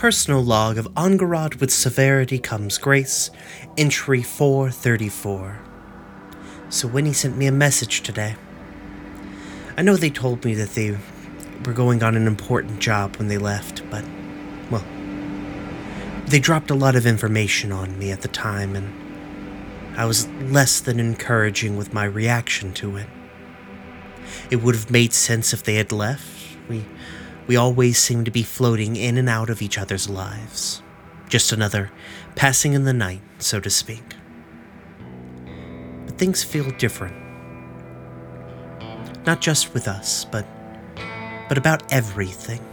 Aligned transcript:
Personal 0.00 0.42
log 0.42 0.78
of 0.78 0.86
Angharad 0.94 1.60
with 1.60 1.70
severity 1.70 2.38
comes 2.38 2.78
grace, 2.78 3.30
entry 3.76 4.22
434. 4.22 5.60
So 6.70 6.88
Winny 6.88 7.12
sent 7.12 7.36
me 7.36 7.44
a 7.44 7.52
message 7.52 8.00
today. 8.00 8.36
I 9.76 9.82
know 9.82 9.96
they 9.96 10.08
told 10.08 10.42
me 10.42 10.54
that 10.54 10.70
they 10.70 10.96
were 11.66 11.74
going 11.74 12.02
on 12.02 12.16
an 12.16 12.26
important 12.26 12.80
job 12.80 13.16
when 13.16 13.28
they 13.28 13.36
left, 13.36 13.82
but, 13.90 14.02
well, 14.70 14.86
they 16.28 16.40
dropped 16.40 16.70
a 16.70 16.74
lot 16.74 16.96
of 16.96 17.04
information 17.04 17.70
on 17.70 17.98
me 17.98 18.10
at 18.10 18.22
the 18.22 18.28
time, 18.28 18.74
and 18.74 19.98
I 19.98 20.06
was 20.06 20.26
less 20.44 20.80
than 20.80 20.98
encouraging 20.98 21.76
with 21.76 21.92
my 21.92 22.06
reaction 22.06 22.72
to 22.72 22.96
it. 22.96 23.06
It 24.50 24.62
would 24.62 24.74
have 24.74 24.90
made 24.90 25.12
sense 25.12 25.52
if 25.52 25.62
they 25.62 25.74
had 25.74 25.92
left. 25.92 26.56
We 26.70 26.86
we 27.50 27.56
always 27.56 27.98
seem 27.98 28.24
to 28.24 28.30
be 28.30 28.44
floating 28.44 28.94
in 28.94 29.18
and 29.18 29.28
out 29.28 29.50
of 29.50 29.60
each 29.60 29.76
other's 29.76 30.08
lives. 30.08 30.84
Just 31.28 31.50
another 31.50 31.90
passing 32.36 32.74
in 32.74 32.84
the 32.84 32.92
night, 32.92 33.22
so 33.40 33.58
to 33.58 33.68
speak. 33.68 34.14
But 36.06 36.16
things 36.16 36.44
feel 36.44 36.70
different. 36.78 37.16
Not 39.26 39.40
just 39.40 39.74
with 39.74 39.88
us, 39.88 40.24
but 40.26 40.46
but 41.48 41.58
about 41.58 41.92
everything. 41.92 42.64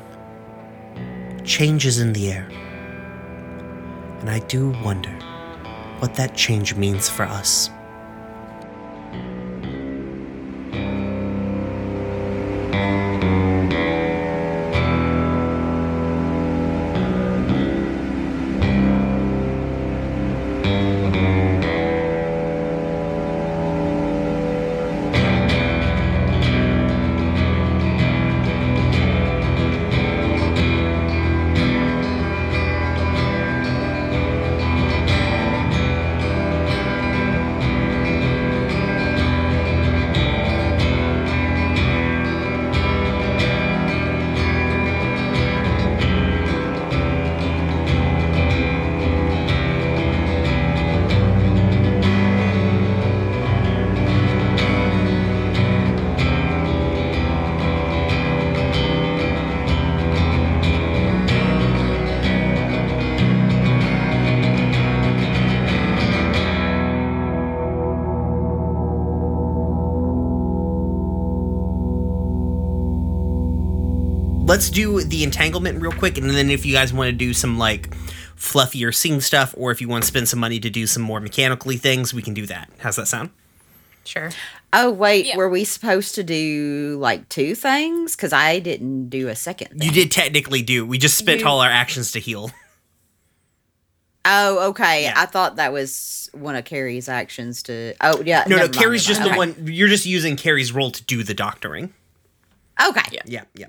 Change 1.44 1.88
is 1.88 1.98
in 2.00 2.14
the 2.14 2.32
air. 2.32 2.48
And 4.20 4.30
I 4.30 4.38
do 4.46 4.70
wonder 4.84 5.18
what 5.98 6.14
that 6.14 6.36
change 6.36 6.76
means 6.76 7.10
for 7.10 7.24
us. 7.24 7.72
Let's 74.48 74.70
do 74.70 75.02
the 75.02 75.24
entanglement 75.24 75.82
real 75.82 75.92
quick, 75.92 76.18
and 76.18 76.30
then 76.30 76.50
if 76.50 76.66
you 76.66 76.74
guys 76.74 76.92
want 76.94 77.08
to 77.10 77.12
do 77.12 77.34
some 77.34 77.58
like 77.60 77.90
fluffier 78.36 78.94
sing 78.94 79.22
stuff, 79.22 79.54
or 79.58 79.72
if 79.72 79.82
you 79.82 79.88
want 79.88 80.04
to 80.04 80.08
spend 80.08 80.28
some 80.28 80.40
money 80.40 80.60
to 80.60 80.70
do 80.70 80.88
some 80.88 81.04
more 81.04 81.20
mechanically 81.20 81.78
things, 81.78 82.14
we 82.14 82.22
can 82.22 82.34
do 82.34 82.46
that. 82.48 82.70
How's 82.80 82.96
that 82.96 83.08
sound? 83.08 83.30
Sure. 84.06 84.30
Oh 84.74 84.90
wait, 84.92 85.26
Yeah. 85.26 85.38
were 85.38 85.50
we 85.50 85.64
supposed 85.64 86.16
to 86.16 86.24
do 86.24 86.98
like 87.00 87.28
two 87.30 87.56
things? 87.56 88.16
Because 88.16 88.32
I 88.34 88.60
didn't 88.60 89.10
do 89.10 89.28
a 89.28 89.36
second. 89.36 89.70
Thing. 89.80 89.82
You 89.82 89.92
did 89.92 90.12
technically 90.12 90.62
do. 90.62 90.86
We 90.86 90.98
just 90.98 91.18
spent 91.18 91.42
You- 91.42 91.48
all 91.48 91.60
our 91.62 91.70
actions 91.70 92.12
to 92.14 92.20
heal. 92.20 92.52
Oh, 94.30 94.72
okay. 94.72 95.04
Yeah. 95.04 95.14
I 95.16 95.26
thought 95.26 95.56
that 95.56 95.72
was 95.72 96.30
one 96.34 96.58
of 96.58 96.66
Carrie's 96.66 97.08
actions 97.08 97.64
to. 97.64 97.94
Oh, 98.02 98.22
yeah. 98.26 98.44
No, 98.46 98.58
no, 98.58 98.64
never 98.64 98.68
mind, 98.68 98.74
Carrie's 98.76 99.08
never 99.08 99.20
just 99.20 99.22
the 99.32 99.38
mind. 99.38 99.56
one. 99.58 99.68
You're 99.74 99.88
just 99.88 100.06
using 100.06 100.36
Carrie's 100.36 100.74
role 100.74 100.92
to 100.92 101.02
do 101.06 101.24
the 101.24 101.34
doctoring. 101.34 101.94
Okay. 102.86 103.02
Yeah. 103.14 103.22
Yeah, 103.26 103.44
yeah, 103.56 103.68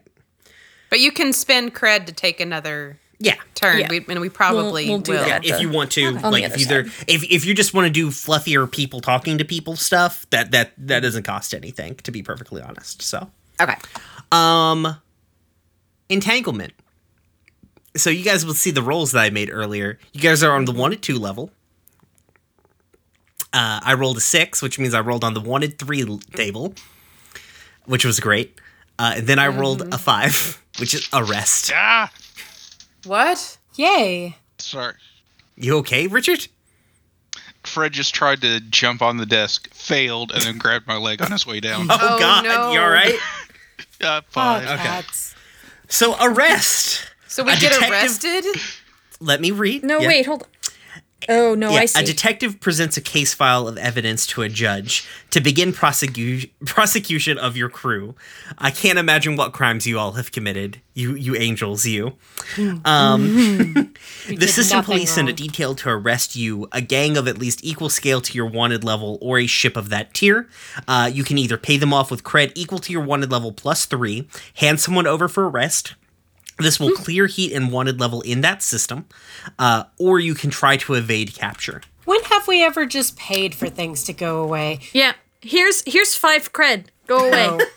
But 0.91 1.01
you 1.01 1.13
can 1.13 1.33
spend 1.33 1.75
cred 1.75 2.07
to 2.07 2.13
take 2.13 2.41
another 2.41 2.99
yeah. 3.19 3.35
turn, 3.55 3.81
Yeah. 3.81 3.89
we, 3.91 4.05
and 4.09 4.21
we 4.21 4.29
probably 4.29 4.89
we'll 4.89 4.99
do 4.99 5.13
will. 5.13 5.25
that. 5.25 5.45
Yeah, 5.45 5.57
if 5.57 5.61
you 5.61 5.69
want 5.69 5.93
to, 5.93 6.05
On 6.05 6.15
the 6.15 6.31
like, 6.31 6.45
if 6.45 6.59
either 6.59 6.81
if 7.07 7.25
if 7.25 7.45
you 7.45 7.55
just 7.55 7.75
want 7.75 7.87
to 7.87 7.91
do 7.93 8.09
fluffier 8.09 8.71
people 8.71 9.01
talking 9.01 9.39
to 9.39 9.45
people 9.45 9.77
stuff, 9.77 10.27
that 10.31 10.53
that 10.53 10.73
that 10.79 11.01
doesn't 11.01 11.25
cost 11.25 11.53
anything. 11.55 11.97
To 11.97 12.11
be 12.11 12.23
perfectly 12.23 12.63
honest, 12.63 13.03
so 13.03 13.31
Okay. 13.61 13.75
Um, 14.31 14.97
entanglement. 16.09 16.73
So 17.97 18.11
you 18.11 18.23
guys 18.25 18.47
will 18.47 18.55
see 18.55 18.71
the 18.71 18.83
rolls 18.83 19.13
that 19.13 19.21
I 19.21 19.31
made 19.31 19.51
earlier. 19.53 19.99
You 20.13 20.21
guys 20.21 20.43
are 20.43 20.53
on 20.53 20.65
the 20.65 20.73
one 20.73 20.93
and 20.93 21.03
two 21.03 21.19
level. 21.19 21.51
Uh, 23.53 23.81
I 23.83 23.95
rolled 23.95 24.19
a 24.19 24.21
six, 24.21 24.61
which 24.63 24.79
means 24.79 24.95
I 24.95 25.01
rolled 25.01 25.25
on 25.25 25.35
the 25.35 25.41
one 25.41 25.63
and 25.63 25.77
three 25.79 26.05
table, 26.35 26.75
which 27.87 28.05
was 28.05 28.21
great. 28.21 28.61
Uh, 28.99 29.21
then 29.23 29.39
I 29.39 29.49
rolled 29.49 29.83
a 29.95 29.99
five, 29.99 30.61
which 30.79 30.95
is 30.95 31.09
arrest. 31.13 31.71
Ah, 31.75 32.11
What? 33.05 33.59
Yay. 33.77 34.37
sorry. 34.59 34.95
You 35.57 35.79
okay, 35.79 36.07
Richard? 36.07 36.49
Fred 37.65 37.93
just 37.93 38.15
tried 38.15 38.41
to 38.43 38.61
jump 38.61 39.03
on 39.03 39.19
the 39.19 39.27
desk, 39.27 39.69
failed, 39.75 40.33
and 40.33 40.43
then 40.43 40.59
grabbed 40.59 40.87
my 40.87 40.97
leg 40.97 41.21
on 41.23 41.31
his 41.33 41.47
way 41.47 41.61
down. 41.61 41.87
Oh, 41.91 41.99
Oh, 42.01 42.19
God, 42.19 42.45
no. 42.45 42.73
you 42.73 42.81
all 42.81 42.91
right? 42.91 43.15
Uh, 44.01 44.21
fine. 44.31 44.65
Oh, 44.65 44.75
Okay. 44.75 44.83
cats. 44.85 45.35
So 45.89 46.15
arrest. 46.21 47.05
So 47.27 47.43
we 47.43 47.51
A 47.53 47.57
get 47.57 47.73
detective- 47.73 47.91
arrested? 47.91 48.45
Let 49.21 49.41
me 49.41 49.51
read. 49.51 49.83
No, 49.83 49.99
Yeah. 49.99 50.07
wait, 50.07 50.25
hold 50.27 50.45
on. 50.45 50.49
Oh, 51.29 51.55
no, 51.55 51.71
Yeah, 51.71 51.81
I 51.81 51.85
see. 51.87 52.01
a 52.01 52.07
detective 52.07 52.59
presents 52.59 52.97
a 52.97 53.01
case 53.03 53.35
file 53.35 53.69
of 53.69 53.77
evidence 53.77 54.27
to 54.29 54.43
a 54.43 54.49
judge 54.49 55.07
to 55.31 55.41
begin 55.41 55.73
prosecu- 55.73 56.49
prosecution 56.65 57.37
of 57.37 57.57
your 57.57 57.69
crew. 57.69 58.15
I 58.57 58.71
can't 58.71 58.99
imagine 58.99 59.37
what 59.37 59.53
crimes 59.53 59.87
you 59.87 59.99
all 59.99 60.13
have 60.13 60.33
committed. 60.33 60.81
You, 60.95 61.15
you 61.15 61.37
angels, 61.37 61.85
you. 61.87 62.15
Um, 62.85 63.93
the 64.29 64.47
system 64.49 64.83
police 64.83 65.13
send 65.13 65.29
a 65.29 65.33
detail 65.33 65.75
to 65.77 65.91
arrest 65.91 66.35
you, 66.35 66.67
a 66.73 66.81
gang 66.81 67.17
of 67.17 67.29
at 67.29 67.39
least 67.39 67.65
equal 67.65 67.89
scale 67.91 68.21
to 68.23 68.33
your 68.33 68.47
wanted 68.47 68.83
level, 68.83 69.19
or 69.21 69.39
a 69.39 69.47
ship 69.47 69.77
of 69.77 69.91
that 69.91 70.15
tier. 70.15 70.49
Uh, 70.89 71.11
you 71.13 71.25
can 71.25 71.39
either 71.39 71.57
pay 71.59 71.77
them 71.77 71.93
off 71.93 72.11
with 72.11 72.25
cred 72.25 72.53
equal 72.55 72.79
to 72.81 72.93
your 72.93 73.03
wanted 73.03 73.31
level 73.31 73.53
plus 73.53 73.85
three, 73.85 74.27
hand 74.55 74.81
someone 74.81 75.07
over 75.07 75.29
for 75.29 75.49
arrest. 75.49 75.95
This 76.59 76.81
will 76.81 76.93
clear 76.93 77.27
heat 77.27 77.53
and 77.53 77.71
wanted 77.71 78.01
level 78.01 78.21
in 78.23 78.41
that 78.41 78.63
system, 78.63 79.07
uh, 79.59 79.85
or 79.99 80.19
you 80.19 80.35
can 80.35 80.51
try 80.51 80.77
to 80.79 80.95
evade 80.95 81.35
capture. 81.35 81.83
when 82.05 82.23
have 82.25 82.49
we 82.49 82.63
ever 82.65 82.85
just 82.87 83.17
paid 83.17 83.55
for 83.55 83.69
things 83.69 84.03
to 84.05 84.13
go 84.13 84.43
away? 84.43 84.81
Yeah. 84.93 85.13
Here's 85.41 85.83
here's 85.87 86.15
five 86.17 86.53
cred. 86.53 86.87
Go 87.07 87.29
away. 87.29 87.59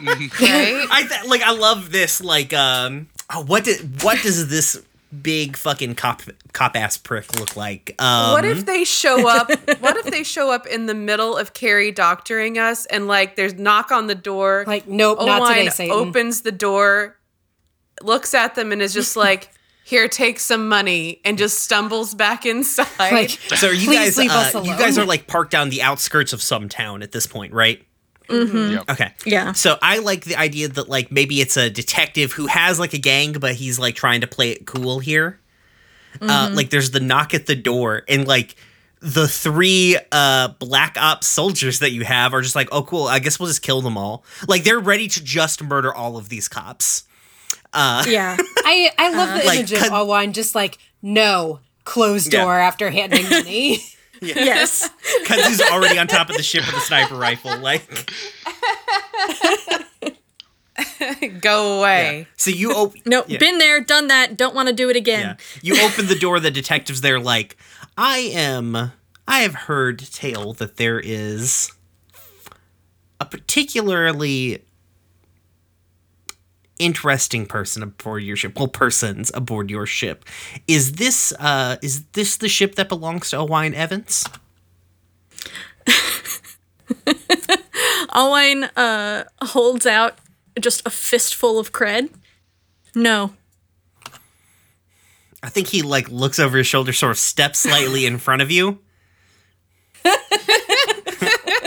Right? 0.00 0.86
I 0.90 1.06
th- 1.08 1.28
like. 1.28 1.42
I 1.42 1.52
love 1.52 1.92
this. 1.92 2.22
Like, 2.22 2.54
um, 2.54 3.08
oh, 3.34 3.42
what 3.44 3.64
did 3.64 4.02
what 4.02 4.22
does 4.22 4.48
this 4.48 4.80
big 5.22 5.56
fucking 5.56 5.94
cop 5.96 6.22
cop 6.52 6.74
ass 6.76 6.96
prick 6.96 7.38
look 7.38 7.54
like? 7.56 7.94
Um, 7.98 8.32
what 8.32 8.44
if 8.46 8.64
they 8.64 8.84
show 8.84 9.28
up? 9.28 9.50
What 9.80 9.96
if 9.98 10.06
they 10.06 10.22
show 10.22 10.50
up 10.50 10.66
in 10.66 10.86
the 10.86 10.94
middle 10.94 11.36
of 11.36 11.52
Carrie 11.52 11.92
doctoring 11.92 12.58
us 12.58 12.86
and 12.86 13.06
like 13.08 13.36
there's 13.36 13.54
knock 13.54 13.90
on 13.90 14.06
the 14.06 14.14
door? 14.14 14.64
Like, 14.66 14.86
nope, 14.88 15.18
not 15.18 15.46
today, 15.48 15.60
Oline 15.60 15.70
Satan. 15.72 15.94
opens 15.94 16.42
the 16.42 16.52
door, 16.52 17.16
looks 18.02 18.34
at 18.34 18.54
them, 18.54 18.72
and 18.72 18.80
is 18.82 18.92
just 18.94 19.16
like, 19.26 19.50
"Here, 19.84 20.08
take 20.08 20.38
some 20.38 20.68
money," 20.68 21.20
and 21.24 21.36
just 21.38 21.58
stumbles 21.60 22.14
back 22.14 22.46
inside. 22.46 22.86
Like, 22.98 23.30
So 23.30 23.68
are 23.68 23.72
you 23.72 23.92
guys? 23.92 24.16
leave 24.16 24.30
us 24.30 24.54
Uh, 24.54 24.62
you 24.62 24.76
guys 24.76 24.98
are 24.98 25.04
like 25.04 25.26
parked 25.26 25.50
down 25.52 25.70
the 25.70 25.82
outskirts 25.82 26.32
of 26.32 26.42
some 26.42 26.68
town 26.68 27.02
at 27.02 27.12
this 27.12 27.26
point, 27.26 27.52
right? 27.52 27.84
Yep. 28.28 28.88
Okay. 28.90 29.12
Yeah. 29.26 29.52
So 29.54 29.76
I 29.82 29.98
like 29.98 30.24
the 30.24 30.36
idea 30.36 30.68
that 30.68 30.88
like 30.88 31.10
maybe 31.10 31.40
it's 31.40 31.56
a 31.56 31.68
detective 31.68 32.30
who 32.30 32.46
has 32.46 32.78
like 32.78 32.92
a 32.94 32.98
gang, 32.98 33.32
but 33.32 33.54
he's 33.56 33.76
like 33.76 33.96
trying 33.96 34.20
to 34.20 34.28
play 34.28 34.50
it 34.52 34.66
cool 34.66 35.00
here. 35.00 35.40
Uh, 36.20 36.50
like 36.52 36.70
there's 36.70 36.92
the 36.92 37.00
knock 37.00 37.34
at 37.34 37.46
the 37.46 37.56
door, 37.56 38.02
and 38.08 38.26
like 38.28 38.54
the 39.00 39.26
three 39.26 39.96
uh 40.12 40.48
black 40.60 40.96
ops 41.00 41.26
soldiers 41.26 41.78
that 41.80 41.90
you 41.90 42.04
have 42.04 42.32
are 42.34 42.40
just 42.42 42.54
like, 42.54 42.68
oh 42.70 42.82
cool, 42.82 43.06
I 43.08 43.18
guess 43.18 43.40
we'll 43.40 43.48
just 43.48 43.62
kill 43.62 43.80
them 43.80 43.96
all. 43.96 44.24
Like 44.46 44.62
they're 44.62 44.78
ready 44.78 45.08
to 45.08 45.24
just 45.24 45.60
murder 45.62 45.92
all 45.92 46.16
of 46.16 46.28
these 46.28 46.46
cops. 46.48 47.04
Uh, 47.72 48.04
yeah. 48.08 48.36
I, 48.64 48.90
I 48.98 49.12
love 49.16 49.40
the 49.40 49.46
Like, 49.46 49.58
image 49.60 49.72
of 49.72 49.78
cut- 49.78 49.92
Owen 49.92 50.32
just 50.32 50.54
like, 50.54 50.78
no, 51.02 51.60
closed 51.84 52.32
Yeah. 52.32 52.42
door 52.44 52.58
after 52.58 52.90
handing 52.90 53.24
money. 53.30 53.78
yes. 54.20 54.88
Because 55.22 55.46
he's 55.46 55.60
already 55.62 55.98
on 55.98 56.06
top 56.08 56.28
of 56.30 56.36
the 56.36 56.42
ship 56.42 56.66
with 56.66 56.74
a 56.76 56.80
sniper 56.80 57.14
rifle. 57.14 57.56
Like, 57.58 57.82
Go 61.40 61.78
away. 61.78 62.26
So 62.36 62.50
you 62.50 62.74
open. 62.74 63.00
No, 63.06 63.24
yeah. 63.26 63.38
been 63.38 63.58
there, 63.58 63.82
done 63.82 64.08
that. 64.08 64.36
Don't 64.36 64.54
want 64.54 64.68
to 64.68 64.74
do 64.74 64.88
it 64.88 64.96
again. 64.96 65.36
Yeah. 65.62 65.74
You 65.74 65.82
open 65.86 66.06
the 66.06 66.18
door, 66.18 66.40
the 66.40 66.50
detective's 66.50 67.00
there 67.02 67.20
like, 67.20 67.56
I 67.98 68.18
am 68.34 68.92
I 69.28 69.40
have 69.40 69.54
heard 69.54 69.98
tale 69.98 70.52
that 70.54 70.76
there 70.76 70.98
is 71.00 71.70
a 73.20 73.24
particularly 73.26 74.64
interesting 76.80 77.46
person 77.46 77.82
aboard 77.82 78.22
your 78.22 78.36
ship. 78.36 78.58
Well, 78.58 78.68
persons 78.68 79.30
aboard 79.34 79.70
your 79.70 79.86
ship. 79.86 80.24
Is 80.66 80.92
this 80.92 81.32
uh 81.38 81.76
is 81.82 82.04
this 82.12 82.36
the 82.38 82.48
ship 82.48 82.74
that 82.76 82.88
belongs 82.88 83.30
to 83.30 83.36
Owain 83.36 83.74
Evans? 83.74 84.24
Alwine 88.12 88.68
uh, 88.76 89.24
holds 89.42 89.86
out 89.86 90.18
just 90.58 90.84
a 90.86 90.90
fistful 90.90 91.58
of 91.58 91.72
cred. 91.72 92.10
No. 92.94 93.34
I 95.42 95.48
think 95.48 95.68
he 95.68 95.82
like 95.82 96.10
looks 96.10 96.38
over 96.38 96.58
his 96.58 96.66
shoulder, 96.66 96.92
sort 96.92 97.12
of 97.12 97.18
steps 97.18 97.60
slightly 97.60 98.04
in 98.04 98.18
front 98.18 98.42
of 98.42 98.50
you. 98.50 98.80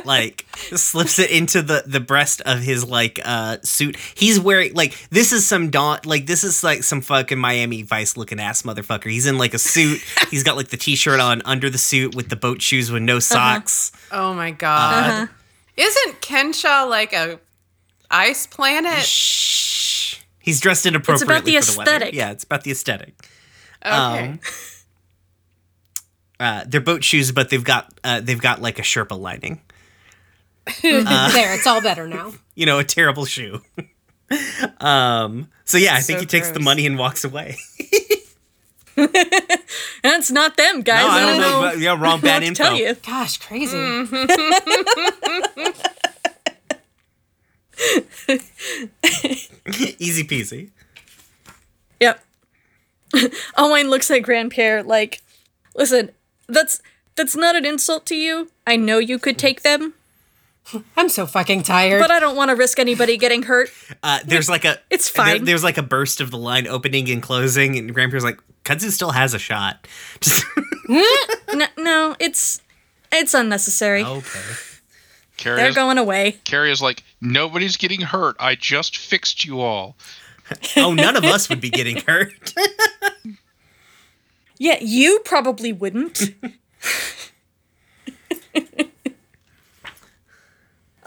like 0.05 0.45
slips 0.75 1.19
it 1.19 1.31
into 1.31 1.61
the 1.61 1.83
the 1.85 1.99
breast 1.99 2.41
of 2.45 2.59
his 2.59 2.85
like 2.85 3.19
uh 3.23 3.57
suit. 3.63 3.95
He's 4.15 4.39
wearing 4.39 4.73
like 4.73 5.09
this 5.09 5.31
is 5.31 5.45
some 5.45 5.69
dawn 5.69 5.99
like 6.05 6.25
this 6.25 6.43
is 6.43 6.63
like 6.63 6.83
some 6.83 7.01
fucking 7.01 7.37
Miami 7.37 7.83
Vice 7.83 8.17
looking 8.17 8.39
ass 8.39 8.63
motherfucker. 8.63 9.09
He's 9.09 9.25
in 9.25 9.37
like 9.37 9.53
a 9.53 9.59
suit. 9.59 10.01
He's 10.31 10.43
got 10.43 10.55
like 10.57 10.69
the 10.69 10.77
t-shirt 10.77 11.19
on 11.19 11.41
under 11.45 11.69
the 11.69 11.77
suit 11.77 12.15
with 12.15 12.29
the 12.29 12.35
boat 12.35 12.61
shoes 12.61 12.91
with 12.91 13.03
no 13.03 13.19
socks. 13.19 13.91
Oh 14.11 14.33
my 14.33 14.51
god. 14.51 15.29
Isn't 15.75 16.21
Kenshaw 16.21 16.87
like 16.89 17.13
a 17.13 17.39
ice 18.11 18.45
planet? 18.47 19.03
Shh. 19.03 20.17
He's 20.39 20.59
dressed 20.59 20.85
inappropriately 20.85 21.33
about 21.35 21.45
the 21.45 21.61
for 21.61 21.71
the 21.71 21.77
weather. 21.77 21.91
aesthetic. 21.91 22.13
Yeah, 22.13 22.31
it's 22.31 22.43
about 22.43 22.63
the 22.63 22.71
aesthetic. 22.71 23.13
Okay. 23.85 24.29
Um, 24.29 24.39
uh, 26.39 26.63
they're 26.67 26.81
boat 26.81 27.03
shoes, 27.03 27.31
but 27.31 27.49
they've 27.49 27.63
got 27.63 27.93
uh, 28.03 28.19
they've 28.19 28.41
got 28.41 28.61
like 28.61 28.77
a 28.77 28.81
Sherpa 28.81 29.17
lining. 29.17 29.61
There, 30.81 31.53
it's 31.55 31.67
all 31.67 31.81
better 31.81 32.07
now. 32.07 32.33
You 32.55 32.67
know, 32.67 32.77
a 32.77 32.83
terrible 32.83 33.25
shoe. 33.25 33.61
um. 34.79 35.49
So 35.65 35.79
yeah, 35.79 35.95
I 35.95 36.01
think 36.01 36.17
So 36.17 36.21
he 36.21 36.25
takes 36.27 36.51
the 36.51 36.59
money 36.59 36.85
and 36.85 36.99
walks 36.99 37.23
away. 37.23 37.57
That's 40.03 40.29
not 40.29 40.55
them, 40.55 40.81
guys. 40.83 41.01
No, 41.01 41.09
I 41.09 41.19
don't 41.25 41.41
know. 41.41 41.61
know 41.61 41.73
Yeah, 41.73 41.97
wrong. 41.99 42.21
Bad 42.21 42.43
info. 42.43 42.63
tell 42.63 42.75
you. 42.75 42.93
Gosh, 42.93 43.37
crazy. 43.37 43.75
Easy 49.97 50.23
peasy. 50.23 50.69
Yep. 51.99 52.23
Owain 53.57 53.89
looks 53.89 54.11
at 54.11 54.21
Grandpierre 54.21 54.85
like, 54.85 55.21
listen, 55.75 56.11
that's 56.47 56.81
that's 57.15 57.35
not 57.35 57.55
an 57.55 57.65
insult 57.65 58.05
to 58.07 58.15
you. 58.15 58.51
I 58.67 58.75
know 58.75 58.99
you 58.99 59.19
could 59.19 59.37
take 59.37 59.61
them, 59.61 59.93
I'm 60.97 61.09
so 61.09 61.25
fucking 61.25 61.63
tired. 61.63 61.99
but 61.99 62.11
I 62.11 62.19
don't 62.19 62.35
want 62.35 62.49
to 62.49 62.55
risk 62.55 62.79
anybody 62.79 63.17
getting 63.17 63.43
hurt. 63.43 63.69
Uh, 64.03 64.19
there's 64.25 64.49
like 64.49 64.65
a 64.65 64.79
It's 64.89 65.09
there- 65.11 65.25
fine. 65.25 65.45
there's 65.45 65.63
like 65.63 65.77
a 65.77 65.83
burst 65.83 66.19
of 66.19 66.29
the 66.31 66.37
line 66.37 66.67
opening 66.67 67.09
and 67.09 67.21
closing, 67.23 67.77
and 67.77 67.93
Grandpa's 67.93 68.23
like, 68.23 68.37
"Kudzu 68.65 68.89
still 68.91 69.11
has 69.11 69.33
a 69.33 69.39
shot." 69.39 69.87
Just 70.19 70.43
No, 70.89 71.65
no, 71.77 72.15
it's 72.19 72.61
it's 73.11 73.33
unnecessary. 73.33 74.03
okay. 74.03 74.39
Carrie 75.37 75.57
They're 75.57 75.69
is, 75.69 75.75
going 75.75 75.97
away. 75.97 76.39
Carrie 76.43 76.71
is 76.71 76.81
like, 76.81 77.03
nobody's 77.21 77.77
getting 77.77 78.01
hurt. 78.01 78.35
I 78.39 78.55
just 78.55 78.97
fixed 78.97 79.45
you 79.45 79.61
all. 79.61 79.95
Oh, 80.75 80.93
none 80.93 81.15
of 81.15 81.23
us 81.23 81.47
would 81.49 81.61
be 81.61 81.69
getting 81.69 81.97
hurt. 81.97 82.53
Yeah, 84.59 84.77
you 84.81 85.19
probably 85.25 85.71
wouldn't. 85.73 86.33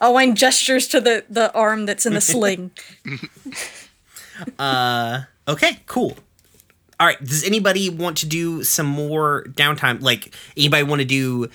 Owain 0.01 0.35
gestures 0.35 0.89
to 0.89 1.01
the 1.01 1.25
the 1.29 1.53
arm 1.53 1.87
that's 1.87 2.07
in 2.07 2.15
the 2.15 2.21
sling. 2.33 2.71
Uh, 4.59 5.23
okay, 5.49 5.79
cool. 5.87 6.17
All 6.99 7.07
right. 7.07 7.23
Does 7.23 7.45
anybody 7.45 7.91
want 7.91 8.19
to 8.19 8.27
do 8.27 8.63
some 8.65 8.87
more 8.87 9.45
downtime? 9.51 10.01
Like, 10.01 10.35
anybody 10.57 10.83
want 10.83 11.01
to 11.01 11.07
do? 11.07 11.49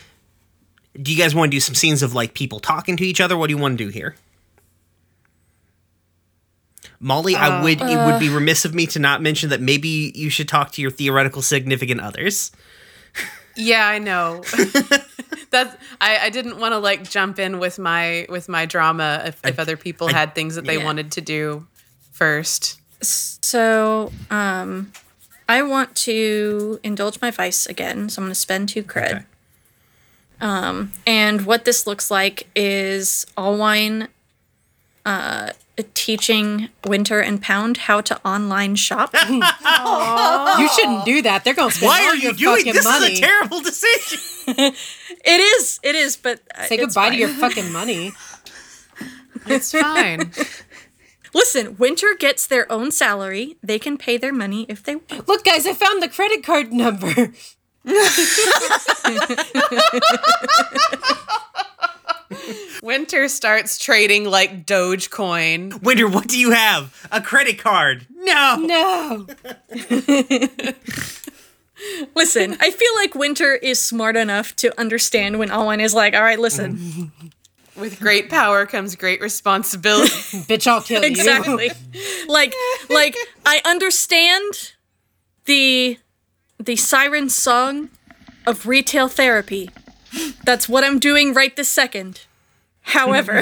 Do 1.02 1.12
you 1.12 1.18
guys 1.18 1.34
want 1.34 1.52
to 1.52 1.56
do 1.56 1.60
some 1.60 1.76
scenes 1.76 2.04
of 2.04 2.14
like 2.14 2.34
people 2.34 2.60
talking 2.60 2.98
to 2.98 3.04
each 3.04 3.22
other? 3.22 3.38
What 3.38 3.48
do 3.48 3.56
you 3.56 3.62
want 3.62 3.78
to 3.78 3.84
do 3.84 3.90
here? 3.90 4.16
Molly, 7.00 7.36
I 7.36 7.64
would 7.64 7.82
it 7.82 8.06
would 8.06 8.20
be 8.20 8.30
uh, 8.30 8.36
remiss 8.36 8.64
of 8.64 8.76
me 8.76 8.86
to 8.88 9.00
not 9.00 9.24
mention 9.24 9.50
that 9.50 9.60
maybe 9.60 10.12
you 10.14 10.30
should 10.30 10.48
talk 10.48 10.72
to 10.74 10.82
your 10.82 10.92
theoretical 10.92 11.42
significant 11.42 12.00
others. 12.00 12.52
Yeah, 13.56 13.88
I 13.88 13.98
know. 13.98 14.44
That's 15.52 15.76
I, 16.00 16.18
I 16.18 16.30
didn't 16.30 16.58
want 16.58 16.74
to 16.74 16.80
like 16.80 17.10
jump 17.10 17.38
in 17.38 17.60
with 17.60 17.78
my 17.78 18.26
with 18.30 18.50
my 18.50 18.66
drama 18.66 19.24
if, 19.26 19.46
if 19.46 19.60
other 19.60 19.78
people 19.78 20.08
had 20.08 20.34
things 20.34 20.56
that 20.56 20.66
they 20.66 20.78
yeah. 20.78 20.84
wanted 20.84 21.12
to 21.14 21.22
do 21.22 21.68
first. 22.12 22.80
So, 23.04 24.12
um, 24.30 24.92
I 25.50 25.64
want 25.64 25.96
to 25.98 26.80
indulge 26.84 27.20
my 27.20 27.32
vice 27.32 27.66
again. 27.66 28.10
So 28.10 28.22
I'm 28.22 28.28
going 28.28 28.32
to 28.32 28.36
spend 28.40 28.70
two 28.70 28.84
cred. 28.84 29.12
Okay. 29.12 29.26
Um, 30.40 30.92
and 31.06 31.46
what 31.46 31.66
this 31.66 31.86
looks 31.86 32.10
like 32.10 32.48
is 32.56 33.26
Allwine 33.38 34.08
uh, 35.06 35.52
teaching 35.94 36.70
Winter 36.86 37.20
and 37.20 37.42
Pound 37.42 37.78
how 37.78 38.02
to 38.02 38.20
online 38.28 38.76
shop. 38.76 39.14
you 39.30 40.70
shouldn't 40.70 41.06
do 41.06 41.22
that. 41.24 41.42
They're 41.44 41.54
gonna 41.54 41.72
spend 41.72 41.90
Why 41.90 42.04
all 42.04 42.10
are 42.10 42.16
you 42.16 42.22
your 42.22 42.34
doing 42.34 42.58
fucking 42.58 42.74
this? 42.74 42.86
money. 42.86 43.14
Is 43.14 43.20
a 43.20 43.22
terrible 43.22 43.62
decision. 43.62 44.74
it 45.24 45.40
is, 45.40 45.80
it 45.84 45.96
is, 45.96 46.18
but 46.18 46.42
uh, 46.56 46.64
Say 46.64 46.76
it's 46.76 46.96
goodbye 46.96 47.12
to 47.12 47.16
your 47.16 47.30
fucking 47.30 47.72
money. 47.72 48.12
It's 49.48 49.72
fine. 49.72 50.32
Listen, 51.34 51.76
Winter 51.78 52.14
gets 52.20 52.46
their 52.46 52.72
own 52.72 52.92
salary. 52.92 53.58
They 53.64 53.80
can 53.80 53.98
pay 53.98 54.18
their 54.18 54.34
money 54.34 54.68
if 54.70 54.84
they 54.84 54.98
want. 54.98 55.28
Look, 55.28 55.44
guys, 55.44 55.66
I 55.66 55.74
found 55.74 56.04
the 56.04 56.10
credit 56.10 56.44
card 56.44 56.72
number. 56.72 57.34
Winter 62.84 63.28
starts 63.28 63.78
trading 63.78 64.26
like 64.26 64.66
Dogecoin. 64.66 65.82
Winter, 65.82 66.08
what 66.08 66.28
do 66.28 66.38
you 66.38 66.52
have? 66.52 67.08
A 67.12 67.22
credit 67.22 67.58
card? 67.58 68.06
No. 68.14 68.56
No. 68.58 69.28
Listen, 72.16 72.58
I 72.60 72.72
feel 72.72 72.96
like 72.96 73.16
Winter 73.16 73.56
is 73.56 73.84
smart 73.84 74.16
enough 74.16 74.56
to 74.58 74.78
understand 74.80 75.40
when 75.40 75.50
Allwine 75.50 75.82
is 75.82 75.94
like, 75.94 76.14
all 76.14 76.22
right, 76.24 76.40
listen, 76.40 77.12
With 77.76 78.00
great 78.02 78.30
power 78.30 78.66
comes 78.66 78.96
great 78.96 79.22
responsibility. 79.22 80.10
Bitch, 80.48 80.68
I'll 80.68 80.82
kill 80.82 81.02
you. 81.02 81.08
exactly 81.08 81.72
like 82.28 82.54
like 82.90 83.16
i 83.46 83.62
understand 83.66 84.74
the 85.46 85.98
the 86.60 86.76
siren 86.76 87.30
song 87.30 87.90
of 88.46 88.68
retail 88.68 89.08
therapy 89.08 89.70
that's 90.44 90.68
what 90.68 90.84
i'm 90.84 91.00
doing 91.00 91.34
right 91.34 91.56
this 91.56 91.70
second 91.70 92.26
however 92.82 93.42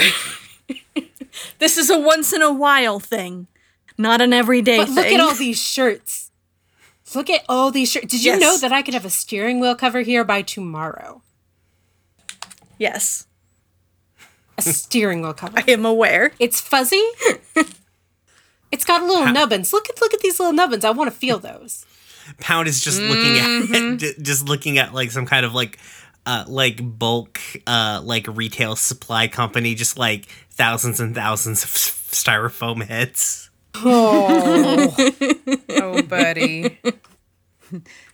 this 1.58 1.78
is 1.78 1.90
a 1.90 1.98
once 1.98 2.32
in 2.32 2.42
a 2.44 2.54
while 2.54 3.00
thing 3.00 3.48
not 3.98 4.22
an 4.22 4.32
everyday 4.32 4.78
But 4.78 4.86
thing 4.88 4.96
look 4.96 5.06
at 5.08 5.20
all 5.20 5.34
these 5.36 5.62
shirts. 5.62 6.29
Look 7.16 7.30
at 7.30 7.44
all 7.50 7.72
these 7.72 7.92
shirts. 7.92 8.08
Did 8.08 8.24
you 8.24 8.32
Yes. 8.34 8.42
know 8.42 8.58
that 8.58 8.72
I 8.72 8.82
could 8.82 8.94
have 8.94 9.06
a 9.06 9.10
steering 9.10 9.60
wheel 9.60 9.76
cover 9.76 10.02
here 10.02 10.24
by 10.24 10.42
tomorrow? 10.42 11.22
yes 12.78 13.28
A 14.58 14.62
steering 14.62 15.22
wheel 15.22 15.34
cover. 15.34 15.58
i 15.68 15.72
am 15.72 15.86
aware 15.86 16.32
It's 16.40 16.62
fuzzy. 16.62 17.04
It's 18.72 18.86
got 18.86 19.02
little 19.02 19.26
nubbins. 19.34 19.74
Look 19.74 19.90
at 19.90 20.00
look 20.00 20.14
at 20.14 20.20
these 20.20 20.40
little 20.40 20.54
nubbins. 20.54 20.86
I 20.86 20.92
want 20.92 21.12
to 21.12 21.18
feel 21.18 21.40
those. 21.40 21.88
Pound 22.40 22.68
is 22.68 22.80
just 22.82 23.02
looking 23.02 23.40
at 23.40 24.22
just 24.22 24.48
looking 24.48 24.78
at 24.78 24.94
like 24.94 25.10
some 25.10 25.26
kind 25.26 25.44
of 25.44 25.56
like 25.56 25.80
uh 26.28 26.44
like 26.48 26.80
bulk 26.84 27.40
uh 27.66 28.00
like 28.04 28.28
retail 28.28 28.76
supply 28.76 29.28
company 29.28 29.74
just 29.74 29.98
like 29.98 30.26
thousands 30.52 31.00
and 31.00 31.16
thousands 31.16 31.64
of 31.64 31.72
styrofoam 31.72 32.86
heads. 32.86 33.49
Oh, 33.86 34.96
oh 35.70 36.02
buddy. 36.04 36.80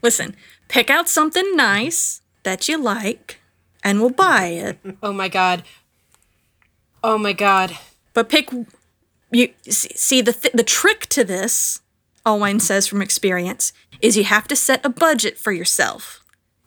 listen 0.02 0.36
pick 0.68 0.90
out 0.90 1.08
something 1.10 1.56
nice 1.56 2.22
that 2.44 2.68
you 2.68 2.78
like 2.78 3.40
and 3.84 4.00
we'll 4.02 4.10
buy 4.10 4.48
it 4.48 4.78
Oh 5.02 5.14
my 5.14 5.28
god. 5.30 5.64
Oh 7.04 7.18
my 7.20 7.34
god. 7.34 7.78
But 8.14 8.30
pick 8.30 8.50
you 9.32 9.50
see 9.70 9.90
see, 9.96 10.22
the 10.22 10.34
th- 10.34 10.54
the 10.54 10.64
trick 10.64 11.06
to 11.08 11.24
this, 11.24 11.82
Allwine 12.26 12.60
says 12.60 12.88
from 12.88 13.02
experience, 13.02 13.74
is 14.02 14.18
you 14.18 14.24
have 14.24 14.48
to 14.48 14.56
set 14.56 14.84
a 14.86 14.90
budget 14.90 15.38
for 15.38 15.52
yourself. 15.52 16.24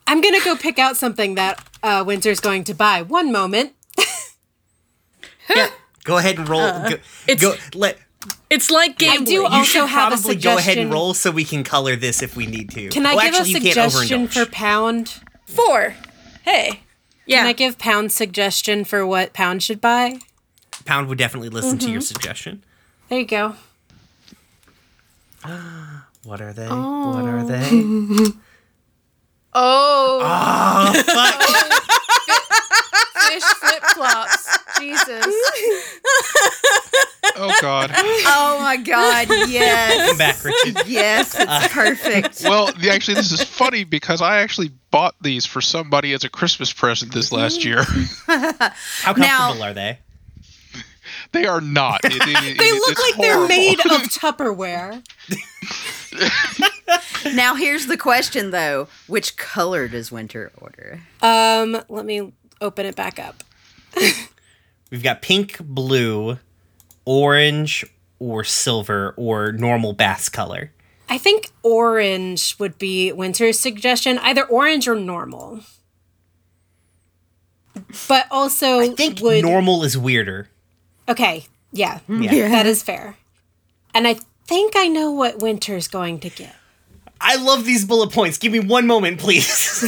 I'm 0.06 0.20
gonna 0.20 0.42
go 0.44 0.54
pick 0.56 0.78
out 0.78 0.96
something 0.96 1.34
that 1.34 1.62
uh, 1.82 2.04
Winter's 2.06 2.40
going 2.40 2.64
to 2.64 2.74
buy. 2.74 3.02
One 3.02 3.32
moment. 3.32 3.72
yeah. 5.54 5.70
Go 6.04 6.18
ahead 6.18 6.38
and 6.38 6.48
roll. 6.48 6.60
go, 6.88 6.96
it's- 7.26 7.40
go 7.40 7.54
let 7.74 7.98
It's 8.50 8.70
like 8.70 8.98
Game 8.98 9.22
I 9.22 9.24
do 9.24 9.42
Boy. 9.42 9.46
also 9.46 9.58
You 9.58 9.64
should 9.64 9.86
have 9.88 10.12
a 10.12 10.16
probably 10.16 10.36
go 10.36 10.56
ahead 10.58 10.78
and 10.78 10.92
roll 10.92 11.14
so 11.14 11.30
we 11.30 11.44
can 11.44 11.62
color 11.64 11.96
this 11.96 12.22
if 12.22 12.34
we 12.36 12.46
need 12.46 12.70
to. 12.70 12.88
Can 12.88 13.06
I 13.06 13.14
oh, 13.14 13.20
give 13.20 13.34
actually, 13.34 13.52
a 13.52 13.60
suggestion 13.60 14.28
for 14.28 14.46
Pound? 14.46 15.20
Four. 15.46 15.94
Hey. 16.42 16.80
Yeah. 17.26 17.38
Can 17.38 17.46
I 17.46 17.52
give 17.52 17.78
Pound 17.78 18.10
suggestion 18.12 18.84
for 18.84 19.06
what 19.06 19.32
Pound 19.32 19.62
should 19.62 19.80
buy? 19.80 20.18
Pound 20.84 21.08
would 21.08 21.18
definitely 21.18 21.50
listen 21.50 21.78
to 21.78 21.84
Mm-hmm. 21.84 21.92
your 21.92 22.00
suggestion. 22.00 22.64
There 23.08 23.18
you 23.20 23.26
go. 23.26 23.54
What 26.24 26.40
are 26.42 26.52
they? 26.52 26.66
What 26.66 27.24
are 27.24 27.44
they? 27.44 27.70
Oh, 29.54 30.20
oh, 30.22 30.92
fuck. 31.02 31.42
fish 33.30 33.42
flip 33.42 33.82
flops. 33.94 34.58
Jesus. 34.78 35.26
Oh 37.40 37.52
God. 37.60 37.90
Oh 38.30 38.58
my 38.60 38.76
god, 38.76 39.28
yes. 39.48 40.08
Come 40.08 40.18
back, 40.18 40.44
Richard. 40.44 40.86
Yes, 40.88 41.34
it's 41.38 41.72
perfect. 41.72 42.42
Well, 42.48 42.72
the- 42.72 42.90
actually, 42.90 43.14
this 43.14 43.32
is 43.32 43.42
funny 43.42 43.84
because 43.84 44.20
I 44.20 44.40
actually 44.40 44.70
bought 44.90 45.14
these 45.22 45.46
for 45.46 45.60
somebody 45.60 46.12
as 46.12 46.24
a 46.24 46.28
Christmas 46.28 46.72
present 46.72 47.12
this 47.12 47.32
last 47.32 47.64
year. 47.64 47.82
How 48.26 49.12
Now- 49.12 49.38
comfortable 49.52 49.62
are 49.64 49.74
they? 49.74 49.98
they 51.32 51.46
are 51.46 51.60
not. 51.60 52.00
It- 52.04 52.12
it- 52.14 52.58
They 52.58 52.64
it- 52.64 52.74
look 52.74 52.90
it's 52.90 53.00
like 53.00 53.16
they're 53.16 53.46
made 53.48 53.80
of 53.80 54.02
Tupperware. 54.10 55.02
Now 57.34 57.54
here's 57.54 57.86
the 57.86 57.96
question 57.96 58.50
though. 58.50 58.88
Which 59.06 59.36
color 59.36 59.88
does 59.88 60.10
Winter 60.10 60.50
order? 60.56 61.00
Um, 61.22 61.80
let 61.88 62.04
me 62.06 62.32
open 62.60 62.86
it 62.86 62.96
back 62.96 63.18
up. 63.18 63.44
We've 64.90 65.02
got 65.02 65.20
pink, 65.22 65.58
blue, 65.60 66.38
orange, 67.08 67.86
or 68.18 68.44
silver, 68.44 69.14
or 69.16 69.50
normal 69.50 69.94
bass 69.94 70.28
color. 70.28 70.70
I 71.08 71.16
think 71.16 71.50
orange 71.62 72.54
would 72.58 72.76
be 72.78 73.12
Winter's 73.12 73.58
suggestion, 73.58 74.18
either 74.18 74.44
orange 74.44 74.86
or 74.86 74.94
normal. 74.94 75.60
But 78.08 78.26
also, 78.30 78.80
I 78.80 78.90
think 78.90 79.20
would 79.20 79.42
normal 79.42 79.84
is 79.84 79.96
weirder. 79.96 80.50
okay, 81.08 81.46
yeah, 81.72 82.00
hmm. 82.00 82.22
Yeah. 82.22 82.48
that 82.48 82.66
is 82.66 82.82
fair. 82.82 83.16
And 83.94 84.06
I 84.06 84.16
think 84.46 84.74
I 84.76 84.88
know 84.88 85.10
what 85.10 85.38
Winter's 85.38 85.88
going 85.88 86.20
to 86.20 86.28
get. 86.28 86.54
I 87.20 87.36
love 87.36 87.64
these 87.64 87.84
bullet 87.84 88.12
points. 88.12 88.38
Give 88.38 88.52
me 88.52 88.60
one 88.60 88.86
moment, 88.86 89.18
please. 89.18 89.84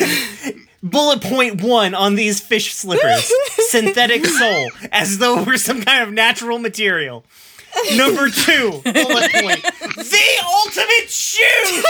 bullet 0.83 1.21
point 1.21 1.63
one 1.63 1.95
on 1.95 2.15
these 2.15 2.41
fish 2.41 2.75
slippers 2.75 3.31
synthetic 3.69 4.25
sole, 4.25 4.71
as 4.93 5.19
though 5.19 5.43
we're 5.45 5.57
some 5.57 5.83
kind 5.83 6.03
of 6.03 6.13
natural 6.13 6.59
material. 6.59 7.25
Number 7.97 8.29
two, 8.29 8.81
bullet 8.85 9.33
point 9.33 9.63
the 9.63 10.27
ultimate 10.45 11.09
shoes! 11.09 11.85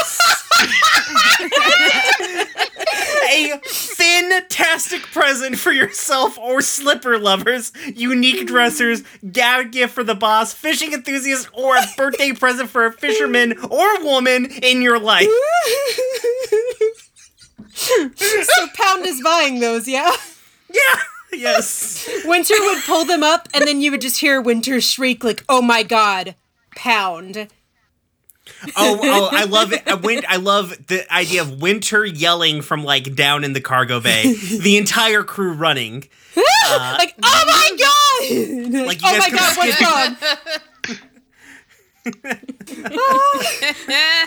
A 3.30 3.58
fantastic 3.64 5.02
present 5.02 5.58
for 5.58 5.72
yourself 5.72 6.38
or 6.38 6.60
slipper 6.60 7.18
lovers, 7.18 7.72
unique 7.94 8.46
dressers, 8.46 9.02
gag 9.32 9.72
gift 9.72 9.94
for 9.94 10.04
the 10.04 10.14
boss, 10.14 10.52
fishing 10.52 10.92
enthusiast, 10.92 11.48
or 11.52 11.76
a 11.76 11.82
birthday 11.96 12.32
present 12.32 12.68
for 12.70 12.86
a 12.86 12.92
fisherman 12.92 13.54
or 13.70 14.04
woman 14.04 14.46
in 14.62 14.82
your 14.82 14.98
life. 14.98 15.28
So 17.72 18.66
Pound 18.74 19.06
is 19.06 19.22
buying 19.22 19.60
those, 19.60 19.88
yeah? 19.88 20.10
Yeah. 20.68 21.00
Yes. 21.36 22.08
Winter 22.24 22.54
would 22.58 22.82
pull 22.84 23.04
them 23.04 23.22
up, 23.22 23.48
and 23.54 23.66
then 23.66 23.80
you 23.80 23.90
would 23.92 24.00
just 24.00 24.18
hear 24.18 24.40
Winter 24.40 24.80
shriek, 24.80 25.22
like, 25.22 25.44
oh 25.48 25.62
my 25.62 25.82
god, 25.84 26.34
Pound. 26.74 27.48
Oh, 28.76 28.98
oh, 29.02 29.28
I 29.30 29.44
love 29.44 29.72
it. 29.72 29.82
I, 29.86 29.94
win- 29.94 30.24
I 30.28 30.36
love 30.36 30.74
the 30.88 31.10
idea 31.12 31.42
of 31.42 31.62
Winter 31.62 32.04
yelling 32.04 32.62
from 32.62 32.82
like 32.84 33.14
down 33.14 33.44
in 33.44 33.52
the 33.52 33.60
cargo 33.60 34.00
bay. 34.00 34.34
The 34.34 34.76
entire 34.76 35.22
crew 35.22 35.52
running. 35.52 36.08
Uh, 36.72 36.94
like, 36.98 37.14
oh 37.20 37.44
my 37.48 37.70
god! 38.70 38.86
Like 38.86 39.00
oh 39.02 39.18
my 39.18 39.30
god, 39.30 39.56
what's 39.56 39.80
wrong? 39.82 40.16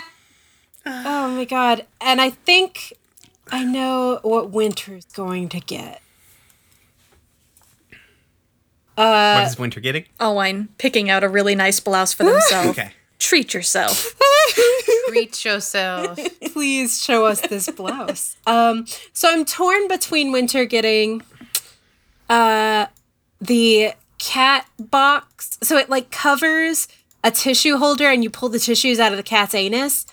Oh 0.86 1.34
my 1.34 1.44
god. 1.46 1.86
And 2.00 2.20
I 2.20 2.30
think 2.30 2.92
I 3.50 3.64
know 3.64 4.18
what 4.22 4.50
Winter's 4.50 5.06
going 5.06 5.48
to 5.50 5.60
get. 5.60 6.02
What 8.96 9.46
is 9.46 9.58
Winter 9.58 9.80
getting? 9.80 10.04
Owen 10.20 10.68
picking 10.78 11.10
out 11.10 11.24
a 11.24 11.28
really 11.28 11.54
nice 11.54 11.80
blouse 11.80 12.12
for 12.12 12.24
themselves. 12.24 12.70
Okay. 12.70 12.92
Treat 13.18 13.54
yourself. 13.54 14.14
Treat 15.08 15.44
yourself. 15.44 16.18
Please 16.52 17.02
show 17.02 17.24
us 17.26 17.40
this 17.40 17.70
blouse. 17.70 18.36
Um, 18.46 18.86
so 19.12 19.30
I'm 19.30 19.44
torn 19.44 19.88
between 19.88 20.32
Winter 20.32 20.64
getting 20.64 21.22
uh 22.28 22.86
the 23.40 23.92
cat 24.18 24.66
box. 24.78 25.58
So 25.62 25.76
it 25.76 25.88
like 25.90 26.10
covers 26.10 26.88
a 27.22 27.30
tissue 27.30 27.76
holder 27.76 28.06
and 28.08 28.22
you 28.22 28.30
pull 28.30 28.48
the 28.48 28.58
tissues 28.58 29.00
out 29.00 29.12
of 29.12 29.16
the 29.16 29.22
cat's 29.22 29.54
anus. 29.54 30.06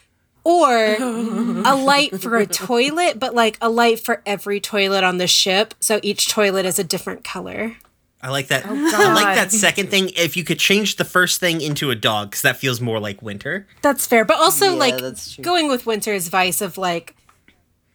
Or 0.44 0.74
a 0.76 1.76
light 1.76 2.20
for 2.20 2.38
a 2.38 2.48
toilet, 2.48 3.20
but 3.20 3.36
like 3.36 3.60
a 3.62 3.70
light 3.70 4.00
for 4.00 4.24
every 4.26 4.60
toilet 4.60 5.04
on 5.04 5.18
the 5.18 5.28
ship. 5.28 5.76
So 5.80 6.00
each 6.02 6.30
toilet 6.30 6.66
is 6.66 6.80
a 6.80 6.84
different 6.84 7.24
color. 7.24 7.78
I 8.24 8.30
like 8.30 8.48
that. 8.50 8.66
Oh, 8.68 8.72
I 8.74 9.14
like 9.14 9.36
that 9.36 9.52
second 9.52 9.90
thing. 9.90 10.12
If 10.16 10.38
you 10.38 10.44
could 10.44 10.60
change 10.60 10.98
the 10.98 11.06
first 11.06 11.40
thing 11.40 11.60
into 11.62 11.90
a 11.90 11.96
dog, 11.96 12.30
because 12.30 12.44
that 12.44 12.58
feels 12.58 12.80
more 12.80 13.00
like 13.00 13.22
Winter. 13.22 13.68
That's 13.82 14.06
fair. 14.06 14.26
But 14.26 14.38
also 14.38 14.66
Yeah, 14.66 14.72
like 14.74 15.02
going 15.42 15.68
with 15.70 15.86
Winter's 15.88 16.28
vice 16.28 16.62
of 16.62 16.78
like 16.78 17.16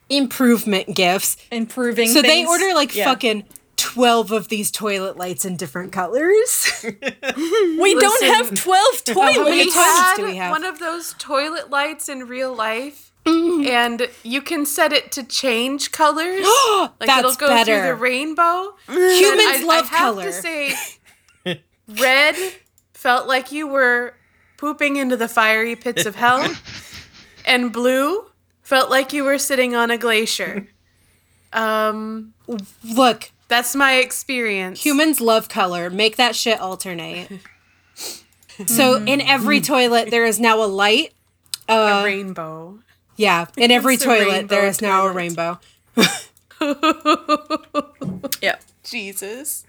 improvement 0.08 0.94
gifts. 0.94 1.36
Improving. 1.50 2.08
So 2.08 2.22
they 2.22 2.44
order 2.46 2.74
like 2.74 2.94
Yeah. 2.94 3.04
fucking 3.04 3.44
12 3.76 4.32
of 4.32 4.48
these 4.48 4.70
toilet 4.70 5.16
lights 5.16 5.44
in 5.44 5.56
different 5.56 5.92
colors. 5.92 6.70
We 7.78 7.94
don't 7.94 8.24
have 8.24 8.54
12 8.54 9.02
How 9.08 9.44
many 9.44 9.70
toilets. 9.70 9.74
toilets 9.74 9.74
had 9.74 10.16
do 10.16 10.24
we 10.26 10.36
have? 10.36 10.50
one 10.50 10.64
of 10.64 10.78
those 10.78 11.14
toilet 11.18 11.70
lights 11.70 12.08
in 12.08 12.20
real 12.26 12.54
life, 12.54 13.05
Mm-hmm. 13.26 13.66
and 13.66 14.08
you 14.22 14.40
can 14.40 14.64
set 14.64 14.92
it 14.92 15.10
to 15.12 15.24
change 15.24 15.90
colors. 15.90 16.46
like 16.78 16.90
That's 17.00 17.18
it'll 17.18 17.34
go 17.34 17.48
better. 17.48 17.80
through 17.80 17.86
the 17.88 17.94
rainbow. 17.96 18.74
Humans 18.88 19.42
I, 19.60 19.64
love 19.66 19.84
I 19.92 19.96
have 19.96 19.98
color. 20.14 20.24
to 20.24 20.32
say, 20.32 20.74
red 21.88 22.36
felt 22.94 23.26
like 23.26 23.50
you 23.50 23.66
were 23.66 24.14
pooping 24.58 24.96
into 24.96 25.16
the 25.16 25.28
fiery 25.28 25.74
pits 25.76 26.06
of 26.06 26.14
hell, 26.14 26.54
and 27.46 27.72
blue 27.72 28.26
felt 28.62 28.90
like 28.90 29.12
you 29.12 29.24
were 29.24 29.38
sitting 29.38 29.74
on 29.74 29.90
a 29.90 29.98
glacier. 29.98 30.68
Um, 31.52 32.34
Look, 32.84 33.30
that's 33.48 33.74
my 33.74 33.94
experience. 33.94 34.84
humans 34.84 35.20
love 35.20 35.48
color. 35.48 35.90
Make 35.90 36.16
that 36.16 36.36
shit 36.36 36.60
alternate. 36.60 37.28
So 38.66 39.02
in 39.04 39.20
every 39.20 39.60
toilet 39.60 40.10
there 40.10 40.24
is 40.24 40.40
now 40.40 40.62
a 40.62 40.66
light. 40.66 41.12
a 41.68 42.02
rainbow. 42.04 42.78
Yeah, 43.16 43.46
in 43.56 43.70
every 43.70 43.96
toilet 43.96 44.48
there 44.48 44.66
is 44.66 44.80
rainbow 44.80 44.80
is 44.80 44.82
now 44.82 45.06
a 45.06 45.12
rainbow. 45.12 45.60
Yeah. 48.42 48.56
Jesus. 48.82 49.64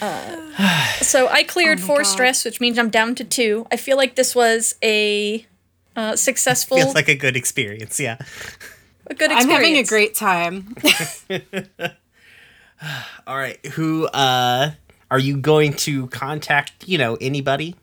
So 0.00 1.28
I 1.28 1.44
cleared 1.46 1.80
four 1.88 1.98
God. 1.98 2.02
stress, 2.04 2.44
which 2.44 2.60
means 2.60 2.78
I'm 2.78 2.90
down 2.90 3.14
to 3.16 3.24
two. 3.24 3.66
I 3.70 3.76
feel 3.76 3.96
like 3.96 4.16
this 4.16 4.34
was 4.34 4.74
a 4.82 5.46
uh, 5.94 6.16
successful, 6.16 6.76
Feels 6.76 6.94
like 6.94 7.08
a 7.08 7.14
good 7.14 7.36
experience. 7.36 8.00
Yeah. 8.00 8.18
a 9.06 9.14
good 9.14 9.30
I'm 9.30 9.48
having 9.48 9.76
a 9.76 9.84
great 9.84 10.14
time. 10.14 10.74
All 13.26 13.36
right. 13.36 13.64
Who 13.66 14.06
uh 14.08 14.72
are 15.10 15.18
you 15.18 15.38
going 15.38 15.72
to 15.74 16.08
contact? 16.08 16.86
You 16.86 16.98
know 16.98 17.16
anybody? 17.20 17.76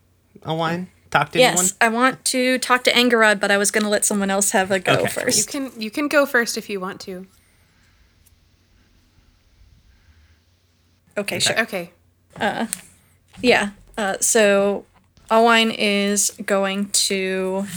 Online? 0.46 0.90
Talk 1.14 1.32
to 1.34 1.40
anyone? 1.40 1.66
Yes, 1.66 1.76
I 1.80 1.90
want 1.90 2.26
to 2.26 2.58
talk 2.58 2.84
to 2.86 2.92
Angharad, 2.92 3.40
but 3.40 3.52
I 3.52 3.58
was 3.58 3.70
going 3.70 3.84
to 3.84 3.90
let 3.90 4.04
someone 4.04 4.32
else 4.32 4.50
have 4.50 4.72
a 4.72 4.80
go 4.80 4.94
Okay. 4.94 5.04
You 5.04 5.08
first. 5.10 5.48
can 5.48 5.72
you 5.78 5.92
can 5.92 6.08
go 6.08 6.26
first 6.26 6.58
if 6.58 6.72
you 6.72 6.80
want 6.80 7.00
to. 7.02 7.28
Okay, 11.16 11.38
sure. 11.38 11.60
Okay. 11.62 11.92
Yeah. 13.42 13.70
Uh, 13.96 14.18
so 14.22 14.86
Alwine 15.30 15.76
is 15.78 16.32
going 16.48 16.90
to. 16.90 17.68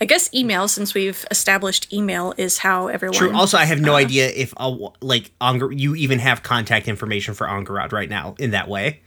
I 0.00 0.04
guess 0.04 0.32
email, 0.32 0.68
since 0.68 0.94
we've 0.94 1.24
established 1.32 1.92
email, 1.92 2.32
is 2.36 2.58
how 2.58 2.86
everyone. 2.86 3.18
True. 3.18 3.34
Also, 3.34 3.58
I 3.58 3.64
have 3.64 3.80
no 3.80 3.96
idea 3.96 4.28
if 4.28 4.54
I'll, 4.56 4.94
like 5.00 5.32
Anger, 5.40 5.72
you 5.72 5.96
even 5.96 6.20
have 6.20 6.44
contact 6.44 6.86
information 6.86 7.34
for 7.34 7.48
Angharad 7.48 7.90
right 7.90 8.08
now 8.08 8.36
in 8.38 8.52
that 8.52 8.68
way. 8.68 9.00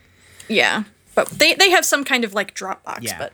yeah, 0.50 0.84
but 1.18 1.28
they 1.30 1.56
they 1.56 1.72
have 1.72 1.84
some 1.84 2.04
kind 2.04 2.24
of 2.24 2.36
like 2.36 2.54
Dropbox. 2.56 3.00
Yeah. 3.02 3.18
But 3.18 3.34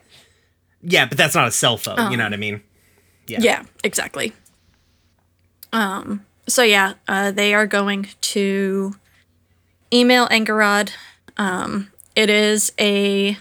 Yeah, 0.82 1.04
but 1.04 1.18
that's 1.18 1.34
not 1.34 1.46
a 1.46 1.50
cell 1.52 1.76
phone. 1.76 1.96
Oh. 1.98 2.10
You 2.10 2.16
know 2.16 2.24
what 2.24 2.32
I 2.32 2.38
mean? 2.38 2.62
yeah, 3.26 3.38
Yeah, 3.40 3.62
exactly. 3.84 4.32
Um. 5.70 6.24
So 6.48 6.62
yeah, 6.62 6.94
uh, 7.06 7.30
they 7.30 7.52
are 7.52 7.66
going 7.66 8.08
to 8.20 8.94
email 9.92 10.26
Angharad, 10.28 10.92
um, 11.36 11.90
it 12.16 12.30
is 12.30 12.72
a 12.78 13.36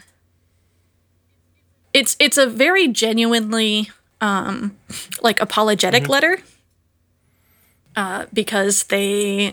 it's 1.94 2.16
it's 2.20 2.38
a 2.38 2.48
very 2.48 2.88
genuinely 2.88 3.90
um 4.20 4.76
like 5.22 5.40
apologetic 5.40 6.10
letter 6.10 6.40
uh 7.96 8.26
because 8.34 8.86
they 8.86 9.52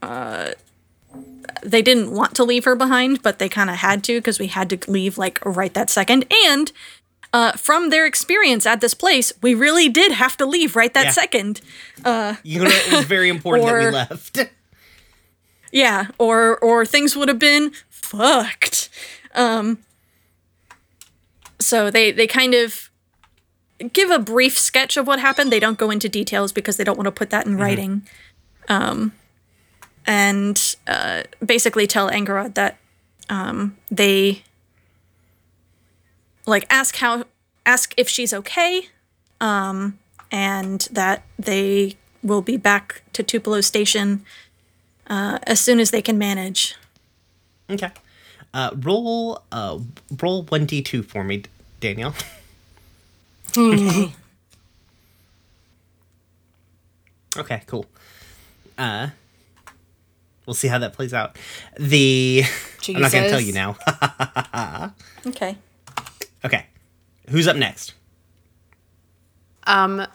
uh 0.00 0.52
they 1.62 1.82
didn't 1.82 2.10
want 2.12 2.34
to 2.34 2.44
leave 2.44 2.64
her 2.64 2.74
behind 2.76 3.22
but 3.22 3.38
they 3.38 3.48
kind 3.48 3.70
of 3.70 3.76
had 3.76 4.02
to 4.04 4.18
because 4.18 4.38
we 4.38 4.46
had 4.48 4.68
to 4.70 4.90
leave 4.90 5.16
like 5.18 5.38
right 5.44 5.74
that 5.74 5.90
second 5.90 6.24
and 6.46 6.72
uh, 7.32 7.52
from 7.52 7.90
their 7.90 8.06
experience 8.06 8.66
at 8.66 8.80
this 8.80 8.92
place, 8.92 9.32
we 9.40 9.54
really 9.54 9.88
did 9.88 10.10
have 10.10 10.36
to 10.36 10.44
leave 10.44 10.74
right 10.74 10.92
that 10.94 11.04
Yeah. 11.04 11.10
second. 11.12 11.60
You 12.42 12.64
know, 12.64 12.70
it 12.70 12.92
was 12.92 13.04
very 13.04 13.28
important 13.28 13.68
that 13.68 13.78
we 13.78 13.90
left. 13.92 14.38
Yeah, 15.70 16.08
or 16.18 16.58
or 16.58 16.84
things 16.84 17.14
would 17.14 17.28
have 17.28 17.38
been 17.38 17.70
fucked. 17.88 18.88
Um 19.36 19.78
so 21.60 21.88
they 21.88 22.10
they 22.10 22.26
kind 22.26 22.52
of 22.54 22.90
give 23.92 24.10
a 24.10 24.18
brief 24.18 24.58
sketch 24.58 24.96
of 24.96 25.06
what 25.06 25.20
happened. 25.20 25.52
They 25.52 25.60
don't 25.60 25.78
go 25.78 25.90
into 25.92 26.08
details 26.08 26.50
because 26.52 26.76
they 26.78 26.84
don't 26.84 26.96
want 26.96 27.06
to 27.06 27.12
put 27.12 27.30
that 27.30 27.46
in 27.46 27.56
writing. 27.56 28.02
Um 28.68 29.12
and 30.06 30.76
uh 30.86 31.22
basically 31.44 31.86
tell 31.86 32.10
Angharad 32.10 32.54
that 32.54 32.78
um 33.28 33.76
they 33.90 34.42
like 36.46 36.66
ask 36.70 36.96
how 36.96 37.24
ask 37.66 37.94
if 37.96 38.08
she's 38.08 38.32
okay 38.32 38.88
um 39.40 39.98
and 40.30 40.88
that 40.92 41.24
they 41.38 41.96
will 42.22 42.42
be 42.42 42.56
back 42.56 43.02
to 43.12 43.22
Tupelo 43.22 43.60
station 43.60 44.24
uh, 45.08 45.38
as 45.42 45.60
soon 45.60 45.80
as 45.80 45.90
they 45.90 46.02
can 46.02 46.18
manage. 46.18 46.76
Okay. 47.68 47.90
Uh, 48.52 48.70
roll 48.76 49.42
uh, 49.52 49.78
roll 50.20 50.42
one 50.44 50.66
d 50.66 50.82
two 50.82 51.02
for 51.02 51.22
me, 51.24 51.42
Danielle. 51.80 52.14
okay, 57.36 57.62
cool. 57.66 57.86
Uh, 58.76 59.08
we'll 60.50 60.56
see 60.56 60.66
how 60.66 60.78
that 60.80 60.92
plays 60.94 61.14
out. 61.14 61.38
The 61.78 62.42
I'm 62.88 63.00
not 63.00 63.12
gonna 63.12 63.28
tell 63.28 63.40
you 63.40 63.52
now. 63.52 63.76
Okay. 65.26 65.54
okay, 66.42 66.64
who's 67.28 67.46
up 67.46 67.54
next? 67.54 67.92
Um, 69.64 70.06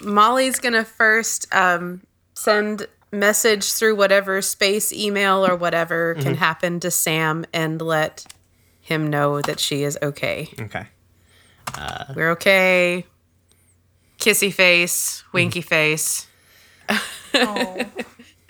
Molly's 0.00 0.58
gonna 0.58 0.86
first 0.86 1.46
um, 1.54 2.00
send 2.32 2.88
message 3.12 3.70
through 3.74 3.94
whatever 3.96 4.40
space 4.40 4.90
email 4.90 5.46
or 5.46 5.54
whatever 5.54 6.14
can 6.14 6.34
happen 6.34 6.80
to 6.80 6.90
Sam 6.90 7.44
and 7.52 7.80
let 7.80 8.24
him 8.80 9.10
know 9.10 9.42
that 9.42 9.60
she 9.60 9.82
is 9.82 9.98
okay. 10.02 10.48
Okay. 10.58 10.86
We're 12.16 12.30
okay. 12.30 13.04
Kissy 14.18 14.50
face, 14.50 15.22
winky 15.32 15.60
face. 15.60 16.26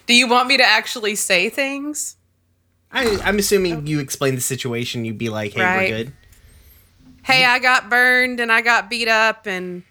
Do 0.07 0.15
you 0.15 0.29
want 0.29 0.49
me 0.49 0.57
to 0.57 0.65
actually 0.65 1.15
say 1.15 1.49
things? 1.49 2.17
I, 2.93 3.19
I'm 3.25 3.39
assuming 3.39 3.87
you 3.87 3.99
explain 4.01 4.35
the 4.35 4.41
situation. 4.41 5.05
You'd 5.05 5.19
be 5.19 5.29
like, 5.31 5.53
"Hey, 5.55 5.63
Right. 5.63 5.77
we're 5.77 5.97
good." 6.05 6.13
Hey, 7.25 7.45
I 7.45 7.59
got 7.59 7.89
burned 7.89 8.39
and 8.39 8.53
I 8.53 8.61
got 8.61 8.91
beat 8.91 9.09
up 9.09 9.47
and 9.47 9.83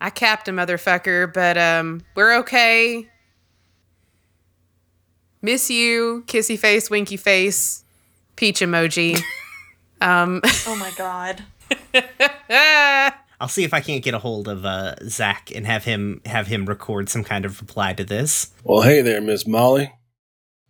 I 0.00 0.10
capped 0.10 0.46
a 0.46 0.52
motherfucker, 0.52 1.32
but 1.32 1.56
um, 1.56 2.02
we're 2.14 2.36
okay. 2.40 3.08
Miss 5.40 5.70
you, 5.70 6.24
kissy 6.26 6.58
face, 6.58 6.90
winky 6.90 7.16
face, 7.16 7.82
peach 8.36 8.60
emoji. 8.60 9.18
um, 10.02 10.42
Oh 10.66 10.76
my 10.76 10.90
god. 10.92 11.42
I'll 13.40 13.48
see 13.48 13.64
if 13.64 13.72
I 13.72 13.80
can't 13.80 14.02
get 14.02 14.14
a 14.14 14.18
hold 14.18 14.48
of 14.48 14.64
uh, 14.64 14.96
Zach 15.04 15.52
and 15.54 15.66
have 15.66 15.84
him 15.84 16.20
have 16.24 16.48
him 16.48 16.66
record 16.66 17.08
some 17.08 17.24
kind 17.24 17.44
of 17.44 17.60
reply 17.60 17.92
to 17.92 18.04
this. 18.04 18.52
Well, 18.64 18.82
hey 18.82 19.00
there, 19.00 19.20
Miss 19.20 19.46
Molly. 19.46 19.92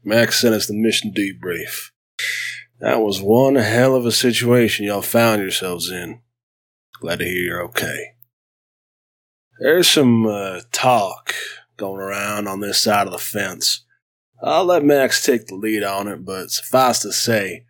Max 0.05 0.41
sent 0.41 0.55
us 0.55 0.67
the 0.67 0.75
mission 0.75 1.13
debrief. 1.13 1.91
That 2.81 3.01
was 3.01 3.21
one 3.21 3.57
hell 3.57 3.95
of 3.95 4.07
a 4.07 4.13
situation 4.13 4.87
y'all 4.87 5.03
found 5.03 5.43
yourselves 5.43 5.91
in. 5.91 6.21
Glad 7.01 7.19
to 7.19 7.25
hear 7.25 7.43
you're 7.43 7.63
okay. 7.65 8.13
There's 9.59 9.91
some 9.91 10.27
uh, 10.27 10.61
talk 10.71 11.35
going 11.77 12.01
around 12.01 12.47
on 12.47 12.61
this 12.61 12.81
side 12.81 13.07
of 13.07 13.13
the 13.13 13.19
fence. 13.19 13.85
I'll 14.41 14.65
let 14.65 14.85
Max 14.85 15.25
take 15.25 15.47
the 15.47 15.57
lead 15.57 15.83
on 15.83 16.07
it, 16.07 16.25
but 16.25 16.51
suffice 16.51 17.01
to 17.01 17.13
say, 17.13 17.65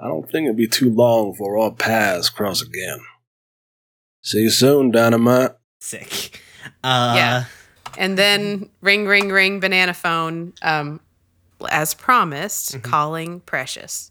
I 0.00 0.06
don't 0.06 0.30
think 0.30 0.44
it'll 0.44 0.56
be 0.56 0.68
too 0.68 0.90
long 0.90 1.32
before 1.32 1.58
our 1.58 1.72
paths 1.72 2.30
cross 2.30 2.62
again. 2.62 3.00
See 4.24 4.40
you 4.40 4.50
soon, 4.50 4.90
Dynamite. 4.90 5.50
Sick. 5.80 6.40
Uh, 6.82 7.12
Yeah. 7.16 7.44
and 7.98 8.16
then 8.18 8.70
ring, 8.80 9.06
ring, 9.06 9.28
ring, 9.28 9.60
banana 9.60 9.92
phone. 9.92 10.54
Um, 10.62 11.00
as 11.70 11.92
promised, 11.94 12.82
calling 12.82 13.40
Precious. 13.40 14.10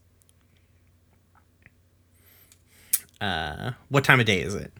Uh, 3.19 3.71
what 3.89 4.03
time 4.03 4.19
of 4.19 4.25
day 4.27 4.41
is 4.41 4.53
it? 4.53 4.71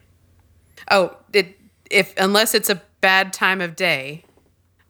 Oh, 0.90 1.16
it 1.32 1.58
if 1.90 2.14
unless 2.18 2.54
it's 2.54 2.70
a 2.70 2.80
bad 3.00 3.32
time 3.32 3.60
of 3.60 3.74
day. 3.76 4.24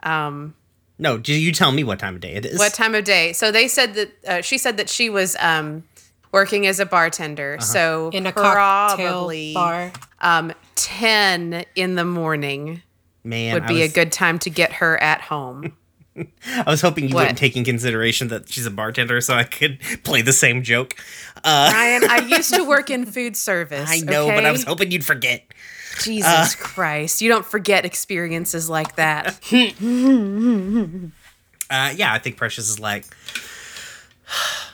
Um, 0.02 0.54
No, 0.98 1.16
do 1.18 1.32
you 1.32 1.52
tell 1.52 1.72
me 1.72 1.84
what 1.84 1.98
time 1.98 2.16
of 2.16 2.20
day 2.20 2.34
it 2.34 2.44
is? 2.44 2.58
What 2.58 2.74
time 2.74 2.94
of 2.94 3.04
day? 3.04 3.32
So 3.32 3.50
they 3.50 3.66
said 3.68 3.94
that 3.94 4.10
uh, 4.26 4.40
she 4.42 4.58
said 4.58 4.76
that 4.76 4.88
she 4.90 5.08
was 5.08 5.36
um, 5.40 5.84
working 6.34 6.66
as 6.66 6.80
a 6.80 6.84
bartender. 6.84 7.56
So 7.60 8.10
in 8.12 8.26
a 8.26 8.32
cocktail 8.32 9.06
probably 9.08 9.54
bar. 9.54 9.92
um, 10.20 10.52
ten 10.74 11.64
in 11.76 11.94
the 11.94 12.04
morning 12.04 12.82
Man, 13.22 13.54
would 13.54 13.66
be 13.66 13.80
was, 13.80 13.90
a 13.90 13.94
good 13.94 14.10
time 14.12 14.38
to 14.40 14.50
get 14.50 14.72
her 14.74 15.00
at 15.02 15.22
home. 15.22 15.72
I 16.16 16.64
was 16.66 16.80
hoping 16.80 17.08
you 17.08 17.14
What? 17.14 17.22
wouldn't 17.22 17.38
take 17.38 17.56
in 17.56 17.64
consideration 17.64 18.28
that 18.28 18.48
she's 18.48 18.66
a 18.66 18.70
bartender, 18.70 19.20
so 19.20 19.34
I 19.34 19.44
could 19.44 19.78
play 20.02 20.22
the 20.22 20.32
same 20.32 20.62
joke. 20.62 20.94
Uh, 21.42 21.70
Ryan, 21.72 22.10
I 22.10 22.18
used 22.28 22.52
to 22.52 22.64
work 22.64 22.90
in 22.90 23.06
food 23.06 23.36
service. 23.36 23.88
I 23.90 24.00
know, 24.00 24.26
but 24.26 24.44
I 24.44 24.50
was 24.50 24.64
hoping 24.64 24.90
you'd 24.90 25.04
forget. 25.04 25.44
Jesus 26.02 26.56
Christ, 26.56 27.22
you 27.22 27.28
don't 27.28 27.46
forget 27.46 27.84
experiences 27.84 28.68
like 28.68 28.96
that. 28.96 29.40
Uh, 31.70 31.92
yeah, 31.96 32.12
I 32.12 32.18
think 32.18 32.36
Precious 32.36 32.68
is 32.68 32.78
like, 32.78 33.06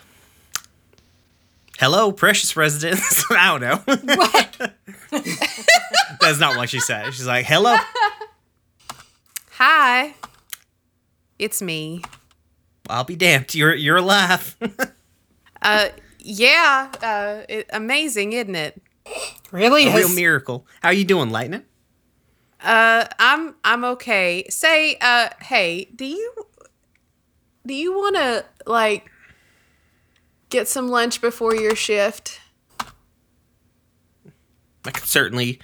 "Hello, 1.81 2.11
Precious 2.11 2.55
residents." 2.55 3.25
I 3.31 3.57
don't 3.57 3.61
know. 3.61 4.15
What? 4.15 4.73
That's 6.21 6.39
not 6.39 6.55
what 6.55 6.69
she 6.69 6.79
said. 6.79 7.11
She's 7.11 7.25
like, 7.25 7.47
"Hello." 7.47 7.75
Hi, 9.53 10.13
it's 11.39 11.59
me. 11.59 12.03
I'll 12.87 13.03
be 13.03 13.15
damned. 13.15 13.55
You're 13.55 13.73
you're 13.75 13.97
alive. 13.97 14.55
Uh, 15.63 15.89
yeah, 16.17 16.91
uh, 17.03 17.45
it, 17.47 17.69
amazing, 17.71 18.33
isn't 18.33 18.55
it? 18.55 18.81
Really? 19.51 19.85
a 19.85 19.95
real 19.95 20.09
miracle. 20.09 20.65
How 20.81 20.89
are 20.89 20.93
you 20.93 21.05
doing, 21.05 21.29
Lightning? 21.29 21.61
Uh, 22.63 23.05
I'm 23.19 23.53
I'm 23.63 23.83
okay. 23.85 24.45
Say, 24.49 24.97
uh, 25.01 25.29
hey, 25.39 25.85
do 25.95 26.03
you 26.05 26.33
do 27.67 27.75
you 27.75 27.93
want 27.93 28.15
to 28.15 28.45
like 28.65 29.11
get 30.51 30.67
some 30.67 30.87
lunch 30.89 31.21
before 31.21 31.55
your 31.55 31.75
shift? 31.75 32.39
I 34.85 34.91
could 34.91 35.05
certainly, 35.05 35.59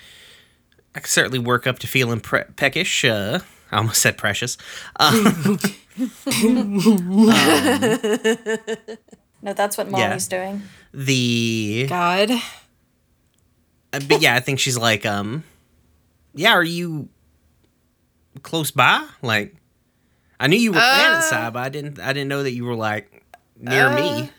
I 0.95 1.00
could 1.00 1.10
certainly 1.10 1.39
work 1.39 1.67
up 1.67 1.80
to 1.80 1.88
feeling 1.88 2.19
pre- 2.19 2.43
peckish. 2.56 3.06
Uh, 3.06 3.39
I 3.71 3.78
almost 3.78 4.02
said 4.02 4.17
precious. 4.17 4.58
Uh, 5.00 5.58
No, 9.43 9.54
that's 9.54 9.78
what 9.78 9.89
Molly's 9.89 10.28
doing. 10.28 10.63
the, 10.93 11.86
God. 11.88 12.32
uh, 12.32 14.00
but 14.08 14.19
yeah, 14.19 14.36
I 14.36 14.39
think 14.39 14.60
she's 14.60 14.78
like, 14.78 15.06
um, 15.06 15.43
yeah, 16.34 16.54
are 16.54 16.63
you 16.63 17.10
close 18.41 18.71
by? 18.71 19.08
Like, 19.21 19.56
I 20.39 20.47
knew 20.47 20.58
you 20.58 20.71
were 20.71 20.80
planet 20.80 21.23
side, 21.23 21.54
but 21.54 21.60
I 21.60 21.69
didn't, 21.69 22.00
I 22.00 22.13
didn't 22.13 22.30
know 22.30 22.43
that 22.43 22.52
you 22.52 22.65
were 22.65 22.76
like 22.76 23.23
near 23.60 23.93
me. 23.93 24.32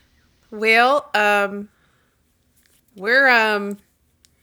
Well, 0.51 1.11
um, 1.15 1.69
we're 2.97 3.29
um, 3.29 3.79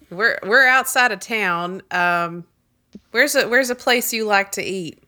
we're 0.09 0.39
we're 0.43 0.67
outside 0.67 1.11
of 1.11 1.19
town. 1.19 1.81
Um, 1.91 2.45
where's 3.11 3.35
a 3.35 3.47
where's 3.47 3.69
a 3.69 3.75
place 3.75 4.13
you 4.13 4.25
like 4.25 4.51
to 4.53 4.63
eat? 4.63 5.01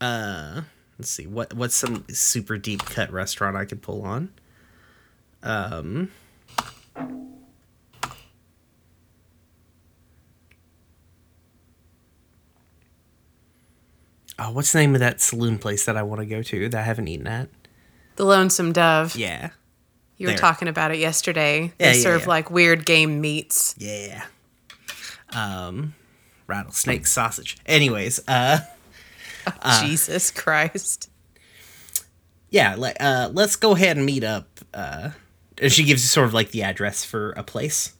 Uh, 0.00 0.62
let's 0.98 1.10
see 1.10 1.26
what 1.26 1.54
what's 1.54 1.76
some 1.76 2.04
super 2.08 2.58
deep 2.58 2.84
cut 2.84 3.12
restaurant 3.12 3.56
I 3.56 3.64
could 3.64 3.82
pull 3.82 4.02
on. 4.02 4.30
Um. 5.42 6.10
Oh, 14.38 14.50
what's 14.50 14.72
the 14.72 14.80
name 14.80 14.94
of 14.94 15.00
that 15.00 15.20
saloon 15.20 15.58
place 15.58 15.84
that 15.84 15.96
I 15.96 16.02
want 16.02 16.20
to 16.20 16.26
go 16.26 16.42
to 16.42 16.68
that 16.68 16.80
I 16.80 16.82
haven't 16.82 17.06
eaten 17.06 17.28
at? 17.28 17.48
The 18.16 18.24
Lonesome 18.24 18.72
Dove. 18.72 19.16
Yeah. 19.16 19.50
you 20.16 20.26
were 20.26 20.32
there. 20.32 20.38
talking 20.38 20.68
about 20.68 20.90
it 20.90 20.98
yesterday. 20.98 21.72
Yeah, 21.78 21.92
they 21.92 21.96
yeah, 21.96 22.02
serve 22.02 22.22
yeah. 22.22 22.28
like 22.28 22.50
weird 22.50 22.84
game 22.84 23.20
meats. 23.20 23.74
Yeah. 23.78 24.24
Um, 25.30 25.94
rattlesnake 26.46 27.06
sausage. 27.06 27.56
Anyways, 27.64 28.20
uh, 28.28 28.58
Jesus 29.80 30.30
Christ. 30.30 31.08
yeah, 32.50 32.74
let, 32.76 33.00
uh, 33.00 33.30
let's 33.32 33.56
go 33.56 33.74
ahead 33.74 33.96
and 33.96 34.04
meet 34.04 34.24
up. 34.24 34.60
Uh, 34.74 35.10
and 35.58 35.72
she 35.72 35.84
gives 35.84 36.02
you 36.02 36.08
sort 36.08 36.26
of 36.26 36.34
like 36.34 36.50
the 36.50 36.62
address 36.62 37.04
for 37.04 37.30
a 37.32 37.42
place. 37.42 37.94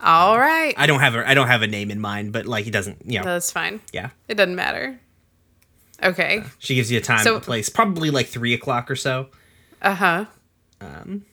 All 0.00 0.38
right. 0.38 0.74
I 0.76 0.86
don't 0.86 1.00
have 1.00 1.14
a 1.14 1.28
I 1.28 1.34
don't 1.34 1.46
have 1.46 1.62
a 1.62 1.66
name 1.66 1.90
in 1.90 2.00
mind, 2.00 2.32
but 2.32 2.46
like 2.46 2.64
he 2.64 2.70
doesn't, 2.70 2.98
you 3.06 3.18
know, 3.18 3.24
That's 3.24 3.50
fine. 3.50 3.80
yeah. 3.92 4.10
It 4.28 4.34
doesn't 4.34 4.54
matter. 4.54 5.00
Okay. 6.02 6.42
She 6.58 6.74
gives 6.74 6.90
you 6.90 6.98
a 6.98 7.00
time 7.02 7.20
So- 7.24 7.34
and 7.34 7.42
a 7.42 7.44
place, 7.44 7.68
probably 7.68 8.10
like 8.10 8.26
three 8.26 8.54
o'clock 8.54 8.90
or 8.90 8.96
so. 8.96 9.28
Uh 9.82 9.94
huh. 9.94 10.24
Um, 10.80 11.24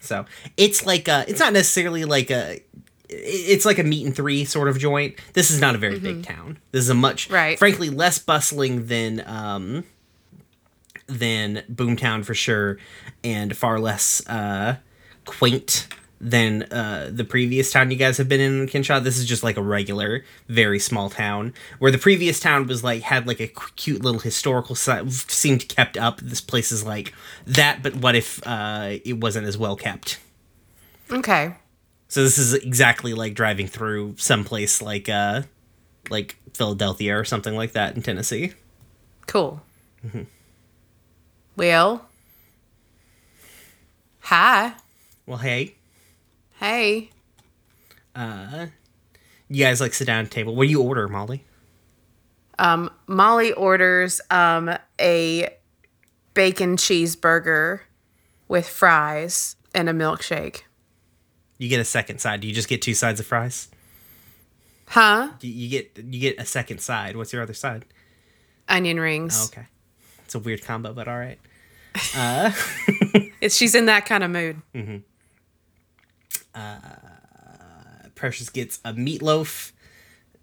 so 0.00 0.26
it's 0.56 0.84
like 0.86 1.08
a, 1.08 1.24
it's 1.28 1.40
not 1.40 1.52
necessarily 1.52 2.04
like 2.04 2.30
a, 2.30 2.60
it's 3.08 3.64
like 3.64 3.78
a 3.78 3.82
meet 3.82 4.04
and 4.06 4.14
three 4.14 4.44
sort 4.44 4.68
of 4.68 4.78
joint. 4.78 5.14
This 5.32 5.50
is 5.50 5.60
not 5.60 5.74
a 5.74 5.78
very 5.78 5.98
big 5.98 6.22
town. 6.24 6.58
This 6.72 6.84
is 6.84 6.90
a 6.90 6.94
much, 6.94 7.30
Right. 7.30 7.58
frankly, 7.58 7.88
less 7.88 8.18
bustling 8.18 8.86
than 8.86 9.22
um, 9.26 9.84
than 11.06 11.62
Boomtown 11.72 12.24
for 12.24 12.34
sure, 12.34 12.76
and 13.24 13.56
far 13.56 13.80
less 13.80 14.26
uh, 14.28 14.76
quaint 15.24 15.88
than 16.20 16.64
uh, 16.64 17.10
the 17.12 17.24
previous 17.24 17.70
town 17.70 17.90
you 17.90 17.96
guys 17.96 18.16
have 18.18 18.28
been 18.28 18.40
in 18.40 18.60
in 18.62 18.66
Kinshaw. 18.66 19.00
This 19.00 19.18
is 19.18 19.24
just 19.24 19.42
like 19.42 19.56
a 19.56 19.62
regular, 19.62 20.24
very 20.48 20.78
small 20.78 21.10
town. 21.10 21.54
Where 21.78 21.92
the 21.92 21.98
previous 21.98 22.40
town 22.40 22.66
was 22.66 22.82
like 22.82 23.02
had 23.02 23.26
like 23.26 23.40
a 23.40 23.48
cute 23.76 24.02
little 24.02 24.20
historical 24.20 24.74
side, 24.74 25.12
seemed 25.12 25.68
kept 25.68 25.96
up. 25.96 26.20
This 26.20 26.40
place 26.40 26.72
is 26.72 26.84
like 26.84 27.14
that, 27.46 27.82
but 27.82 27.96
what 27.96 28.14
if 28.14 28.44
uh, 28.46 28.96
it 29.04 29.20
wasn't 29.20 29.46
as 29.46 29.56
well 29.56 29.76
kept? 29.76 30.18
Okay. 31.10 31.54
So 32.08 32.22
this 32.22 32.38
is 32.38 32.54
exactly 32.54 33.14
like 33.14 33.34
driving 33.34 33.66
through 33.66 34.14
someplace 34.16 34.80
like 34.80 35.08
uh 35.08 35.42
like 36.10 36.36
Philadelphia 36.54 37.18
or 37.18 37.24
something 37.24 37.54
like 37.54 37.72
that 37.72 37.96
in 37.96 38.02
Tennessee. 38.02 38.54
Cool. 39.26 39.62
Mm-hmm. 40.06 40.22
Well. 41.56 42.06
Hi. 44.20 44.74
Well, 45.26 45.38
hey, 45.38 45.74
Hey. 46.58 47.10
Uh, 48.14 48.66
you 49.48 49.64
guys 49.64 49.80
like 49.80 49.94
sit 49.94 50.06
down 50.06 50.24
at 50.24 50.30
table. 50.30 50.54
What 50.56 50.64
do 50.64 50.70
you 50.70 50.82
order, 50.82 51.06
Molly? 51.06 51.44
Um, 52.58 52.90
Molly 53.06 53.52
orders 53.52 54.20
um 54.30 54.76
a 55.00 55.48
bacon 56.34 56.76
cheeseburger 56.76 57.80
with 58.48 58.68
fries 58.68 59.54
and 59.74 59.88
a 59.88 59.92
milkshake. 59.92 60.62
You 61.58 61.68
get 61.68 61.78
a 61.80 61.84
second 61.84 62.20
side. 62.20 62.40
Do 62.40 62.48
you 62.48 62.54
just 62.54 62.68
get 62.68 62.82
two 62.82 62.94
sides 62.94 63.20
of 63.20 63.26
fries? 63.26 63.68
Huh? 64.88 65.30
Do 65.38 65.46
you 65.46 65.68
get 65.68 65.96
you 65.96 66.18
get 66.18 66.40
a 66.40 66.44
second 66.44 66.80
side. 66.80 67.16
What's 67.16 67.32
your 67.32 67.42
other 67.42 67.54
side? 67.54 67.84
Onion 68.68 68.98
rings. 68.98 69.40
Oh, 69.40 69.44
okay, 69.46 69.66
it's 70.24 70.34
a 70.34 70.38
weird 70.40 70.62
combo, 70.64 70.92
but 70.92 71.06
all 71.06 71.18
right. 71.18 71.38
It's 73.40 73.54
she's 73.54 73.76
in 73.76 73.86
that 73.86 74.04
kind 74.04 74.24
of 74.24 74.32
mood. 74.32 74.60
Precious 78.14 78.48
gets 78.50 78.80
a 78.84 78.92
meatloaf, 78.92 79.72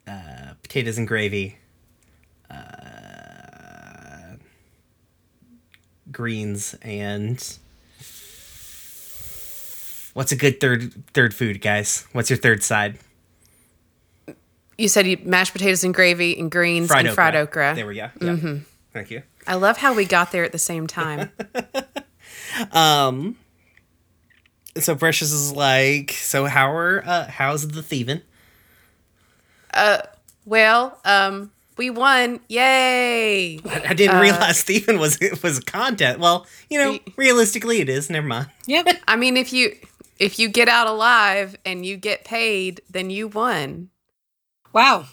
uh, 0.08 0.54
potatoes 0.64 0.98
and 0.98 1.08
gravy, 1.08 1.58
uh, 2.50 4.38
greens, 6.12 6.74
and 6.82 7.58
what's 10.14 10.32
a 10.32 10.36
good 10.38 10.62
third 10.62 10.94
third 11.14 11.34
food, 11.34 11.60
guys? 11.62 12.08
What's 12.14 12.30
your 12.30 12.38
third 12.38 12.64
side? 12.64 12.98
You 14.78 14.88
said 14.88 15.06
you 15.08 15.18
mashed 15.24 15.54
potatoes 15.54 15.84
and 15.84 15.94
gravy 15.94 16.38
and 16.40 16.50
greens 16.50 16.90
and 16.92 17.10
fried 17.10 17.36
okra. 17.36 17.76
There 17.76 17.88
we 17.88 17.96
go. 17.96 18.10
Yeah. 18.22 18.60
Thank 18.94 19.12
you. 19.12 19.24
I 19.46 19.56
love 19.56 19.78
how 19.78 19.94
we 19.94 20.06
got 20.06 20.32
there 20.32 20.46
at 20.46 20.52
the 20.54 20.58
same 20.58 20.88
time. 20.88 21.32
So 24.78 24.96
Precious 24.96 25.32
is 25.32 25.54
like, 25.54 26.12
so 26.12 26.46
how 26.46 26.72
are 26.74 27.02
uh, 27.06 27.28
how's 27.28 27.68
the 27.68 27.82
thieving? 27.82 28.22
Uh, 29.74 30.00
well, 30.46 31.00
um, 31.06 31.52
we 31.78 31.90
won. 31.90 32.40
Yay! 32.50 33.60
I 33.66 33.94
didn't 33.94 34.20
realize 34.22 34.60
Stephen 34.60 35.00
was 35.00 35.18
was 35.44 35.58
a 35.60 35.62
content. 35.62 36.20
Well, 36.20 36.46
you 36.70 36.78
know, 36.80 36.92
We- 36.92 37.04
realistically, 37.16 37.80
it 37.82 37.90
is. 37.90 38.10
Never 38.10 38.28
mind. 38.28 38.50
Yep. 38.68 38.88
I 39.08 39.16
mean, 39.16 39.38
if 39.38 39.54
you 39.54 39.76
if 40.20 40.40
you 40.40 40.50
get 40.50 40.68
out 40.68 40.88
alive 40.88 41.56
and 41.66 41.86
you 41.86 41.98
get 41.98 42.24
paid, 42.26 42.82
then 42.90 43.10
you 43.10 43.28
won. 43.28 43.90
Wow. 44.74 45.06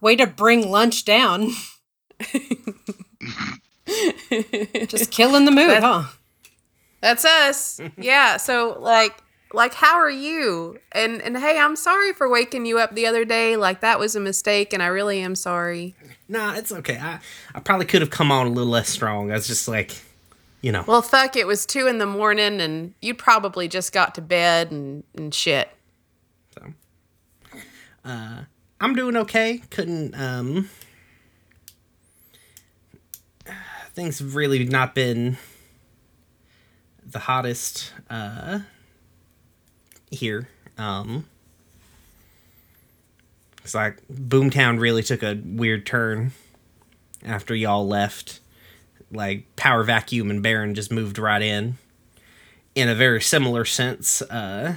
Way 0.00 0.16
to 0.16 0.26
bring 0.26 0.70
lunch 0.70 1.04
down. 1.04 1.50
Just 4.88 5.10
killing 5.10 5.44
the 5.44 5.50
mood, 5.50 5.70
That- 5.70 5.82
huh? 5.82 6.04
That's 7.02 7.24
us. 7.26 7.80
yeah. 7.98 8.38
So 8.38 8.78
like 8.80 9.22
like 9.52 9.74
how 9.74 9.96
are 9.96 10.10
you? 10.10 10.78
And 10.92 11.20
and 11.20 11.36
hey, 11.36 11.58
I'm 11.58 11.76
sorry 11.76 12.14
for 12.14 12.28
waking 12.28 12.64
you 12.64 12.78
up 12.78 12.94
the 12.94 13.06
other 13.06 13.26
day. 13.26 13.56
Like 13.56 13.80
that 13.80 13.98
was 13.98 14.16
a 14.16 14.20
mistake 14.20 14.72
and 14.72 14.82
I 14.82 14.86
really 14.86 15.20
am 15.20 15.34
sorry. 15.34 15.94
Nah, 16.28 16.54
it's 16.54 16.72
okay. 16.72 16.96
I 16.98 17.18
I 17.54 17.60
probably 17.60 17.84
could 17.86 18.00
have 18.00 18.10
come 18.10 18.32
on 18.32 18.46
a 18.46 18.50
little 18.50 18.70
less 18.70 18.88
strong. 18.88 19.30
I 19.30 19.34
was 19.34 19.46
just 19.46 19.68
like, 19.68 20.00
you 20.62 20.72
know, 20.72 20.84
Well, 20.86 21.02
fuck, 21.02 21.36
it 21.36 21.46
was 21.46 21.66
two 21.66 21.86
in 21.88 21.98
the 21.98 22.06
morning 22.06 22.60
and 22.60 22.94
you 23.02 23.14
probably 23.14 23.68
just 23.68 23.92
got 23.92 24.14
to 24.14 24.22
bed 24.22 24.70
and, 24.70 25.04
and 25.14 25.34
shit. 25.34 25.68
So 26.54 26.72
uh 28.04 28.44
I'm 28.80 28.94
doing 28.94 29.16
okay. 29.16 29.60
Couldn't 29.70 30.14
um 30.14 30.70
things 33.94 34.20
have 34.20 34.34
really 34.36 34.64
not 34.64 34.94
been 34.94 35.36
the 37.12 37.20
hottest 37.20 37.92
uh 38.10 38.60
here. 40.10 40.48
Um 40.78 41.26
it's 43.62 43.74
like 43.74 43.98
Boomtown 44.12 44.80
really 44.80 45.02
took 45.02 45.22
a 45.22 45.38
weird 45.44 45.86
turn 45.86 46.32
after 47.24 47.54
y'all 47.54 47.86
left. 47.86 48.40
Like 49.12 49.44
Power 49.56 49.84
Vacuum 49.84 50.30
and 50.30 50.42
Baron 50.42 50.74
just 50.74 50.90
moved 50.90 51.18
right 51.18 51.42
in. 51.42 51.76
In 52.74 52.88
a 52.88 52.94
very 52.94 53.20
similar 53.20 53.64
sense, 53.66 54.22
uh, 54.22 54.76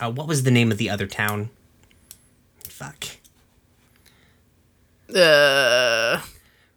uh 0.00 0.10
what 0.10 0.26
was 0.26 0.42
the 0.42 0.50
name 0.50 0.72
of 0.72 0.78
the 0.78 0.88
other 0.90 1.06
town? 1.06 1.50
Fuck. 2.68 3.04
Uh, 5.14 6.20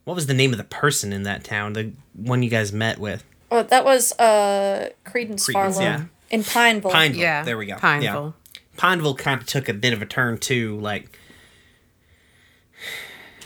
What 0.04 0.14
was 0.14 0.26
the 0.26 0.34
name 0.34 0.52
of 0.52 0.58
the 0.58 0.64
person 0.64 1.12
in 1.12 1.24
that 1.24 1.42
town? 1.44 1.72
The 1.72 1.92
one 2.14 2.42
you 2.42 2.50
guys 2.50 2.72
met 2.72 2.98
with? 2.98 3.24
Oh, 3.50 3.62
that 3.62 3.84
was 3.84 4.12
uh 4.18 4.90
Credence, 5.04 5.44
Credence, 5.46 5.76
Farlow 5.76 5.80
yeah. 5.80 6.04
in 6.30 6.44
Pineville. 6.44 6.90
Pineville. 6.90 7.20
yeah. 7.20 7.42
There 7.42 7.58
we 7.58 7.66
go. 7.66 7.76
Pineville. 7.76 8.34
Yeah. 8.54 8.60
Pineville 8.76 9.14
kind 9.16 9.40
of 9.40 9.46
took 9.46 9.68
a 9.68 9.74
bit 9.74 9.92
of 9.92 10.00
a 10.02 10.06
turn 10.06 10.38
too. 10.38 10.78
Like, 10.78 11.18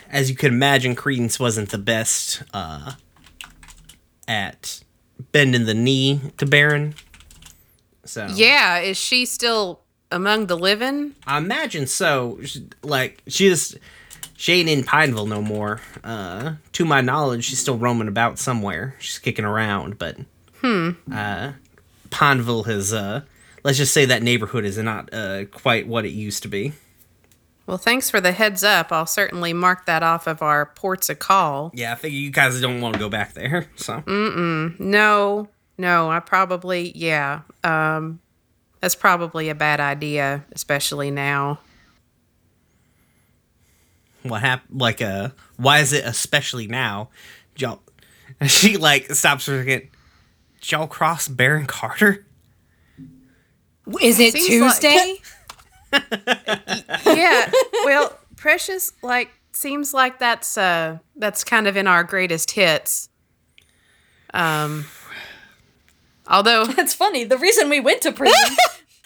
as 0.09 0.29
you 0.29 0.35
could 0.35 0.51
imagine, 0.51 0.95
Credence 0.95 1.39
wasn't 1.39 1.69
the 1.69 1.77
best 1.77 2.43
uh, 2.53 2.93
at 4.27 4.81
bending 5.31 5.65
the 5.65 5.73
knee 5.73 6.21
to 6.37 6.45
Baron. 6.45 6.95
So 8.05 8.27
Yeah. 8.33 8.79
Is 8.79 8.97
she 8.97 9.25
still 9.25 9.81
among 10.11 10.45
the 10.47 10.57
living? 10.57 11.15
I 11.25 11.37
imagine 11.39 11.87
so. 11.87 12.39
Like 12.83 13.21
she 13.27 13.49
just 13.49 13.77
she 14.35 14.53
ain't 14.53 14.69
in 14.69 14.83
Pineville 14.83 15.27
no 15.27 15.41
more. 15.41 15.81
Uh, 16.03 16.55
to 16.73 16.85
my 16.85 17.01
knowledge, 17.01 17.45
she's 17.45 17.59
still 17.59 17.77
roaming 17.77 18.07
about 18.07 18.39
somewhere. 18.39 18.95
She's 18.99 19.19
kicking 19.19 19.45
around, 19.45 19.97
but 19.97 20.17
hmm. 20.61 20.91
Uh, 21.11 21.53
Pineville 22.09 22.63
has 22.63 22.93
uh, 22.93 23.21
let's 23.63 23.77
just 23.77 23.93
say 23.93 24.05
that 24.05 24.23
neighborhood 24.23 24.65
is 24.65 24.77
not 24.77 25.13
uh 25.13 25.45
quite 25.45 25.87
what 25.87 26.05
it 26.05 26.09
used 26.11 26.43
to 26.43 26.47
be. 26.49 26.73
Well, 27.67 27.77
thanks 27.77 28.11
for 28.11 28.21
the 28.21 28.31
heads 28.31 28.63
up. 28.63 28.91
I'll 28.91 29.07
certainly 29.07 29.51
mark 29.51 29.87
that 29.87 30.03
off 30.03 30.27
of 30.27 30.41
our 30.43 30.67
ports 30.67 31.09
of 31.09 31.17
call. 31.17 31.71
Yeah, 31.73 31.93
I 31.93 31.95
figure 31.95 32.19
you 32.19 32.29
guys 32.29 32.59
don't 32.61 32.79
want 32.79 32.93
to 32.93 32.99
go 32.99 33.09
back 33.09 33.33
there. 33.33 33.67
So 33.77 34.01
Mm-mm. 34.01 34.79
No, 34.79 35.49
no, 35.77 36.09
I 36.11 36.19
probably, 36.19 36.91
yeah. 36.95 37.41
Um, 37.63 38.19
that's 38.81 38.95
probably 38.95 39.49
a 39.49 39.55
bad 39.55 39.79
idea, 39.79 40.45
especially 40.51 41.09
now. 41.09 41.59
What 44.29 44.41
happened? 44.41 44.79
Like, 44.81 45.01
uh, 45.01 45.29
why 45.57 45.79
is 45.79 45.93
it 45.93 46.03
especially 46.05 46.67
now? 46.67 47.09
Y'all, 47.57 47.79
she 48.47 48.77
like 48.77 49.11
stops 49.11 49.45
for 49.45 49.55
a 49.55 49.59
second. 49.59 49.89
Did 50.61 50.71
y'all 50.71 50.87
cross 50.87 51.27
Baron 51.27 51.65
Carter? 51.67 52.25
Is 54.01 54.19
it 54.19 54.33
Seems 54.33 54.61
like- 54.61 54.79
Tuesday? 54.81 55.15
yeah. 57.05 57.51
Well, 57.85 58.17
Precious, 58.35 58.91
like, 59.01 59.29
seems 59.53 59.93
like 59.93 60.19
that's 60.19 60.57
uh 60.57 60.97
that's 61.15 61.43
kind 61.45 61.65
of 61.67 61.77
in 61.77 61.87
our 61.87 62.03
greatest 62.03 62.51
hits. 62.51 63.07
Um 64.33 64.85
although 66.27 66.65
That's 66.75 66.93
funny. 66.93 67.23
The 67.23 67.37
reason 67.37 67.69
we 67.69 67.79
went 67.79 68.01
to 68.01 68.11
prison. 68.11 68.57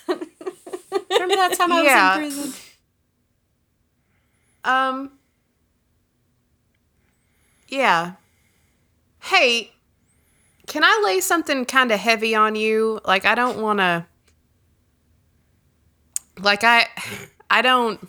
Remember 0.07 1.35
that 1.35 1.53
time 1.55 1.71
I 1.71 1.83
Yeah. 1.83 2.17
was 2.19 2.35
in 2.37 2.41
prison? 2.43 2.61
Um 4.63 5.11
yeah. 7.67 8.13
Hey, 9.21 9.71
can 10.67 10.83
I 10.83 11.01
lay 11.03 11.19
something 11.19 11.65
kind 11.65 11.91
of 11.91 11.99
heavy 11.99 12.35
on 12.35 12.55
you? 12.55 12.99
Like 13.05 13.25
I 13.25 13.35
don't 13.35 13.59
want 13.59 13.79
to 13.79 14.05
like 16.39 16.63
I 16.63 16.87
I 17.49 17.61
don't 17.61 18.07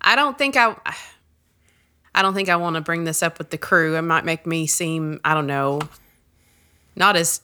I 0.00 0.16
don't 0.16 0.36
think 0.36 0.56
I 0.56 0.76
I 2.14 2.20
don't 2.20 2.34
think 2.34 2.48
I 2.48 2.56
want 2.56 2.76
to 2.76 2.82
bring 2.82 3.04
this 3.04 3.22
up 3.22 3.38
with 3.38 3.50
the 3.50 3.58
crew. 3.58 3.96
It 3.96 4.02
might 4.02 4.26
make 4.26 4.46
me 4.46 4.66
seem, 4.66 5.18
I 5.24 5.32
don't 5.32 5.46
know, 5.46 5.80
not 6.94 7.16
as 7.16 7.40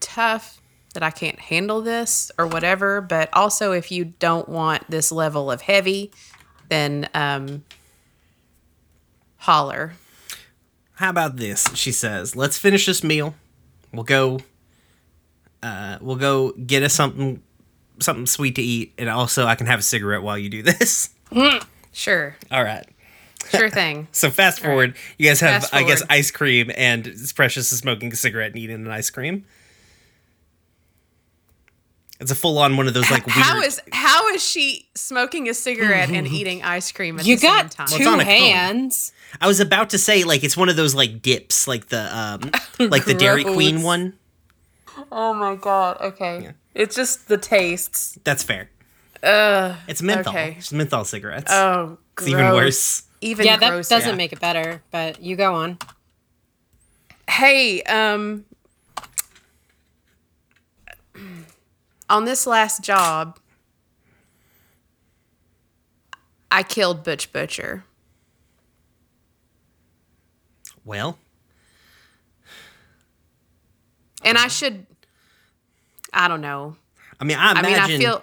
tough 0.00 0.62
that 0.94 1.02
I 1.02 1.10
can't 1.10 1.38
handle 1.38 1.82
this 1.82 2.32
or 2.38 2.46
whatever, 2.46 3.02
but 3.02 3.28
also 3.34 3.72
if 3.72 3.92
you 3.92 4.06
don't 4.06 4.48
want 4.48 4.90
this 4.90 5.12
level 5.12 5.50
of 5.50 5.60
heavy, 5.60 6.10
then 6.68 7.08
um 7.14 7.64
holler. 9.38 9.94
How 10.94 11.10
about 11.10 11.36
this? 11.36 11.68
She 11.74 11.92
says, 11.92 12.34
"Let's 12.34 12.58
finish 12.58 12.86
this 12.86 13.04
meal. 13.04 13.34
We'll 13.92 14.04
go. 14.04 14.40
Uh, 15.62 15.98
we'll 16.00 16.16
go 16.16 16.52
get 16.52 16.82
us 16.82 16.94
something, 16.94 17.42
something 18.00 18.26
sweet 18.26 18.54
to 18.56 18.62
eat, 18.62 18.92
and 18.98 19.08
also 19.08 19.46
I 19.46 19.54
can 19.54 19.66
have 19.66 19.80
a 19.80 19.82
cigarette 19.82 20.22
while 20.22 20.38
you 20.38 20.48
do 20.48 20.62
this." 20.62 21.10
Sure. 21.92 22.36
All 22.50 22.62
right. 22.62 22.86
Sure 23.50 23.70
thing. 23.70 24.08
So 24.12 24.30
fast 24.30 24.60
forward, 24.60 24.96
you 25.18 25.28
guys 25.28 25.40
have, 25.40 25.62
Fast 25.62 25.74
I 25.74 25.82
guess, 25.82 26.02
ice 26.10 26.30
cream, 26.30 26.70
and 26.76 27.04
Precious 27.34 27.72
is 27.72 27.78
smoking 27.78 28.12
a 28.12 28.16
cigarette 28.16 28.52
and 28.52 28.58
eating 28.58 28.76
an 28.76 28.90
ice 28.90 29.10
cream. 29.10 29.44
It's 32.18 32.30
a 32.30 32.34
full 32.34 32.58
on 32.58 32.76
one 32.76 32.88
of 32.88 32.94
those 32.94 33.10
like 33.10 33.26
weird. 33.26 33.36
How 33.36 33.60
is 33.60 33.80
how 33.92 34.28
is 34.28 34.42
she 34.42 34.88
smoking 34.94 35.48
a 35.48 35.54
cigarette 35.54 36.08
and 36.10 36.26
eating 36.26 36.62
ice 36.62 36.90
cream 36.92 37.18
at 37.18 37.26
You 37.26 37.36
the 37.36 37.40
same 37.40 37.50
got 37.50 37.70
time? 37.70 37.86
Well, 37.90 37.98
two 37.98 38.02
it's 38.04 38.10
on 38.12 38.20
a 38.20 38.24
hands. 38.24 39.12
I 39.40 39.46
was 39.46 39.60
about 39.60 39.90
to 39.90 39.98
say 39.98 40.24
like 40.24 40.42
it's 40.42 40.56
one 40.56 40.68
of 40.70 40.76
those 40.76 40.94
like 40.94 41.20
dips, 41.20 41.68
like 41.68 41.88
the 41.88 42.16
um, 42.16 42.50
like 42.90 43.04
the 43.04 43.14
Dairy 43.14 43.44
Queen 43.44 43.74
Gross. 43.76 43.84
one. 43.84 44.14
oh 45.12 45.34
my 45.34 45.56
god. 45.56 45.98
Okay. 46.00 46.52
It's 46.74 46.96
just 46.96 47.28
the 47.28 47.36
tastes. 47.36 48.18
That's 48.24 48.42
fair. 48.42 48.70
Ugh. 49.22 49.76
It's 49.88 50.00
menthol. 50.02 50.32
Okay. 50.32 50.56
It's 50.58 50.72
menthol 50.72 51.04
cigarettes. 51.04 51.50
Oh, 51.52 51.98
it's 52.18 52.28
even 52.28 52.46
worse. 52.52 53.02
Even 53.20 53.44
yeah, 53.46 53.56
that 53.58 53.88
doesn't 53.88 54.08
Yeah. 54.10 54.14
make 54.14 54.32
it 54.32 54.40
better, 54.40 54.82
but 54.90 55.20
you 55.22 55.36
go 55.36 55.54
on. 55.54 55.78
Hey, 57.28 57.82
um 57.82 58.44
on 62.08 62.24
this 62.24 62.46
last 62.46 62.82
job 62.82 63.38
I 66.50 66.62
killed 66.62 67.02
Butch 67.04 67.32
Butcher. 67.32 67.84
Well, 70.84 71.18
And 74.24 74.38
I 74.38 74.48
should 74.48 74.86
I 76.12 76.28
don't 76.28 76.40
know. 76.40 76.76
I 77.20 77.24
mean, 77.24 77.36
I 77.38 77.52
I 77.52 77.62
mean, 77.62 77.78
I 77.78 77.86
feel 77.98 78.22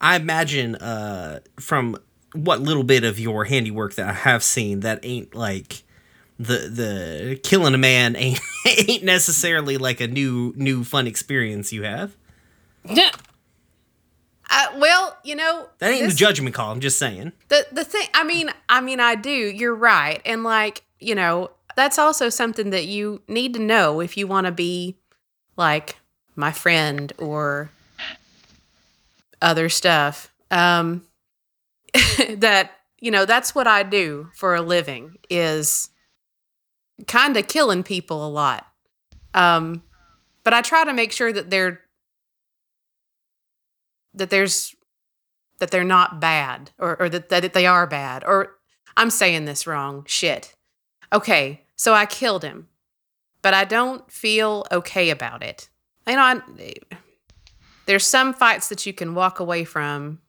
I 0.00 0.16
imagine 0.16 0.74
uh, 0.76 1.40
from 1.60 1.96
what 2.34 2.60
little 2.60 2.82
bit 2.82 3.04
of 3.04 3.18
your 3.18 3.44
handiwork 3.44 3.94
that 3.94 4.08
I 4.08 4.12
have 4.12 4.42
seen, 4.42 4.80
that 4.80 5.00
ain't 5.02 5.34
like 5.34 5.82
the 6.38 6.68
the 6.68 7.40
killing 7.42 7.74
a 7.74 7.78
man 7.78 8.16
ain't 8.16 8.40
ain't 8.66 9.04
necessarily 9.04 9.76
like 9.78 10.00
a 10.00 10.08
new 10.08 10.52
new 10.56 10.84
fun 10.84 11.06
experience 11.06 11.72
you 11.72 11.82
have. 11.84 12.16
Yeah. 12.84 13.10
You 15.28 15.34
know, 15.36 15.68
That 15.78 15.90
ain't 15.92 16.04
this- 16.04 16.14
a 16.14 16.16
judgment 16.16 16.54
call. 16.54 16.72
I'm 16.72 16.80
just 16.80 16.98
saying. 16.98 17.32
the 17.48 17.66
the 17.70 17.84
thing 17.84 18.08
i 18.14 18.24
mean 18.24 18.50
i 18.68 18.80
mean 18.80 18.98
i 19.00 19.14
do 19.14 19.30
you're 19.30 19.74
right 19.74 20.20
and 20.24 20.42
like 20.42 20.82
you 21.00 21.14
know 21.14 21.50
that's 21.76 21.98
also 21.98 22.28
something 22.30 22.70
that 22.70 22.86
you 22.86 23.20
need 23.28 23.52
to 23.54 23.60
know 23.60 24.00
if 24.00 24.16
you 24.16 24.26
want 24.26 24.46
to 24.46 24.52
be 24.52 24.96
like 25.56 25.96
my 26.34 26.50
friend 26.50 27.12
or 27.18 27.70
other 29.42 29.68
stuff 29.68 30.32
um 30.50 31.02
that 32.36 32.70
you 33.00 33.10
know 33.10 33.24
that's 33.26 33.54
what 33.54 33.66
i 33.66 33.82
do 33.82 34.28
for 34.34 34.54
a 34.54 34.62
living 34.62 35.16
is 35.30 35.90
kind 37.06 37.36
of 37.36 37.46
killing 37.46 37.82
people 37.84 38.26
a 38.26 38.30
lot 38.30 38.66
um 39.34 39.82
but 40.42 40.52
i 40.54 40.60
try 40.62 40.84
to 40.84 40.92
make 40.92 41.12
sure 41.12 41.32
that 41.32 41.50
they're 41.50 41.80
that 44.14 44.30
there's 44.30 44.74
that 45.58 45.70
they're 45.70 45.84
not 45.84 46.20
bad 46.20 46.70
or, 46.78 47.00
or 47.00 47.08
that, 47.08 47.28
that 47.28 47.52
they 47.52 47.66
are 47.66 47.86
bad 47.86 48.24
or 48.24 48.56
i'm 48.96 49.10
saying 49.10 49.44
this 49.44 49.66
wrong 49.66 50.04
shit. 50.06 50.54
Okay 51.12 51.64
so 51.76 51.94
i 51.94 52.06
killed 52.06 52.42
him 52.44 52.68
but 53.42 53.54
i 53.54 53.64
don't 53.64 54.10
feel 54.10 54.66
okay 54.70 55.10
about 55.10 55.42
it. 55.42 55.68
You 56.06 56.16
know 56.16 56.22
I, 56.22 56.74
there's 57.86 58.06
some 58.06 58.34
fights 58.34 58.68
that 58.68 58.86
you 58.86 58.92
can 58.92 59.14
walk 59.14 59.40
away 59.40 59.64
from 59.64 60.20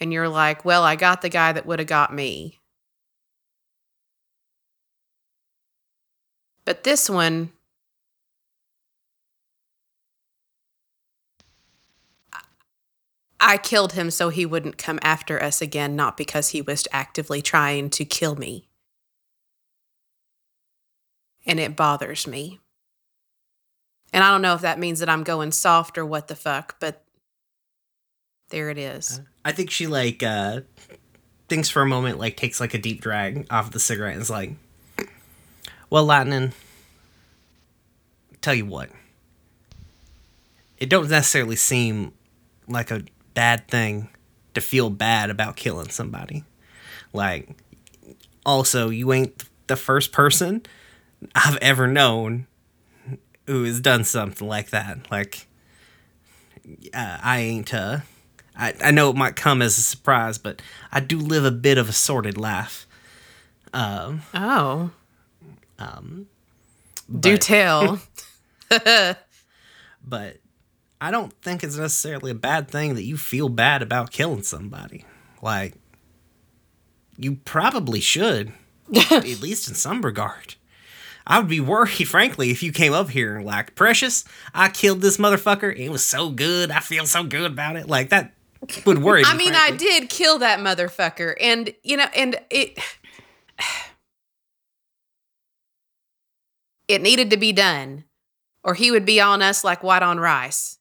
and 0.00 0.12
you're 0.12 0.28
like 0.28 0.64
well 0.64 0.82
i 0.82 0.96
got 0.96 1.22
the 1.22 1.28
guy 1.28 1.52
that 1.52 1.66
would 1.66 1.78
have 1.78 1.88
got 1.88 2.14
me. 2.14 2.58
But 6.64 6.84
this 6.84 7.08
one 7.08 7.52
I 13.40 13.56
killed 13.56 13.92
him 13.92 14.10
so 14.10 14.30
he 14.30 14.44
wouldn't 14.44 14.78
come 14.78 14.98
after 15.02 15.42
us 15.42 15.62
again, 15.62 15.94
not 15.94 16.16
because 16.16 16.50
he 16.50 16.60
was 16.60 16.88
actively 16.92 17.40
trying 17.40 17.90
to 17.90 18.04
kill 18.04 18.34
me. 18.36 18.68
And 21.46 21.60
it 21.60 21.76
bothers 21.76 22.26
me. 22.26 22.58
And 24.12 24.24
I 24.24 24.30
don't 24.30 24.42
know 24.42 24.54
if 24.54 24.62
that 24.62 24.78
means 24.78 25.00
that 25.00 25.08
I'm 25.08 25.22
going 25.22 25.52
soft 25.52 25.98
or 25.98 26.04
what 26.04 26.28
the 26.28 26.36
fuck, 26.36 26.76
but 26.80 27.04
there 28.50 28.70
it 28.70 28.78
is. 28.78 29.20
I 29.44 29.52
think 29.52 29.70
she 29.70 29.86
like 29.86 30.22
uh 30.22 30.62
thinks 31.48 31.68
for 31.68 31.82
a 31.82 31.86
moment, 31.86 32.18
like 32.18 32.36
takes 32.36 32.60
like 32.60 32.74
a 32.74 32.78
deep 32.78 33.00
drag 33.00 33.46
off 33.50 33.70
the 33.70 33.80
cigarette 33.80 34.14
and 34.14 34.22
is 34.22 34.30
like, 34.30 34.52
"Well, 35.90 36.04
Lightning, 36.04 36.52
tell 38.40 38.54
you 38.54 38.66
what, 38.66 38.90
it 40.78 40.88
don't 40.88 41.08
necessarily 41.08 41.56
seem 41.56 42.12
like 42.66 42.90
a 42.90 43.02
bad 43.38 43.68
thing 43.68 44.08
to 44.54 44.60
feel 44.60 44.90
bad 44.90 45.30
about 45.30 45.54
killing 45.54 45.90
somebody. 45.90 46.42
Like, 47.12 47.48
also, 48.44 48.88
you 48.90 49.12
ain't 49.12 49.44
the 49.68 49.76
first 49.76 50.10
person 50.10 50.62
I've 51.36 51.56
ever 51.58 51.86
known 51.86 52.46
who 53.46 53.62
has 53.62 53.80
done 53.80 54.02
something 54.02 54.46
like 54.48 54.70
that. 54.70 55.08
Like, 55.10 55.46
uh, 56.92 57.18
I 57.22 57.38
ain't 57.40 57.72
uh." 57.72 57.98
I, 58.60 58.74
I 58.82 58.90
know 58.90 59.08
it 59.10 59.14
might 59.14 59.36
come 59.36 59.62
as 59.62 59.78
a 59.78 59.82
surprise, 59.82 60.36
but 60.36 60.60
I 60.90 60.98
do 60.98 61.16
live 61.20 61.44
a 61.44 61.52
bit 61.52 61.78
of 61.78 61.88
a 61.88 61.92
sordid 61.92 62.36
life. 62.36 62.88
Um, 63.72 64.22
Oh. 64.34 64.90
um, 65.78 66.26
Do 67.20 67.36
tell. 67.36 68.00
but 68.68 70.38
I 71.00 71.10
don't 71.10 71.32
think 71.42 71.62
it's 71.62 71.76
necessarily 71.76 72.32
a 72.32 72.34
bad 72.34 72.68
thing 72.68 72.94
that 72.94 73.04
you 73.04 73.16
feel 73.16 73.48
bad 73.48 73.82
about 73.82 74.10
killing 74.10 74.42
somebody. 74.42 75.04
Like, 75.40 75.74
you 77.16 77.36
probably 77.44 78.00
should, 78.00 78.52
at 79.10 79.40
least 79.40 79.68
in 79.68 79.74
some 79.74 80.02
regard. 80.02 80.56
I 81.26 81.38
would 81.38 81.48
be 81.48 81.60
worried, 81.60 82.08
frankly, 82.08 82.50
if 82.50 82.62
you 82.62 82.72
came 82.72 82.92
up 82.92 83.10
here 83.10 83.36
and 83.36 83.46
like, 83.46 83.74
Precious, 83.74 84.24
I 84.54 84.70
killed 84.70 85.02
this 85.02 85.18
motherfucker. 85.18 85.76
It 85.76 85.90
was 85.90 86.04
so 86.04 86.30
good. 86.30 86.70
I 86.70 86.80
feel 86.80 87.06
so 87.06 87.22
good 87.22 87.50
about 87.50 87.76
it. 87.76 87.86
Like 87.88 88.08
that 88.08 88.32
would 88.86 89.02
worry 89.02 89.22
me. 89.24 89.28
I 89.28 89.36
mean, 89.36 89.54
I 89.54 89.70
did 89.70 90.08
kill 90.08 90.38
that 90.38 90.58
motherfucker, 90.58 91.34
and 91.40 91.72
you 91.82 91.96
know, 91.98 92.06
and 92.16 92.36
it 92.50 92.78
it 96.88 97.02
needed 97.02 97.30
to 97.30 97.36
be 97.36 97.52
done, 97.52 98.04
or 98.64 98.74
he 98.74 98.90
would 98.90 99.04
be 99.04 99.20
on 99.20 99.42
us 99.42 99.62
like 99.62 99.82
white 99.82 100.02
on 100.02 100.18
rice. 100.18 100.77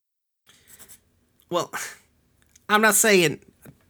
Well, 1.49 1.71
I'm 2.69 2.81
not 2.81 2.95
saying 2.95 3.39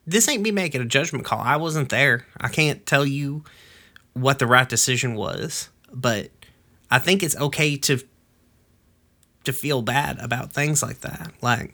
this 0.05 0.27
ain't 0.29 0.41
me 0.41 0.51
making 0.51 0.81
a 0.81 0.85
judgment 0.85 1.25
call. 1.25 1.39
I 1.39 1.57
wasn't 1.57 1.89
there. 1.89 2.25
I 2.39 2.47
can't 2.49 2.85
tell 2.85 3.05
you 3.05 3.43
what 4.13 4.39
the 4.39 4.47
right 4.47 4.67
decision 4.67 5.15
was, 5.15 5.69
but 5.91 6.31
I 6.89 6.99
think 6.99 7.23
it's 7.23 7.35
okay 7.35 7.77
to 7.77 7.99
to 9.43 9.53
feel 9.53 9.81
bad 9.81 10.19
about 10.19 10.51
things 10.51 10.83
like 10.83 11.01
that. 11.01 11.31
Like 11.41 11.73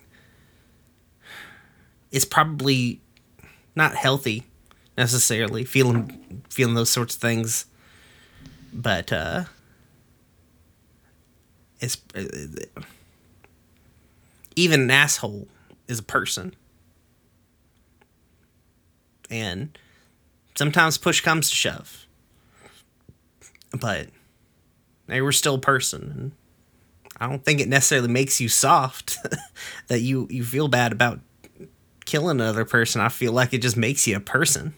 it's 2.11 2.25
probably 2.25 3.01
not 3.75 3.95
healthy 3.95 4.43
necessarily 4.97 5.65
feeling 5.65 6.43
feeling 6.49 6.75
those 6.75 6.89
sorts 6.89 7.15
of 7.15 7.21
things, 7.21 7.65
but 8.71 9.11
uh, 9.11 9.45
it's 11.79 11.97
uh, 12.15 12.23
even 14.55 14.81
an 14.81 14.91
asshole 14.91 15.47
is 15.87 15.99
a 15.99 16.03
person, 16.03 16.55
and 19.29 19.77
sometimes 20.55 20.97
push 20.97 21.21
comes 21.21 21.49
to 21.49 21.55
shove, 21.55 22.05
but 23.79 24.07
they 25.07 25.21
were 25.21 25.31
still 25.31 25.55
a 25.55 25.59
person. 25.59 26.13
And 26.15 26.31
I 27.19 27.27
don't 27.27 27.43
think 27.43 27.59
it 27.59 27.67
necessarily 27.67 28.07
makes 28.07 28.39
you 28.39 28.49
soft 28.49 29.17
that 29.87 29.99
you 29.99 30.27
you 30.29 30.43
feel 30.43 30.67
bad 30.67 30.91
about 30.91 31.19
killing 32.05 32.39
another 32.41 32.65
person. 32.65 33.01
I 33.01 33.09
feel 33.09 33.31
like 33.31 33.53
it 33.53 33.61
just 33.61 33.77
makes 33.77 34.07
you 34.07 34.15
a 34.15 34.21
person. 34.21 34.73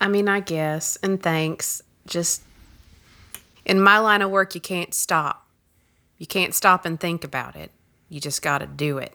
I 0.00 0.08
mean, 0.08 0.28
I 0.28 0.40
guess. 0.40 0.96
And 1.02 1.22
thanks. 1.22 1.82
Just 2.06 2.42
in 3.64 3.80
my 3.80 3.98
line 3.98 4.22
of 4.22 4.30
work, 4.30 4.54
you 4.54 4.60
can't 4.60 4.94
stop. 4.94 5.46
You 6.18 6.26
can't 6.26 6.54
stop 6.54 6.84
and 6.84 6.98
think 6.98 7.24
about 7.24 7.56
it. 7.56 7.70
You 8.08 8.20
just 8.20 8.40
got 8.42 8.58
to 8.58 8.66
do 8.66 8.98
it. 8.98 9.14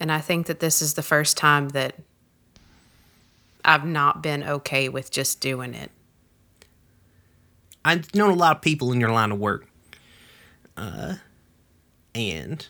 And 0.00 0.10
I 0.10 0.18
think 0.20 0.46
that 0.46 0.60
this 0.60 0.80
is 0.80 0.94
the 0.94 1.02
first 1.02 1.36
time 1.36 1.68
that 1.68 1.94
I've 3.62 3.84
not 3.84 4.22
been 4.22 4.42
okay 4.42 4.88
with 4.88 5.10
just 5.10 5.40
doing 5.40 5.74
it. 5.74 5.90
I've 7.84 8.14
known 8.14 8.30
a 8.30 8.34
lot 8.34 8.56
of 8.56 8.62
people 8.62 8.92
in 8.92 9.00
your 9.00 9.10
line 9.10 9.30
of 9.30 9.38
work, 9.38 9.66
uh, 10.76 11.16
and 12.14 12.66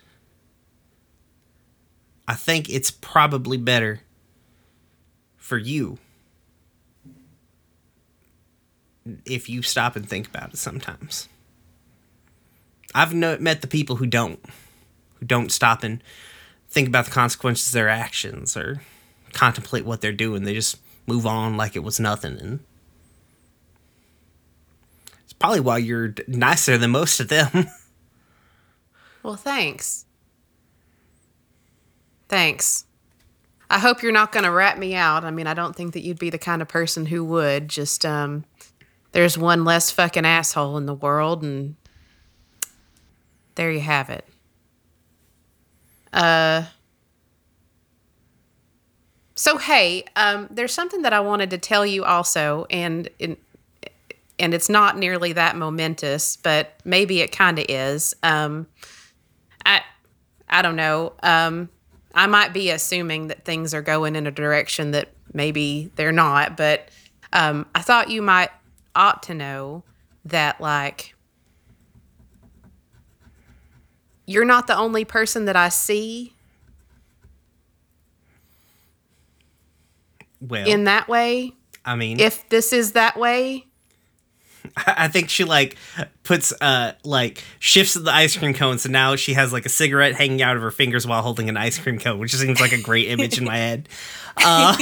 I 2.28 2.34
think 2.34 2.68
it's 2.68 2.90
probably 2.90 3.56
better 3.56 4.00
for 5.36 5.58
you 5.58 5.98
if 9.24 9.48
you 9.48 9.62
stop 9.62 9.96
and 9.96 10.08
think 10.08 10.28
about 10.28 10.52
it 10.52 10.58
sometimes. 10.58 11.28
I've 12.94 13.14
no- 13.14 13.38
met 13.38 13.62
the 13.62 13.66
people 13.66 13.96
who 13.96 14.06
don't, 14.06 14.38
who 15.18 15.26
don't 15.26 15.50
stop 15.50 15.82
and 15.82 16.02
think 16.70 16.88
about 16.88 17.04
the 17.04 17.10
consequences 17.10 17.68
of 17.68 17.72
their 17.72 17.88
actions 17.88 18.56
or 18.56 18.82
contemplate 19.32 19.84
what 19.84 20.00
they're 20.00 20.12
doing. 20.12 20.44
They 20.44 20.54
just 20.54 20.78
move 21.06 21.26
on 21.26 21.56
like 21.56 21.76
it 21.76 21.80
was 21.80 21.98
nothing 21.98 22.38
and 22.38 22.60
it's 25.24 25.32
probably 25.32 25.60
why 25.60 25.78
you're 25.78 26.14
nicer 26.28 26.78
than 26.78 26.90
most 26.90 27.20
of 27.20 27.28
them. 27.28 27.66
Well, 29.22 29.36
thanks. 29.36 30.06
Thanks. 32.28 32.84
I 33.68 33.78
hope 33.78 34.02
you're 34.02 34.12
not 34.12 34.32
going 34.32 34.44
to 34.44 34.50
rat 34.50 34.78
me 34.78 34.94
out. 34.94 35.24
I 35.24 35.30
mean, 35.30 35.46
I 35.46 35.54
don't 35.54 35.76
think 35.76 35.92
that 35.92 36.00
you'd 36.00 36.18
be 36.18 36.30
the 36.30 36.38
kind 36.38 36.62
of 36.62 36.68
person 36.68 37.06
who 37.06 37.24
would. 37.24 37.68
Just, 37.68 38.06
um, 38.06 38.44
there's 39.12 39.36
one 39.36 39.64
less 39.64 39.90
fucking 39.90 40.24
asshole 40.24 40.76
in 40.76 40.86
the 40.86 40.94
world, 40.94 41.42
and 41.42 41.76
there 43.56 43.70
you 43.70 43.80
have 43.80 44.10
it. 44.10 44.24
Uh, 46.12 46.64
so 49.34 49.56
hey, 49.56 50.04
um, 50.16 50.48
there's 50.50 50.74
something 50.74 51.02
that 51.02 51.12
I 51.12 51.20
wanted 51.20 51.50
to 51.50 51.58
tell 51.58 51.86
you 51.86 52.04
also, 52.04 52.66
and 52.70 53.08
and, 53.18 53.36
and 54.38 54.54
it's 54.54 54.68
not 54.68 54.98
nearly 54.98 55.32
that 55.32 55.56
momentous, 55.56 56.36
but 56.36 56.74
maybe 56.84 57.20
it 57.20 57.32
kind 57.32 57.58
of 57.58 57.64
is. 57.68 58.14
Um, 58.22 58.66
I 59.64 59.82
I 60.48 60.62
don't 60.62 60.76
know. 60.76 61.14
Um, 61.22 61.70
I 62.14 62.26
might 62.26 62.52
be 62.52 62.70
assuming 62.70 63.28
that 63.28 63.44
things 63.44 63.72
are 63.72 63.82
going 63.82 64.16
in 64.16 64.26
a 64.26 64.30
direction 64.30 64.90
that 64.90 65.08
maybe 65.32 65.90
they're 65.94 66.12
not, 66.12 66.56
but 66.56 66.88
um, 67.32 67.66
I 67.74 67.82
thought 67.82 68.10
you 68.10 68.20
might 68.20 68.50
ought 68.94 69.22
to 69.24 69.34
know 69.34 69.84
that 70.24 70.60
like 70.60 71.14
you're 74.30 74.44
not 74.44 74.68
the 74.68 74.76
only 74.76 75.04
person 75.04 75.46
that 75.46 75.56
I 75.56 75.70
see 75.70 76.32
well, 80.40 80.68
in 80.68 80.84
that 80.84 81.08
way. 81.08 81.52
I 81.84 81.96
mean, 81.96 82.20
If 82.20 82.48
this 82.48 82.72
is 82.72 82.92
that 82.92 83.18
way, 83.18 83.66
I 84.76 85.08
think 85.08 85.30
she 85.30 85.42
like 85.42 85.76
puts 86.22 86.52
uh 86.60 86.92
like 87.02 87.42
shifts 87.58 87.94
the 87.94 88.12
ice 88.12 88.36
cream 88.36 88.54
cone, 88.54 88.78
so 88.78 88.88
now 88.88 89.16
she 89.16 89.32
has 89.32 89.52
like 89.52 89.66
a 89.66 89.68
cigarette 89.68 90.14
hanging 90.14 90.42
out 90.42 90.54
of 90.54 90.62
her 90.62 90.70
fingers 90.70 91.08
while 91.08 91.22
holding 91.22 91.48
an 91.48 91.56
ice 91.56 91.78
cream 91.78 91.98
cone, 91.98 92.20
which 92.20 92.32
seems 92.32 92.60
like 92.60 92.72
a 92.72 92.80
great 92.80 93.08
image 93.08 93.36
in 93.36 93.44
my 93.44 93.56
head. 93.56 93.88
Uh, 94.36 94.76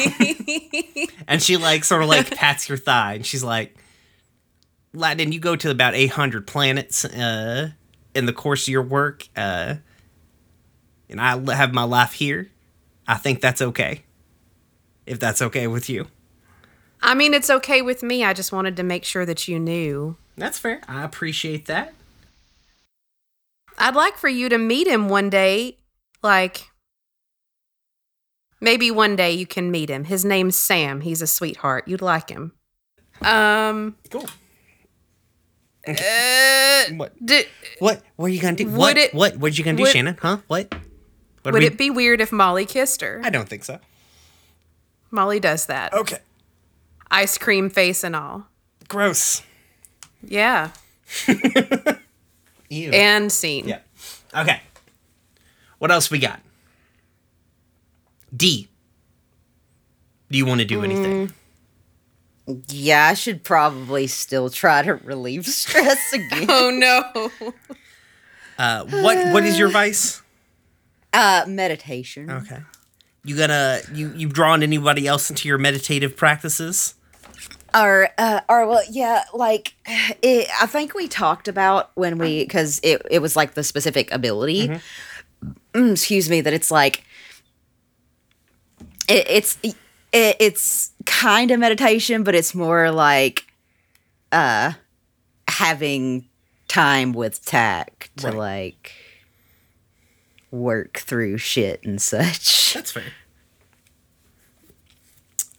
and 1.27 1.43
she 1.43 1.57
like 1.57 1.85
sort 1.85 2.03
of 2.03 2.09
like 2.09 2.37
pats 2.37 2.69
your 2.69 2.77
thigh, 2.77 3.15
and 3.15 3.25
she's 3.25 3.43
like, 3.43 3.75
"Latin, 4.93 5.33
you 5.33 5.41
go 5.41 5.57
to 5.57 5.71
about 5.71 5.95
eight 5.95 6.11
hundred 6.11 6.47
planets 6.47 7.07
uh 7.07 7.71
in 8.19 8.27
the 8.27 8.33
course 8.33 8.65
of 8.65 8.73
your 8.73 8.83
work, 8.83 9.27
uh, 9.37 9.77
and 11.09 11.21
I 11.21 11.55
have 11.55 11.73
my 11.73 11.85
life 11.85 12.13
here. 12.13 12.51
I 13.07 13.15
think 13.15 13.41
that's 13.41 13.63
okay, 13.63 14.03
if 15.07 15.19
that's 15.19 15.41
okay 15.41 15.67
with 15.67 15.89
you." 15.89 16.09
I 17.01 17.15
mean, 17.15 17.33
it's 17.33 17.49
okay 17.49 17.81
with 17.81 18.03
me. 18.03 18.25
I 18.25 18.33
just 18.33 18.53
wanted 18.53 18.77
to 18.77 18.83
make 18.83 19.05
sure 19.05 19.25
that 19.25 19.47
you 19.47 19.59
knew. 19.59 20.17
That's 20.37 20.59
fair. 20.59 20.81
I 20.89 21.05
appreciate 21.05 21.67
that. 21.67 21.95
I'd 23.79 23.95
like 23.95 24.17
for 24.17 24.29
you 24.29 24.49
to 24.49 24.59
meet 24.59 24.89
him 24.89 25.09
one 25.09 25.31
day. 25.31 25.79
Like, 26.23 26.69
maybe 28.61 28.91
one 28.91 29.15
day 29.15 29.33
you 29.33 29.47
can 29.47 29.71
meet 29.71 29.89
him. 29.89 30.05
His 30.05 30.25
name's 30.25 30.57
Sam. 30.57 31.03
He's 31.03 31.23
a 31.23 31.29
sweetheart. 31.29 31.87
You'd 31.87 32.03
like 32.03 32.31
him. 32.31 32.53
Um, 33.23 33.97
Cool. 34.11 34.27
Uh, 35.87 36.85
What? 36.97 37.13
d- 37.25 37.45
What? 37.79 38.03
What 38.17 38.27
are 38.27 38.29
you 38.35 38.41
gonna 38.41 38.57
do? 38.57 38.67
Would 38.67 38.77
what? 38.77 38.97
it- 38.99 39.15
what? 39.15 39.37
What 39.37 39.53
are 39.53 39.55
you 39.55 39.65
gonna 39.65 39.77
do, 39.77 39.83
would- 39.85 39.93
Shannon? 39.93 40.19
Huh? 40.21 40.39
What? 40.49 40.75
What 41.43 41.53
would 41.55 41.61
we- 41.63 41.67
it 41.67 41.79
be 41.79 41.91
weird 41.91 42.21
if 42.21 42.33
Molly 42.33 42.67
kissed 42.67 43.01
her? 43.01 43.21
I 43.25 43.31
don't 43.31 43.49
think 43.49 43.65
so. 43.65 43.79
Molly 45.11 45.41
does 45.41 45.67
that. 45.67 45.93
Okay. 45.95 46.19
Ice 47.11 47.39
cream 47.39 47.71
face 47.71 48.05
and 48.05 48.15
all. 48.15 48.47
Gross. 48.89 49.43
Yeah. 50.23 50.71
Ew. 52.69 52.91
And 52.91 53.33
scene. 53.33 53.67
yeah. 53.69 53.79
Okay. 54.37 54.61
What 55.79 55.91
else 55.91 56.11
we 56.11 56.19
got? 56.19 56.41
D. 58.37 58.69
Do 60.31 60.37
you 60.37 60.45
want 60.45 60.61
to 60.61 60.67
do 60.67 60.83
anything? 60.85 61.33
Yeah, 62.69 63.09
I 63.09 63.15
should 63.15 63.45
probably 63.45 64.07
still 64.07 64.49
try 64.49 64.83
to 64.83 64.95
relieve 64.95 65.47
stress 65.47 66.13
again. 66.13 66.47
Oh 66.49 66.71
no. 66.71 67.53
Uh, 68.59 68.85
what 68.85 69.33
What 69.33 69.45
is 69.45 69.59
your 69.59 69.69
vice? 69.69 70.23
Uh, 71.13 71.45
meditation. 71.47 72.31
Okay. 72.31 72.61
You 73.25 73.37
gonna 73.37 73.81
you 73.93 74.13
you 74.15 74.29
drawn 74.29 74.63
anybody 74.63 75.07
else 75.07 75.29
into 75.29 75.49
your 75.49 75.59
meditative 75.59 76.17
practices? 76.17 76.95
Or, 77.75 78.09
uh, 78.17 78.41
or 78.49 78.67
well, 78.67 78.83
yeah, 78.91 79.25
like 79.35 79.75
it, 80.23 80.49
I 80.61 80.65
think 80.65 80.95
we 80.95 81.07
talked 81.07 81.49
about 81.49 81.91
when 81.97 82.17
we 82.17 82.43
because 82.43 82.81
it 82.83 83.03
it 83.11 83.19
was 83.21 83.37
like 83.37 83.55
the 83.55 83.63
specific 83.63 84.11
ability. 84.11 84.81
Mm, 85.75 85.93
excuse 85.93 86.31
me, 86.31 86.41
that 86.41 86.55
it's 86.55 86.71
like 86.71 87.05
it, 89.07 89.27
it's 89.29 89.59
it, 89.63 89.77
it's 90.13 90.93
kind 91.07 91.51
of 91.51 91.61
meditation, 91.61 92.23
but 92.23 92.35
it's 92.35 92.55
more 92.55 92.91
like 92.91 93.45
uh 94.33 94.73
having 95.49 96.29
time 96.69 97.13
with 97.13 97.45
tact 97.45 98.17
to 98.19 98.29
Right. 98.29 98.37
like 98.37 98.93
work 100.51 100.99
through 100.99 101.39
shit 101.39 101.83
and 101.85 102.01
such. 102.01 102.73
That's 102.75 102.93
fair. 102.93 103.05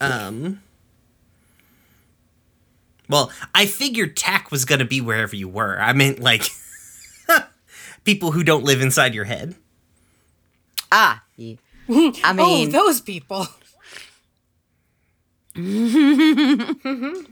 Um. 0.01 0.61
Well, 3.09 3.31
I 3.55 3.65
figured 3.65 4.15
tack 4.15 4.51
was 4.51 4.65
gonna 4.65 4.85
be 4.85 5.01
wherever 5.01 5.35
you 5.35 5.47
were. 5.49 5.79
I 5.81 5.93
meant 5.93 6.19
like 6.19 6.43
people 8.03 8.31
who 8.31 8.43
don't 8.43 8.63
live 8.63 8.81
inside 8.81 9.13
your 9.15 9.25
head. 9.25 9.55
Ah, 10.91 11.23
yeah. 11.35 11.55
I 11.89 12.13
oh, 12.27 12.33
mean, 12.33 12.69
those 12.71 13.01
people. 13.01 13.47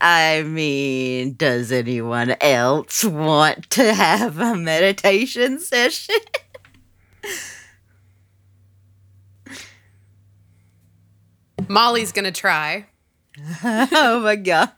I 0.00 0.42
mean, 0.42 1.34
does 1.34 1.70
anyone 1.70 2.34
else 2.40 3.04
want 3.04 3.70
to 3.70 3.94
have 3.94 4.40
a 4.40 4.56
meditation 4.56 5.60
session? 5.60 6.16
Molly's 11.68 12.12
gonna 12.12 12.32
try. 12.32 12.86
oh 13.64 14.20
my 14.22 14.36
god. 14.36 14.70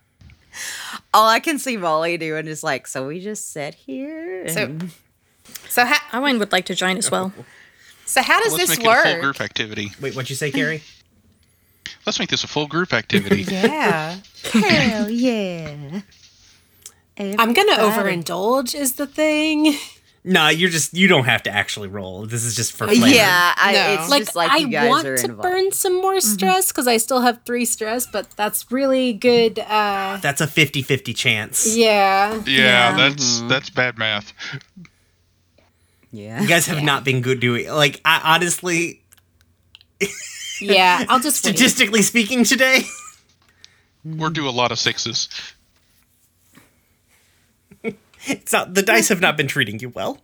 All 1.13 1.29
I 1.29 1.41
can 1.41 1.59
see 1.59 1.77
Molly 1.77 2.17
doing 2.19 2.47
is 2.47 2.63
like, 2.63 2.87
so 2.87 3.07
we 3.07 3.21
just 3.21 3.51
sit 3.53 3.75
here. 3.75 4.49
So- 4.49 4.65
and- 4.65 4.91
So 5.69 5.85
ha- 5.85 6.05
Owen 6.13 6.39
would 6.39 6.53
like 6.53 6.67
to 6.67 6.75
join 6.75 6.97
as 6.97 7.11
well. 7.11 7.33
So 8.07 8.23
how 8.23 8.43
does 8.43 8.53
Let's 8.53 8.69
this 8.71 8.79
make 8.79 8.87
it 8.87 8.91
a 8.91 8.95
full 9.03 9.13
work? 9.15 9.23
group 9.23 9.41
activity. 9.41 9.93
Wait, 10.01 10.15
what'd 10.15 10.31
you 10.31 10.37
say, 10.37 10.51
Carrie? 10.51 10.83
Let's 12.07 12.19
make 12.19 12.29
this 12.29 12.45
a 12.45 12.49
full 12.49 12.67
group 12.67 12.93
activity. 12.93 13.43
Yeah. 13.51 14.17
Hell 14.53 15.09
yeah. 15.11 16.01
I'm 17.19 17.53
gonna 17.53 17.77
overindulge 17.77 18.75
is 18.75 18.95
the 18.95 19.07
thing. 19.07 19.75
no, 20.25 20.49
you're 20.49 20.69
just 20.71 20.93
you 20.95 21.07
don't 21.09 21.25
have 21.25 21.43
to 21.45 21.51
actually 21.51 21.89
roll. 21.89 22.27
This 22.27 22.45
is 22.45 22.55
just 22.57 22.73
for 22.73 22.87
flavor. 22.87 23.07
Yeah, 23.09 23.55
I, 23.57 23.73
No. 23.73 23.93
it's 24.03 24.11
Like, 24.11 24.25
just 24.25 24.37
like 24.37 24.51
I 24.51 24.63
guys 24.65 24.89
want 24.89 25.07
are 25.07 25.17
to 25.17 25.25
involved. 25.25 25.43
burn 25.43 25.73
some 25.73 25.95
more 26.03 26.21
stress 26.21 26.73
because 26.73 26.87
I 26.89 26.97
still 26.99 27.21
have 27.21 27.41
three 27.47 27.65
stress, 27.65 28.07
but 28.07 28.31
that's 28.33 28.71
really 28.73 29.13
good. 29.13 29.59
uh 29.61 30.19
That's 30.21 30.41
a 30.41 30.47
50-50 30.47 31.15
chance. 31.17 31.75
Yeah. 31.77 32.35
Yeah, 32.35 32.43
Yeah. 32.47 32.97
that's 32.97 33.41
that's 33.43 33.71
bad 33.71 33.97
math. 33.97 34.33
Yeah. 36.11 36.41
You 36.43 36.49
guys 36.49 36.67
have 36.67 36.83
not 36.83 37.05
been 37.05 37.23
good 37.23 37.41
doing 37.41 37.69
like 37.69 38.01
I 38.05 38.35
honestly 38.35 39.03
Yeah. 40.61 41.05
I'll 41.09 41.21
just 41.21 41.45
wait. 41.45 41.57
statistically 41.57 42.03
speaking 42.03 42.45
today. 42.45 42.83
We're 44.05 44.31
due 44.31 44.49
a 44.49 44.51
lot 44.51 44.71
of 44.73 44.79
sixes. 44.79 45.29
It's 48.27 48.53
not 48.53 48.75
the 48.75 48.83
dice 48.83 49.09
have 49.09 49.21
not 49.21 49.37
been 49.37 49.49
treating 49.49 49.79
you 49.81 49.91
well. 49.91 50.19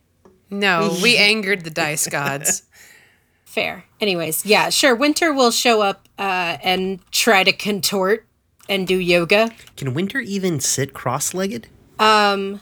No, 0.49 0.97
we 1.03 1.17
angered 1.17 1.65
the 1.65 1.71
dice 1.71 2.07
gods. 2.09 2.63
Fair. 3.45 3.85
Anyways, 4.01 4.47
yeah, 4.47 4.71
sure. 4.71 4.95
Winter 4.95 5.33
will 5.33 5.51
show 5.51 5.83
up 5.83 6.09
uh, 6.19 6.57
and 6.63 7.01
try 7.11 7.45
to 7.45 7.53
contort 7.53 8.27
and 8.69 8.87
do 8.87 8.97
yoga. 8.97 9.51
Can 9.77 9.93
Winter 9.93 10.21
even 10.21 10.61
sit 10.61 10.95
cross-legged? 10.95 11.67
Um, 11.99 12.61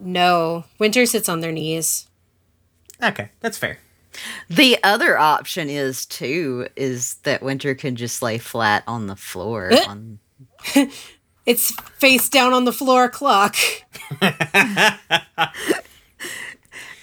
no. 0.00 0.64
Winter 0.78 1.06
sits 1.06 1.28
on 1.28 1.40
their 1.40 1.52
knees. 1.52 2.08
Okay, 3.02 3.30
that's 3.40 3.58
fair. 3.58 3.78
The 4.48 4.78
other 4.82 5.18
option 5.18 5.68
is 5.68 6.06
too 6.06 6.68
is 6.76 7.14
that 7.24 7.42
Winter 7.42 7.74
can 7.74 7.96
just 7.96 8.22
lay 8.22 8.38
flat 8.38 8.82
on 8.86 9.06
the 9.06 9.16
floor. 9.16 9.70
Eh? 9.72 9.84
on, 9.86 10.18
It's 11.48 11.72
face 11.96 12.28
down 12.28 12.52
on 12.52 12.66
the 12.66 12.74
floor 12.74 13.08
clock. 13.08 13.56
I 14.20 14.92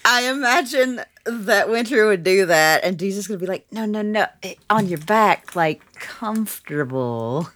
imagine 0.06 1.02
that 1.26 1.68
Winter 1.68 2.06
would 2.06 2.24
do 2.24 2.46
that, 2.46 2.84
and 2.84 3.00
Jesus 3.00 3.28
would 3.28 3.40
be 3.40 3.48
like, 3.48 3.66
"No, 3.72 3.86
no, 3.88 4.04
no, 4.04 4.28
eh, 4.44 4.54
on 4.70 4.88
your 4.88 5.00
back, 5.00 5.56
like 5.56 5.82
comfortable." 5.96 7.50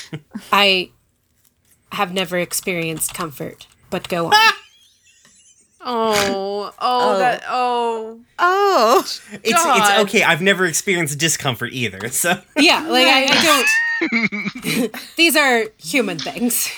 I 0.52 0.90
have 1.92 2.12
never 2.12 2.38
experienced 2.38 3.14
comfort, 3.14 3.68
but 3.88 4.08
go 4.08 4.26
on. 4.26 4.52
Oh, 5.84 6.72
oh, 6.78 7.18
that, 7.18 7.42
oh. 7.48 8.20
Oh, 8.38 9.00
It's 9.42 9.52
God. 9.52 9.78
it's 10.00 10.08
okay. 10.08 10.22
I've 10.22 10.40
never 10.40 10.64
experienced 10.66 11.18
discomfort 11.18 11.72
either. 11.72 12.08
So 12.08 12.40
yeah, 12.56 12.86
like 12.88 13.06
I, 13.06 13.26
I 13.28 13.42
don't. 14.80 14.96
These 15.16 15.36
are 15.36 15.64
human 15.78 16.18
things. 16.18 16.68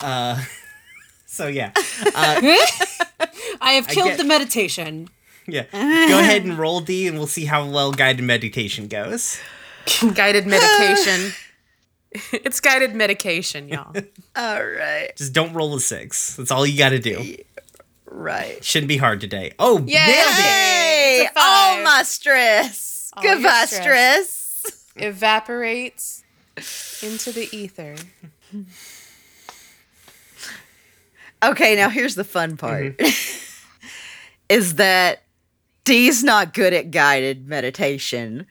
Uh, 0.00 0.42
so 1.26 1.46
yeah. 1.46 1.72
I 1.76 3.72
have 3.74 3.88
killed 3.88 4.08
get- 4.10 4.18
the 4.18 4.24
meditation. 4.24 5.08
Yeah. 5.48 5.64
Go 5.72 6.18
ahead 6.18 6.42
and 6.44 6.58
roll 6.58 6.80
D 6.80 7.06
and 7.06 7.16
we'll 7.18 7.28
see 7.28 7.44
how 7.44 7.68
well 7.68 7.92
guided 7.92 8.24
meditation 8.24 8.88
goes. 8.88 9.38
Guided 10.14 10.44
medication. 10.46 11.32
it's 12.32 12.60
guided 12.60 12.94
medication, 12.94 13.68
y'all. 13.68 13.92
all 14.36 14.64
right, 14.64 15.10
Just 15.16 15.32
don't 15.32 15.52
roll 15.52 15.74
a 15.74 15.80
six. 15.80 16.36
That's 16.36 16.50
all 16.50 16.66
you 16.66 16.76
gotta 16.78 16.98
do. 16.98 17.36
right. 18.06 18.62
Shouldn't 18.64 18.88
be 18.88 18.96
hard 18.96 19.20
today. 19.20 19.52
Oh, 19.58 19.78
nailed 19.78 19.88
it! 19.88 19.94
Hey, 19.94 21.18
It's 21.22 21.30
a 21.30 21.34
five. 21.34 21.78
all 21.78 21.82
my 21.84 22.02
stress. 22.02 23.10
All 23.16 23.22
Goodbye, 23.22 23.64
stress. 23.66 24.28
stress. 24.30 24.92
Evaporates 24.96 26.22
into 27.02 27.32
the 27.32 27.48
ether. 27.52 27.96
Okay, 31.42 31.76
now 31.76 31.90
here's 31.90 32.14
the 32.14 32.24
fun 32.24 32.56
part. 32.56 32.96
Mm-hmm. 32.96 33.86
is 34.48 34.76
that 34.76 35.22
Dee's 35.84 36.24
not 36.24 36.54
good 36.54 36.72
at 36.72 36.90
guided 36.90 37.46
meditation. 37.46 38.46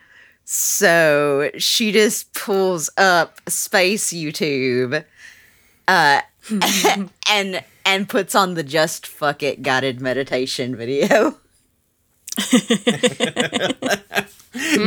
So 0.46 1.50
she 1.58 1.92
just 1.92 2.34
pulls 2.34 2.90
up 2.98 3.42
space 3.50 4.14
YouTube 4.14 5.04
uh 5.88 6.22
and 7.30 7.64
and 7.86 8.10
puts 8.10 8.36
on 8.36 8.54
the 8.54 8.64
just 8.64 9.08
fuck 9.08 9.44
it 9.44 9.62
guided 9.64 10.00
meditation 10.02 10.76
video. 10.76 11.38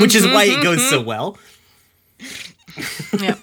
Which 0.00 0.14
is 0.14 0.26
why 0.26 0.44
it 0.44 0.62
goes 0.62 0.88
so 0.88 1.02
well. 1.02 1.38
Yeah. 3.18 3.36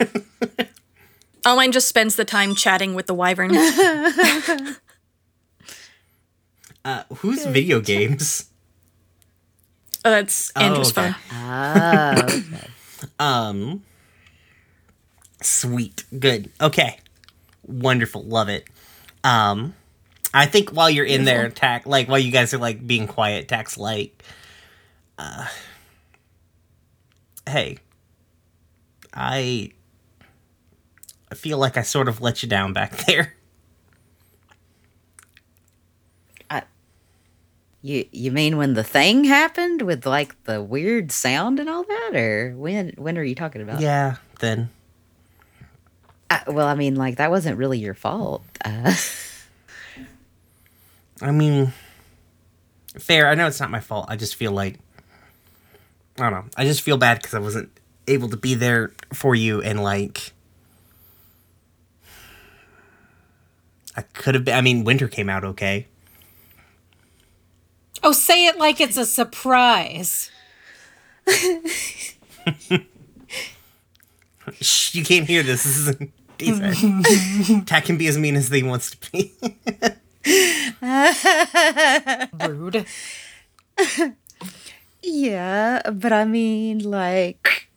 Owen 1.45 1.71
just 1.71 1.87
spends 1.87 2.15
the 2.15 2.25
time 2.25 2.55
chatting 2.55 2.95
with 2.95 3.07
the 3.07 3.13
wyvern. 3.13 3.55
Uh, 6.83 7.03
whose 7.17 7.45
video 7.45 7.79
games? 7.79 8.51
Oh, 10.05 10.11
that's 10.11 10.51
Andrew's 10.51 10.95
okay. 10.97 11.11
phone. 11.11 11.15
Ah, 11.31 12.23
okay. 12.23 12.43
Um. 13.19 13.83
Sweet. 15.41 16.05
Good. 16.17 16.49
Okay. 16.61 16.99
Wonderful. 17.67 18.23
Love 18.23 18.49
it. 18.49 18.65
Um, 19.23 19.73
I 20.33 20.45
think 20.45 20.69
while 20.69 20.89
you're 20.89 21.05
in 21.05 21.25
there, 21.25 21.49
tack 21.49 21.85
like 21.85 22.07
while 22.07 22.19
you 22.19 22.31
guys 22.31 22.53
are 22.53 22.57
like 22.57 22.85
being 22.85 23.07
quiet, 23.07 23.47
tax 23.47 23.77
like, 23.77 24.23
uh, 25.17 25.47
hey, 27.47 27.77
I, 29.13 29.71
I 31.31 31.35
feel 31.35 31.57
like 31.57 31.77
I 31.77 31.81
sort 31.81 32.07
of 32.07 32.21
let 32.21 32.43
you 32.43 32.49
down 32.49 32.73
back 32.73 32.97
there. 33.07 33.33
You 37.85 38.03
you 38.11 38.31
mean 38.31 38.57
when 38.57 38.73
the 38.73 38.83
thing 38.83 39.25
happened 39.25 39.83
with 39.83 40.07
like 40.07 40.43
the 40.45 40.59
weird 40.59 41.11
sound 41.11 41.59
and 41.59 41.69
all 41.69 41.83
that, 41.83 42.15
or 42.15 42.55
when 42.57 42.93
when 42.97 43.15
are 43.15 43.23
you 43.23 43.35
talking 43.35 43.61
about? 43.61 43.79
Yeah. 43.79 44.15
Then. 44.39 44.69
Uh, 46.31 46.39
well, 46.47 46.65
I 46.65 46.73
mean, 46.73 46.95
like 46.95 47.17
that 47.17 47.29
wasn't 47.29 47.59
really 47.59 47.77
your 47.77 47.93
fault. 47.93 48.41
Uh, 48.65 48.91
I 51.21 51.29
mean, 51.29 51.73
fair. 52.97 53.29
I 53.29 53.35
know 53.35 53.45
it's 53.45 53.59
not 53.59 53.69
my 53.69 53.81
fault. 53.81 54.07
I 54.09 54.15
just 54.15 54.33
feel 54.33 54.51
like 54.51 54.79
I 56.17 56.23
don't 56.23 56.31
know. 56.31 56.45
I 56.57 56.63
just 56.63 56.81
feel 56.81 56.97
bad 56.97 57.19
because 57.19 57.35
I 57.35 57.39
wasn't 57.39 57.69
able 58.07 58.29
to 58.29 58.37
be 58.37 58.55
there 58.55 58.93
for 59.13 59.35
you, 59.35 59.61
and 59.61 59.83
like 59.83 60.33
I 63.95 64.01
could 64.01 64.33
have 64.33 64.43
been. 64.43 64.55
I 64.55 64.61
mean, 64.61 64.85
winter 64.85 65.07
came 65.07 65.29
out 65.29 65.43
okay. 65.43 65.85
Oh, 68.05 68.11
say 68.11 68.45
it 68.45 68.59
like 68.59 68.79
it's 68.79 68.97
a 68.97 69.05
surprise. 69.05 70.29
Shh, 74.61 74.93
you 74.93 75.03
can't 75.03 75.25
hear 75.25 75.41
this. 75.41 75.63
This 75.63 75.77
isn't 75.79 76.11
decent. 76.37 77.67
Tat 77.67 77.83
can 77.83 77.97
be 77.97 78.05
as 78.05 78.19
mean 78.19 78.35
as 78.35 78.49
he 78.49 78.61
wants 78.61 78.91
to 78.91 79.11
be. 79.11 79.33
Rude. 82.47 82.85
yeah, 85.01 85.81
but 85.91 86.13
I 86.13 86.25
mean, 86.25 86.83
like 86.83 87.69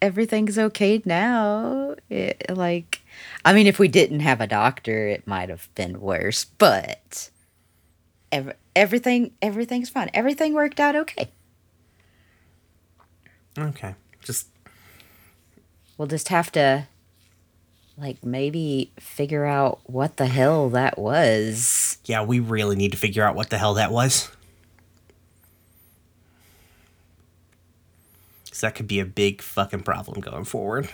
everything's 0.00 0.58
okay 0.58 1.02
now. 1.04 1.94
It, 2.08 2.42
like, 2.48 3.02
I 3.44 3.52
mean, 3.52 3.66
if 3.66 3.78
we 3.78 3.88
didn't 3.88 4.20
have 4.20 4.40
a 4.40 4.46
doctor, 4.46 5.08
it 5.08 5.26
might 5.26 5.50
have 5.50 5.68
been 5.74 6.00
worse. 6.00 6.46
But 6.46 7.28
ev- 8.32 8.56
everything 8.74 9.32
everything's 9.40 9.90
fine. 9.90 10.10
Everything 10.14 10.54
worked 10.54 10.80
out 10.80 10.96
okay. 10.96 11.30
okay, 13.56 13.94
just 14.24 14.48
We'll 15.98 16.08
just 16.08 16.28
have 16.30 16.50
to, 16.52 16.88
like, 17.96 18.24
maybe 18.24 18.90
figure 18.98 19.44
out 19.44 19.80
what 19.84 20.16
the 20.16 20.26
hell 20.26 20.68
that 20.70 20.98
was. 20.98 21.98
yeah. 22.06 22.22
We 22.24 22.40
really 22.40 22.74
need 22.74 22.90
to 22.92 22.98
figure 22.98 23.22
out 23.22 23.36
what 23.36 23.50
the 23.50 23.58
hell 23.58 23.74
that 23.74 23.92
was. 23.92 24.28
Because 28.44 28.62
that 28.62 28.74
could 28.74 28.88
be 28.88 28.98
a 29.00 29.04
big 29.04 29.42
fucking 29.42 29.82
problem 29.82 30.20
going 30.20 30.44
forward. 30.44 30.88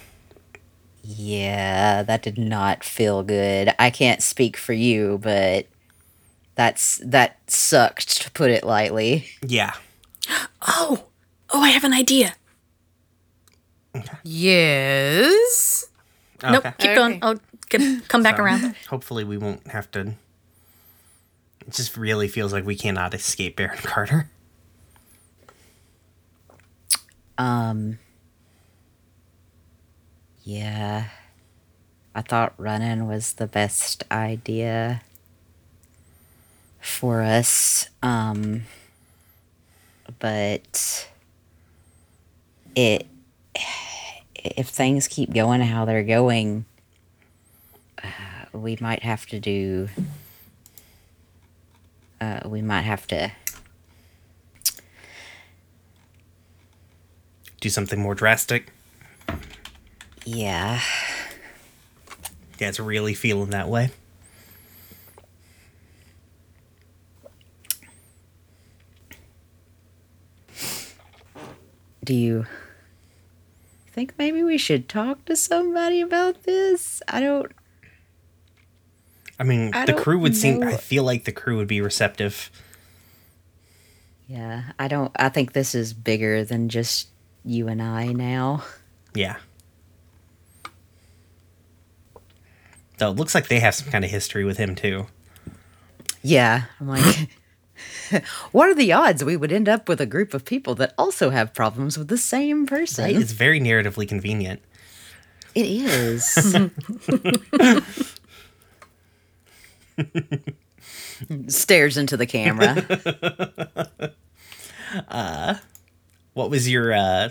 Yeah, 1.03 2.03
that 2.03 2.22
did 2.22 2.36
not 2.36 2.84
feel 2.84 3.22
good. 3.22 3.72
I 3.78 3.89
can't 3.91 4.22
speak 4.22 4.57
for 4.57 4.74
you, 4.74 5.18
but 5.22 5.66
that's 6.59 7.01
that 7.05 7.39
sucked 7.47 8.21
to 8.23 8.31
put 8.33 8.51
it 8.51 8.65
lightly. 8.65 9.27
Yeah. 9.47 9.75
Oh, 10.67 11.05
oh, 11.51 11.61
I 11.63 11.69
have 11.69 11.85
an 11.85 11.93
idea. 11.93 12.35
Yes. 14.25 15.87
Nope, 16.43 16.67
Okay. 16.67 16.75
keep 16.79 16.95
going. 16.97 17.21
I'll 17.23 17.39
get, 17.69 18.09
come 18.09 18.25
back 18.25 18.39
So, 18.39 18.43
around. 18.43 18.75
Hopefully, 18.91 19.23
we 19.23 19.39
won't 19.39 19.69
have 19.69 19.89
to 19.93 20.15
It 21.65 21.71
just 21.73 21.97
really 21.97 22.27
feels 22.27 22.53
like 22.53 22.67
we 22.67 22.75
cannot 22.75 23.15
escape 23.15 23.57
Baron 23.57 23.79
Carter. 23.79 24.29
Um. 27.39 28.01
Yeah. 30.43 31.09
I 32.17 32.23
thought 32.23 32.53
running 32.59 33.07
was 33.07 33.35
the 33.35 33.47
best 33.47 34.03
idea 34.11 35.03
for 36.81 37.22
us. 37.22 37.89
Um. 38.03 38.62
But 40.18 41.09
it 42.74 43.07
if 44.35 44.68
things 44.68 45.09
keep 45.09 45.33
going 45.33 45.61
how 45.61 45.85
they're 45.85 46.03
going, 46.03 46.64
uh, 48.03 48.09
we 48.53 48.76
might 48.81 49.03
have 49.03 49.26
to 49.26 49.41
do. 49.41 49.89
Uh, 52.20 52.41
we 52.47 52.62
might 52.62 52.83
have 52.83 53.07
to 53.09 53.31
Do 57.61 57.68
something 57.68 58.01
more 58.01 58.14
drastic. 58.14 58.72
Yeah. 60.24 60.81
Yeah, 62.59 62.68
it's 62.68 62.79
really 62.79 63.14
feeling 63.14 63.51
that 63.51 63.68
way. 63.68 63.91
Do 72.09 72.15
you 72.15 72.47
think 73.93 74.15
maybe 74.17 74.43
we 74.43 74.57
should 74.57 74.89
talk 74.89 75.27
to 75.27 75.37
somebody 75.37 76.01
about 76.01 76.45
this? 76.45 77.03
I 77.07 77.21
don't. 77.21 77.53
I 79.39 79.45
mean, 79.45 79.73
I 79.75 79.85
the 79.85 79.93
crew 79.93 80.19
would 80.19 80.35
seem. 80.35 80.63
I 80.63 80.79
feel 80.79 81.05
like 81.05 81.25
the 81.25 81.33
crew 81.33 81.59
would 81.59 81.69
be 81.69 81.83
receptive. 81.83 82.51
Yeah, 84.27 84.73
I 84.79 84.89
don't. 84.89 85.13
I 85.17 85.29
think 85.29 85.53
this 85.53 85.75
is 85.75 85.93
bigger 85.93 86.47
than 86.47 86.71
just 86.71 87.09
you 87.45 87.69
and 87.69 87.83
I 87.83 88.07
now. 88.07 88.65
Yeah. 89.13 89.37
Though 92.97 93.11
it 93.11 93.17
looks 93.17 93.35
like 93.35 93.49
they 93.49 93.61
have 93.61 93.75
some 93.75 93.93
kind 93.93 94.03
of 94.03 94.11
history 94.11 94.47
with 94.47 94.57
him 94.57 94.75
too. 94.75 95.09
Yeah, 96.23 96.63
I'm 96.81 96.89
like, 96.89 97.29
what 98.53 98.68
are 98.68 98.74
the 98.74 98.93
odds 98.93 99.24
we 99.24 99.37
would 99.37 99.53
end 99.53 99.68
up 99.68 99.89
with 99.89 100.01
a 100.01 100.07
group 100.07 100.35
of 100.35 100.45
people 100.45 100.74
that 100.76 100.95
also 100.99 101.31
have 101.31 101.55
problems 101.55 101.97
with 101.99 102.09
the 102.09 102.18
same 102.18 102.66
person? 102.66 103.05
Right? 103.05 103.16
It's 103.16 103.33
very 103.33 103.61
narratively 103.61 104.09
convenient. 104.09 104.61
It 105.55 105.66
is. 105.66 106.24
Stares 111.49 111.97
into 111.97 112.16
the 112.16 112.26
camera. 112.26 112.87
What 116.39 116.51
was 116.51 116.70
your 116.70 116.93
uh 116.95 117.31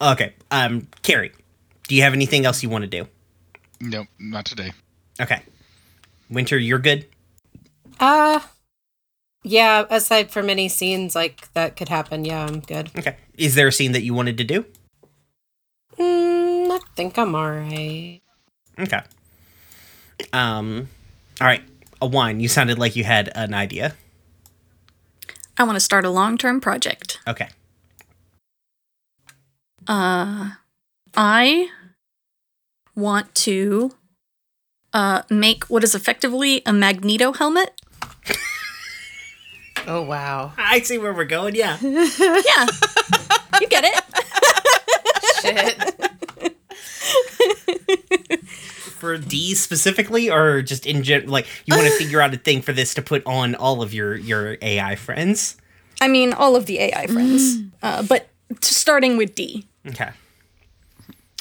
Okay. 0.00 0.34
Um 0.52 0.86
Carrie, 1.02 1.32
do 1.88 1.96
you 1.96 2.02
have 2.02 2.12
anything 2.12 2.46
else 2.46 2.62
you 2.62 2.68
want 2.68 2.82
to 2.82 2.88
do? 2.88 3.08
Nope, 3.80 4.06
not 4.20 4.44
today. 4.44 4.72
Okay. 5.20 5.42
Winter, 6.30 6.56
you're 6.56 6.78
good? 6.78 7.06
Uh 7.98 8.38
yeah, 9.42 9.84
aside 9.90 10.30
from 10.30 10.48
any 10.48 10.68
scenes 10.68 11.14
like 11.14 11.52
that 11.54 11.76
could 11.76 11.88
happen, 11.88 12.24
yeah, 12.24 12.44
I'm 12.44 12.60
good. 12.60 12.90
Okay. 12.96 13.16
Is 13.36 13.54
there 13.54 13.68
a 13.68 13.72
scene 13.72 13.92
that 13.92 14.02
you 14.02 14.14
wanted 14.14 14.38
to 14.38 14.44
do? 14.44 14.64
Mm, 15.98 16.70
I 16.70 16.80
think 16.94 17.18
I'm 17.18 17.34
alright. 17.34 18.22
Okay. 18.78 19.00
Um 20.32 20.88
all 21.40 21.46
right. 21.46 21.62
A 22.00 22.06
wine. 22.06 22.40
You 22.40 22.48
sounded 22.48 22.78
like 22.78 22.96
you 22.96 23.04
had 23.04 23.30
an 23.34 23.54
idea. 23.54 23.94
I 25.56 25.64
want 25.64 25.76
to 25.76 25.80
start 25.80 26.04
a 26.04 26.10
long 26.10 26.38
term 26.38 26.60
project. 26.60 27.20
Okay. 27.26 27.48
Uh, 29.86 30.50
I 31.16 31.68
want 32.94 33.34
to 33.34 33.92
uh, 34.92 35.22
make 35.30 35.64
what 35.64 35.82
is 35.84 35.94
effectively 35.94 36.62
a 36.64 36.72
Magneto 36.72 37.32
helmet. 37.32 37.80
Oh 39.86 40.02
wow. 40.02 40.52
I 40.56 40.80
see 40.80 40.98
where 40.98 41.12
we're 41.12 41.24
going. 41.24 41.54
Yeah. 41.54 41.76
Yeah, 41.82 42.66
you 43.60 43.68
get 43.68 43.84
it. 43.84 44.02
Shit. 45.42 46.08
for 48.98 49.18
D 49.18 49.54
specifically, 49.54 50.30
or 50.30 50.62
just 50.62 50.86
in 50.86 51.02
general? 51.02 51.30
Like, 51.30 51.46
you 51.66 51.76
want 51.76 51.88
to 51.88 51.92
figure 51.98 52.20
out 52.20 52.32
a 52.34 52.36
thing 52.36 52.62
for 52.62 52.72
this 52.72 52.94
to 52.94 53.02
put 53.02 53.22
on 53.26 53.54
all 53.54 53.82
of 53.82 53.92
your 53.92 54.14
your 54.16 54.56
AI 54.62 54.94
friends? 54.96 55.56
I 56.00 56.08
mean, 56.08 56.32
all 56.32 56.56
of 56.56 56.66
the 56.66 56.78
AI 56.80 57.06
friends, 57.06 57.58
uh, 57.82 58.02
but 58.02 58.28
t- 58.50 58.56
starting 58.74 59.16
with 59.16 59.34
D. 59.34 59.66
Okay. 59.86 60.04
All 60.04 60.10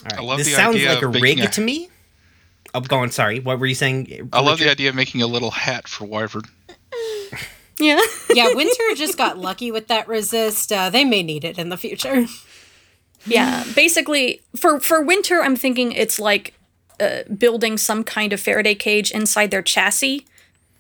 right. 0.06 0.20
I 0.20 0.22
love 0.22 0.38
this 0.39 0.48
the 0.48 0.54
sounds 0.54 0.76
idea 0.76 0.94
like 0.94 1.02
a 1.04 1.08
rig 1.08 1.39
a- 1.39 1.48
to 1.48 1.62
me. 1.62 1.89
Oh, 2.74 2.80
go 2.82 2.98
on. 3.00 3.12
Sorry. 3.12 3.39
What 3.39 3.60
were 3.60 3.66
you 3.66 3.76
saying? 3.76 4.30
I 4.34 4.39
love 4.42 4.60
the 4.60 4.70
idea 4.70 4.89
of 4.89 4.96
making 4.96 5.22
a 5.22 5.28
little 5.28 5.52
hat 5.52 5.88
for 5.88 6.06
Wyvern. 6.06 6.44
Yeah. 7.82 7.99
Yeah, 8.34 8.53
Winter 8.53 8.84
just 8.95 9.17
got 9.17 9.38
lucky 9.38 9.71
with 9.71 9.88
that 9.88 10.07
resist. 10.07 10.71
Uh, 10.71 10.89
they 10.89 11.03
may 11.03 11.21
need 11.21 11.43
it 11.43 11.59
in 11.59 11.67
the 11.67 11.75
future. 11.75 12.27
Yeah, 13.25 13.65
basically 13.75 14.41
for 14.55 14.79
for 14.79 15.01
winter, 15.01 15.41
I'm 15.41 15.57
thinking 15.57 15.91
it's 15.91 16.17
like 16.17 16.53
uh, 16.99 17.23
building 17.23 17.77
some 17.77 18.05
kind 18.05 18.32
of 18.32 18.39
Faraday 18.39 18.73
cage 18.73 19.11
inside 19.11 19.51
their 19.51 19.61
chassis. 19.61 20.25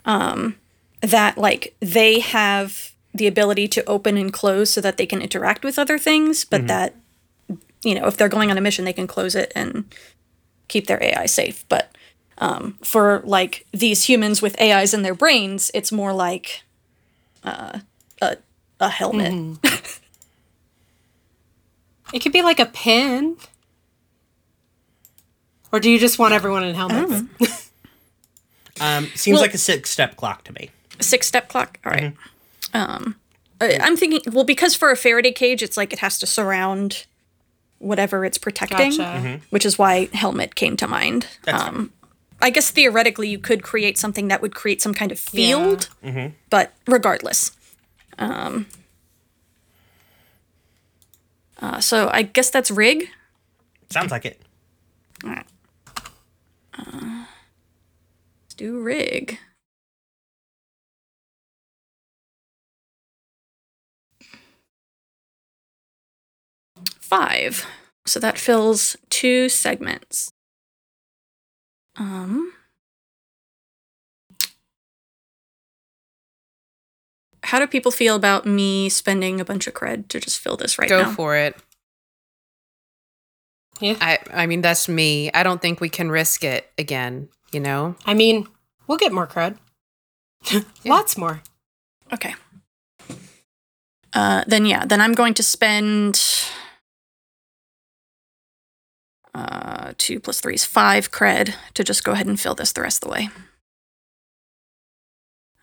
Um, 0.05 0.55
that 1.01 1.37
like 1.37 1.75
they 1.81 2.19
have 2.19 2.93
the 3.13 3.27
ability 3.27 3.67
to 3.67 3.85
open 3.85 4.15
and 4.17 4.31
close 4.31 4.69
so 4.69 4.79
that 4.79 4.95
they 4.97 5.05
can 5.05 5.21
interact 5.21 5.65
with 5.65 5.77
other 5.77 5.97
things, 5.97 6.45
but 6.45 6.67
that 6.67 6.95
you 7.83 7.95
know 7.95 8.07
if 8.07 8.15
they're 8.15 8.29
going 8.29 8.49
on 8.49 8.57
a 8.57 8.61
mission, 8.61 8.85
they 8.85 8.93
can 8.93 9.07
close 9.07 9.35
it 9.35 9.51
and 9.55 9.93
keep 10.69 10.87
their 10.87 11.03
AI 11.03 11.25
safe. 11.25 11.65
But 11.67 11.95
um, 12.37 12.77
for 12.81 13.21
like 13.25 13.65
these 13.71 14.05
humans 14.05 14.41
with 14.41 14.59
AIs 14.59 14.93
in 14.93 15.01
their 15.01 15.15
brains, 15.15 15.69
it's 15.73 15.91
more 15.91 16.13
like 16.13 16.63
uh, 17.43 17.79
a 18.21 18.37
a 18.79 18.89
helmet. 18.89 19.57
It 22.13 22.19
could 22.21 22.33
be 22.33 22.41
like 22.41 22.59
a 22.59 22.65
pin. 22.65 23.37
Or 25.71 25.79
do 25.79 25.89
you 25.89 25.97
just 25.99 26.19
want 26.19 26.33
everyone 26.33 26.63
in 26.63 26.75
helmets? 26.75 27.67
Um, 28.79 29.05
seems 29.13 29.35
Well- 29.35 29.43
like 29.43 29.53
a 29.53 29.59
six 29.59 29.91
step 29.91 30.15
clock 30.15 30.43
to 30.45 30.53
me. 30.53 30.71
six 30.99 31.27
step 31.27 31.49
clock. 31.49 31.77
All 31.85 31.91
right. 31.91 32.15
Um, 32.73 33.15
I- 33.59 33.77
I'm 33.79 33.95
thinking, 33.95 34.21
well, 34.33 34.45
because 34.45 34.73
for 34.75 34.89
a 34.89 34.95
Faraday 34.95 35.31
cage, 35.33 35.61
it's 35.61 35.77
like 35.77 35.93
it 35.93 35.99
has 35.99 36.17
to 36.19 36.25
surround 36.25 37.05
whatever 37.77 38.25
it's 38.25 38.39
protecting, 38.39 38.97
Gotcha. 38.97 39.41
which 39.51 39.67
is 39.67 39.77
why 39.77 40.09
helmet 40.13 40.55
came 40.55 40.77
to 40.77 40.87
mind. 40.87 41.27
That's 41.43 41.61
um, 41.61 41.91
I 42.41 42.49
guess 42.49 42.71
theoretically, 42.71 43.27
you 43.29 43.39
could 43.39 43.63
create 43.63 43.97
something 43.97 44.27
that 44.29 44.41
would 44.41 44.55
create 44.55 44.81
some 44.81 44.93
kind 44.93 45.11
of 45.11 45.19
field, 45.19 45.89
but 46.49 46.73
regardless. 46.87 47.51
Um, 48.17 48.65
uh, 51.61 51.79
so 51.79 52.09
I 52.11 52.23
guess 52.23 52.49
that's 52.49 52.71
rig. 52.71 53.09
Sounds 53.89 54.11
like 54.11 54.25
it. 54.25 54.41
All 55.23 55.29
right. 55.29 55.45
Uh, 56.77 57.25
let's 58.43 58.55
do 58.55 58.79
rig. 58.81 59.37
Five. 66.99 67.65
So 68.07 68.19
that 68.19 68.37
fills 68.37 68.95
two 69.09 69.49
segments. 69.49 70.31
Um. 71.97 72.53
How 77.43 77.59
do 77.59 77.67
people 77.67 77.91
feel 77.91 78.15
about 78.15 78.45
me 78.45 78.87
spending 78.87 79.41
a 79.41 79.45
bunch 79.45 79.67
of 79.67 79.73
cred 79.73 80.07
to 80.09 80.19
just 80.19 80.39
fill 80.39 80.57
this 80.57 80.77
right 80.77 80.87
Go 80.87 81.01
now? 81.01 81.09
Go 81.09 81.15
for 81.15 81.35
it. 81.35 81.55
Yeah. 83.79 83.95
I 83.99 84.19
I 84.31 84.45
mean 84.45 84.61
that's 84.61 84.87
me. 84.87 85.31
I 85.33 85.43
don't 85.43 85.61
think 85.61 85.81
we 85.81 85.89
can 85.89 86.11
risk 86.11 86.43
it 86.43 86.71
again, 86.77 87.29
you 87.51 87.59
know? 87.59 87.95
I 88.05 88.13
mean, 88.13 88.47
we'll 88.87 88.99
get 88.99 89.11
more 89.11 89.27
cred. 89.27 89.57
Lots 90.85 91.17
more. 91.17 91.41
Okay. 92.13 92.35
Uh, 94.13 94.43
then 94.47 94.65
yeah, 94.65 94.85
then 94.85 95.01
I'm 95.01 95.13
going 95.13 95.33
to 95.35 95.43
spend 95.43 96.21
uh, 99.33 99.93
two 99.97 100.19
plus 100.19 100.39
three 100.41 100.55
is 100.55 100.65
five 100.65 101.11
cred 101.11 101.55
to 101.73 101.83
just 101.83 102.03
go 102.03 102.11
ahead 102.11 102.27
and 102.27 102.39
fill 102.39 102.55
this 102.55 102.71
the 102.71 102.81
rest 102.81 103.03
of 103.03 103.09
the 103.09 103.13
way. 103.13 103.29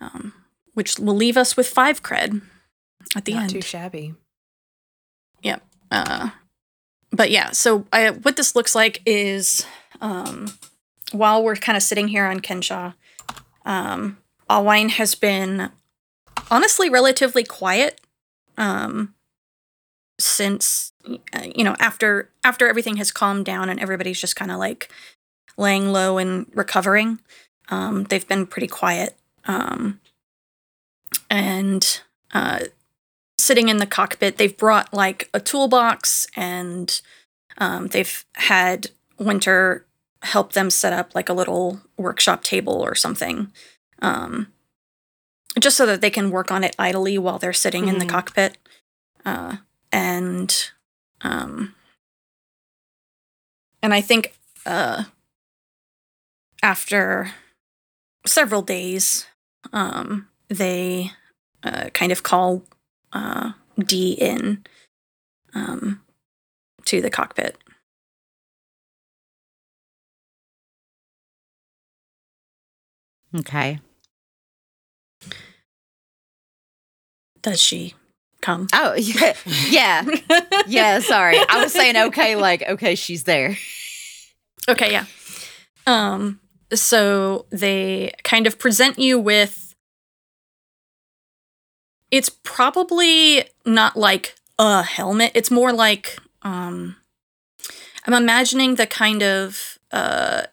Um, 0.00 0.32
which 0.74 0.98
will 0.98 1.16
leave 1.16 1.36
us 1.36 1.56
with 1.56 1.66
five 1.68 2.02
cred 2.02 2.40
at 3.16 3.24
the 3.24 3.34
Not 3.34 3.42
end. 3.42 3.50
too 3.50 3.60
shabby. 3.60 4.14
Yep. 5.42 5.62
Uh, 5.90 6.30
but 7.10 7.30
yeah, 7.30 7.50
so 7.50 7.86
I, 7.92 8.10
what 8.10 8.36
this 8.36 8.54
looks 8.54 8.74
like 8.74 9.02
is 9.04 9.66
um, 10.00 10.52
while 11.12 11.42
we're 11.42 11.56
kind 11.56 11.76
of 11.76 11.82
sitting 11.82 12.08
here 12.08 12.26
on 12.26 12.40
Kenshaw, 12.40 12.94
um, 13.64 14.18
Alwine 14.48 14.90
has 14.90 15.14
been 15.14 15.70
honestly 16.50 16.88
relatively 16.88 17.44
quiet 17.44 18.00
um, 18.56 19.14
since 20.18 20.92
you 21.54 21.64
know 21.64 21.76
after 21.78 22.30
after 22.44 22.68
everything 22.68 22.96
has 22.96 23.10
calmed 23.10 23.44
down 23.44 23.68
and 23.68 23.80
everybody's 23.80 24.20
just 24.20 24.36
kind 24.36 24.50
of 24.50 24.58
like 24.58 24.90
laying 25.56 25.92
low 25.92 26.18
and 26.18 26.46
recovering. 26.54 27.20
Um, 27.70 28.04
they've 28.04 28.26
been 28.26 28.46
pretty 28.46 28.68
quiet 28.68 29.16
um, 29.44 30.00
and 31.28 32.00
uh, 32.32 32.60
sitting 33.38 33.68
in 33.68 33.76
the 33.78 33.86
cockpit. 33.86 34.36
They've 34.38 34.56
brought 34.56 34.92
like 34.94 35.28
a 35.34 35.40
toolbox 35.40 36.26
and 36.36 37.00
um, 37.58 37.88
they've 37.88 38.24
had 38.34 38.90
Winter 39.18 39.84
help 40.22 40.52
them 40.52 40.70
set 40.70 40.92
up 40.92 41.14
like 41.14 41.28
a 41.28 41.34
little 41.34 41.80
workshop 41.96 42.42
table 42.42 42.80
or 42.80 42.94
something. 42.94 43.52
Um, 44.00 44.48
just 45.58 45.76
so 45.76 45.86
that 45.86 46.00
they 46.00 46.10
can 46.10 46.30
work 46.30 46.50
on 46.52 46.62
it 46.64 46.76
idly 46.78 47.18
while 47.18 47.38
they're 47.38 47.52
sitting 47.52 47.88
in 47.88 47.98
the 47.98 48.04
Mhm. 48.04 48.10
cockpit. 48.10 48.58
Uh, 49.24 49.56
and 49.92 50.70
um, 51.22 51.74
and 53.82 53.94
I 53.94 54.00
think 54.00 54.34
uh, 54.66 55.04
after 56.62 57.32
several 58.26 58.62
days, 58.62 59.26
um, 59.72 60.28
they 60.48 61.12
uh, 61.62 61.90
kind 61.92 62.12
of 62.12 62.22
call 62.22 62.62
uh, 63.12 63.52
D 63.78 64.12
in 64.12 64.64
um, 65.54 66.02
to 66.84 67.00
the 67.00 67.10
cockpit. 67.10 67.56
Okay. 73.34 73.80
Does 77.42 77.60
she 77.60 77.94
come? 78.40 78.66
Oh 78.72 78.94
yeah, 78.98 79.34
yeah, 79.46 80.04
yeah. 80.66 80.98
Sorry, 81.00 81.36
I 81.48 81.62
was 81.62 81.72
saying 81.72 81.96
okay, 81.96 82.36
like 82.36 82.62
okay, 82.62 82.94
she's 82.94 83.24
there. 83.24 83.56
Okay, 84.68 84.92
yeah. 84.92 85.06
Um, 85.86 86.40
so 86.74 87.46
they 87.50 88.12
kind 88.24 88.46
of 88.46 88.58
present 88.58 88.98
you 88.98 89.18
with. 89.18 89.74
It's 92.10 92.30
probably 92.30 93.44
not 93.66 93.96
like 93.96 94.34
a 94.58 94.82
helmet. 94.82 95.32
It's 95.34 95.50
more 95.50 95.72
like 95.72 96.18
um, 96.42 96.96
I'm 98.06 98.14
imagining 98.14 98.76
the 98.76 98.86
kind 98.86 99.22
of 99.22 99.78
uh, 99.92 100.44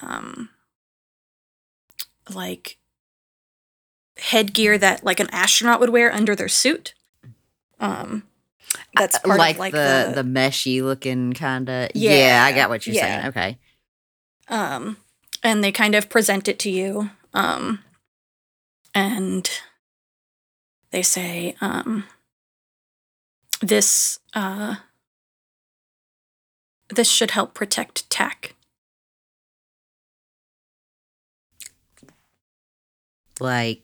um, 0.00 0.50
like 2.34 2.78
headgear 4.20 4.78
that 4.78 5.04
like 5.04 5.20
an 5.20 5.28
astronaut 5.32 5.80
would 5.80 5.90
wear 5.90 6.12
under 6.12 6.34
their 6.36 6.48
suit. 6.48 6.94
Um, 7.78 8.24
that's 8.94 9.18
part 9.18 9.38
like, 9.38 9.54
of 9.56 9.58
like 9.60 9.72
the, 9.72 10.12
the, 10.14 10.22
the 10.22 10.28
meshy 10.28 10.82
looking 10.82 11.32
kind 11.32 11.68
of. 11.68 11.90
Yeah, 11.94 12.44
I 12.44 12.50
Yeah, 12.50 12.56
got 12.56 12.68
what 12.70 12.86
you're 12.86 12.94
yeah. 12.94 13.22
saying. 13.22 13.28
Okay. 13.28 13.58
um 14.48 14.96
and 15.42 15.64
they 15.64 15.72
kind 15.72 15.94
of 15.94 16.08
present 16.10 16.48
it 16.48 16.58
to 16.58 16.70
you 16.70 17.10
um 17.32 17.82
and 18.94 19.48
they 20.90 21.02
say 21.02 21.54
um 21.60 22.04
this 23.62 24.18
uh 24.34 24.76
this 26.90 27.08
should 27.10 27.30
help 27.30 27.54
protect 27.54 28.08
tack 28.10 28.54
Like, 33.40 33.82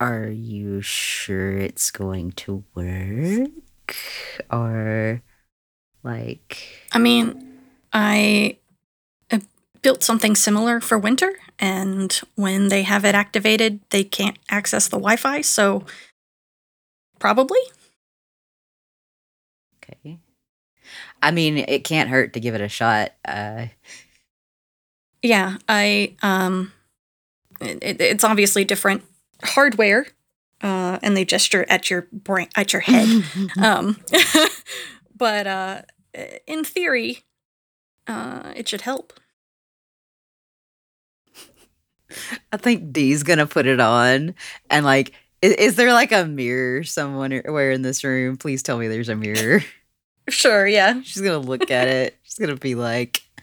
are 0.00 0.28
you 0.28 0.80
sure 0.82 1.58
it's 1.58 1.90
going 1.90 2.32
to 2.32 2.64
work? 2.74 3.50
Or, 4.50 5.22
like, 6.02 6.88
i 6.92 6.98
mean 6.98 7.58
i 7.92 8.56
built 9.82 10.02
something 10.02 10.36
similar 10.36 10.80
for 10.80 10.98
winter 10.98 11.32
and 11.58 12.20
when 12.36 12.68
they 12.68 12.82
have 12.82 13.04
it 13.04 13.14
activated 13.14 13.80
they 13.90 14.04
can't 14.04 14.38
access 14.48 14.88
the 14.88 14.96
wi-fi 14.96 15.40
so 15.40 15.84
probably 17.18 17.58
okay. 19.82 20.18
I 21.22 21.30
mean, 21.30 21.58
it 21.58 21.84
can't 21.84 22.10
hurt 22.10 22.32
to 22.34 22.40
give 22.40 22.54
it 22.54 22.60
a 22.60 22.68
shot. 22.68 23.12
Uh, 23.24 23.66
Yeah, 25.22 25.58
I 25.68 26.16
um 26.22 26.72
it, 27.62 28.00
it's 28.00 28.24
obviously 28.24 28.64
different 28.64 29.02
hardware 29.44 30.06
uh 30.62 30.98
and 31.02 31.16
they 31.16 31.24
gesture 31.24 31.64
at 31.68 31.90
your 31.90 32.06
brain 32.12 32.48
at 32.56 32.72
your 32.72 32.82
head. 32.82 33.24
um 33.62 33.98
but 35.16 35.46
uh 35.46 35.82
in 36.46 36.64
theory 36.64 37.24
uh 38.06 38.52
it 38.54 38.68
should 38.68 38.82
help. 38.82 39.12
I 42.52 42.56
think 42.56 42.92
Dee's 42.92 43.22
gonna 43.22 43.46
put 43.46 43.66
it 43.66 43.80
on 43.80 44.34
and 44.70 44.84
like. 44.84 45.12
Is, 45.40 45.54
is 45.54 45.74
there 45.74 45.92
like 45.92 46.12
a 46.12 46.24
mirror 46.24 46.84
somewhere 46.84 47.72
in 47.72 47.82
this 47.82 48.04
room? 48.04 48.36
Please 48.36 48.62
tell 48.62 48.78
me 48.78 48.86
there's 48.88 49.08
a 49.08 49.16
mirror. 49.16 49.62
Sure, 50.28 50.68
yeah. 50.68 51.02
She's 51.02 51.20
gonna 51.20 51.38
look 51.38 51.68
at 51.72 51.88
it. 51.88 52.16
She's 52.22 52.38
gonna 52.38 52.54
be 52.56 52.76
like, 52.76 53.22
I 53.38 53.42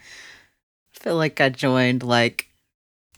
feel 0.99 1.17
like 1.17 1.41
I 1.41 1.49
joined 1.49 2.03
like 2.03 2.48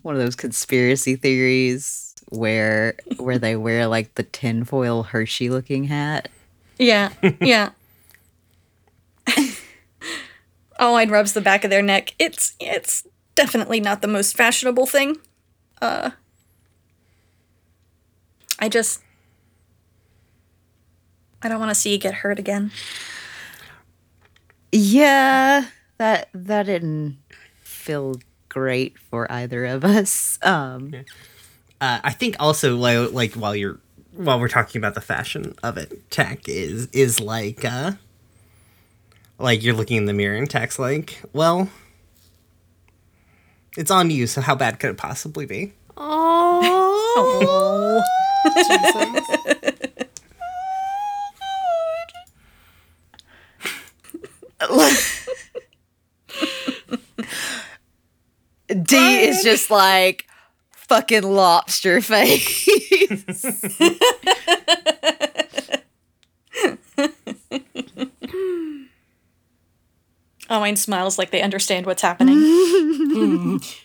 one 0.01 0.15
of 0.15 0.21
those 0.21 0.35
conspiracy 0.35 1.15
theories 1.15 2.15
where 2.29 2.95
where 3.17 3.37
they 3.37 3.55
wear 3.55 3.87
like 3.87 4.15
the 4.15 4.23
tinfoil 4.23 5.03
Hershey 5.03 5.49
looking 5.49 5.85
hat. 5.85 6.29
Yeah. 6.77 7.11
Yeah. 7.41 7.71
Owen 10.79 11.11
rubs 11.11 11.33
the 11.33 11.41
back 11.41 11.63
of 11.63 11.69
their 11.69 11.81
neck. 11.83 12.15
It's 12.17 12.55
it's 12.59 13.05
definitely 13.35 13.79
not 13.79 14.01
the 14.01 14.07
most 14.07 14.35
fashionable 14.35 14.85
thing. 14.85 15.17
Uh 15.81 16.11
I 18.59 18.69
just 18.69 19.01
I 21.43 21.49
don't 21.49 21.59
want 21.59 21.69
to 21.69 21.75
see 21.75 21.91
you 21.91 21.97
get 21.97 22.13
hurt 22.13 22.39
again. 22.39 22.71
Yeah, 24.71 25.65
that 25.97 26.29
that 26.33 26.63
didn't 26.63 27.17
feel 27.61 28.15
great 28.51 28.99
for 28.99 29.31
either 29.31 29.65
of 29.65 29.83
us. 29.85 30.37
Um, 30.43 30.93
Uh, 31.79 31.99
I 32.03 32.11
think 32.11 32.35
also 32.39 32.75
like, 32.75 33.11
like 33.11 33.33
while 33.33 33.55
you're 33.55 33.79
while 34.13 34.39
we're 34.39 34.49
talking 34.49 34.79
about 34.79 34.93
the 34.93 35.01
fashion 35.01 35.55
of 35.63 35.77
it, 35.77 36.11
tech 36.11 36.47
is 36.47 36.87
is 36.93 37.19
like 37.19 37.65
uh 37.65 37.93
like 39.39 39.63
you're 39.63 39.73
looking 39.73 39.97
in 39.97 40.05
the 40.05 40.13
mirror 40.13 40.35
and 40.35 40.47
tech's 40.49 40.77
like, 40.77 41.21
well, 41.33 41.69
it's 43.77 43.89
on 43.89 44.11
you. 44.11 44.27
So 44.27 44.41
how 44.41 44.53
bad 44.53 44.79
could 44.79 44.91
it 44.91 44.97
possibly 44.97 45.45
be? 45.47 45.73
Oh. 45.97 48.03
D 58.73 58.95
is 59.23 59.43
just 59.43 59.69
like 59.71 60.27
fucking 60.71 61.23
lobster 61.23 62.01
face. 62.01 63.45
Owen 70.49 70.75
smiles 70.75 71.17
like 71.17 71.31
they 71.31 71.41
understand 71.41 71.85
what's 71.85 72.01
happening. 72.01 73.59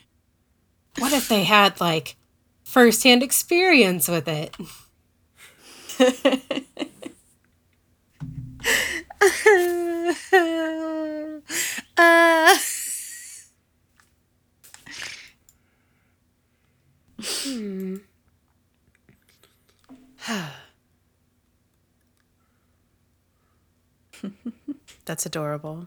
What 0.98 1.12
if 1.12 1.28
they 1.28 1.44
had 1.44 1.78
like 1.78 2.16
firsthand 2.64 3.22
experience 3.22 4.08
with 4.08 4.26
it? 4.28 4.56
uh, 11.98 12.56
Hmm. 17.20 17.96
That's 25.04 25.26
adorable. 25.26 25.86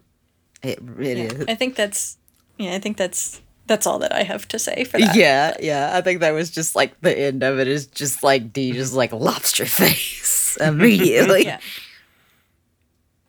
it 0.63 0.79
it 0.99 1.17
Yeah, 1.17 1.23
is. 1.23 1.45
I 1.47 1.55
think 1.55 1.75
that's 1.75 2.17
yeah, 2.57 2.73
I 2.75 2.79
think 2.79 2.97
that's 2.97 3.41
that's 3.67 3.85
all 3.85 3.99
that 3.99 4.13
I 4.13 4.23
have 4.23 4.47
to 4.49 4.59
say 4.59 4.83
for 4.83 4.99
that. 4.99 5.15
Yeah, 5.15 5.55
yeah. 5.59 5.91
I 5.95 6.01
think 6.01 6.21
that 6.21 6.31
was 6.31 6.49
just 6.49 6.75
like 6.75 6.99
the 7.01 7.17
end 7.17 7.43
of 7.43 7.59
it 7.59 7.67
is 7.67 7.87
just 7.87 8.23
like 8.23 8.51
D 8.53 8.69
mm-hmm. 8.69 8.77
just 8.77 8.93
like 8.93 9.11
lobster 9.13 9.65
face 9.81 10.57
immediately. 10.59 11.45
Yeah. 11.45 11.59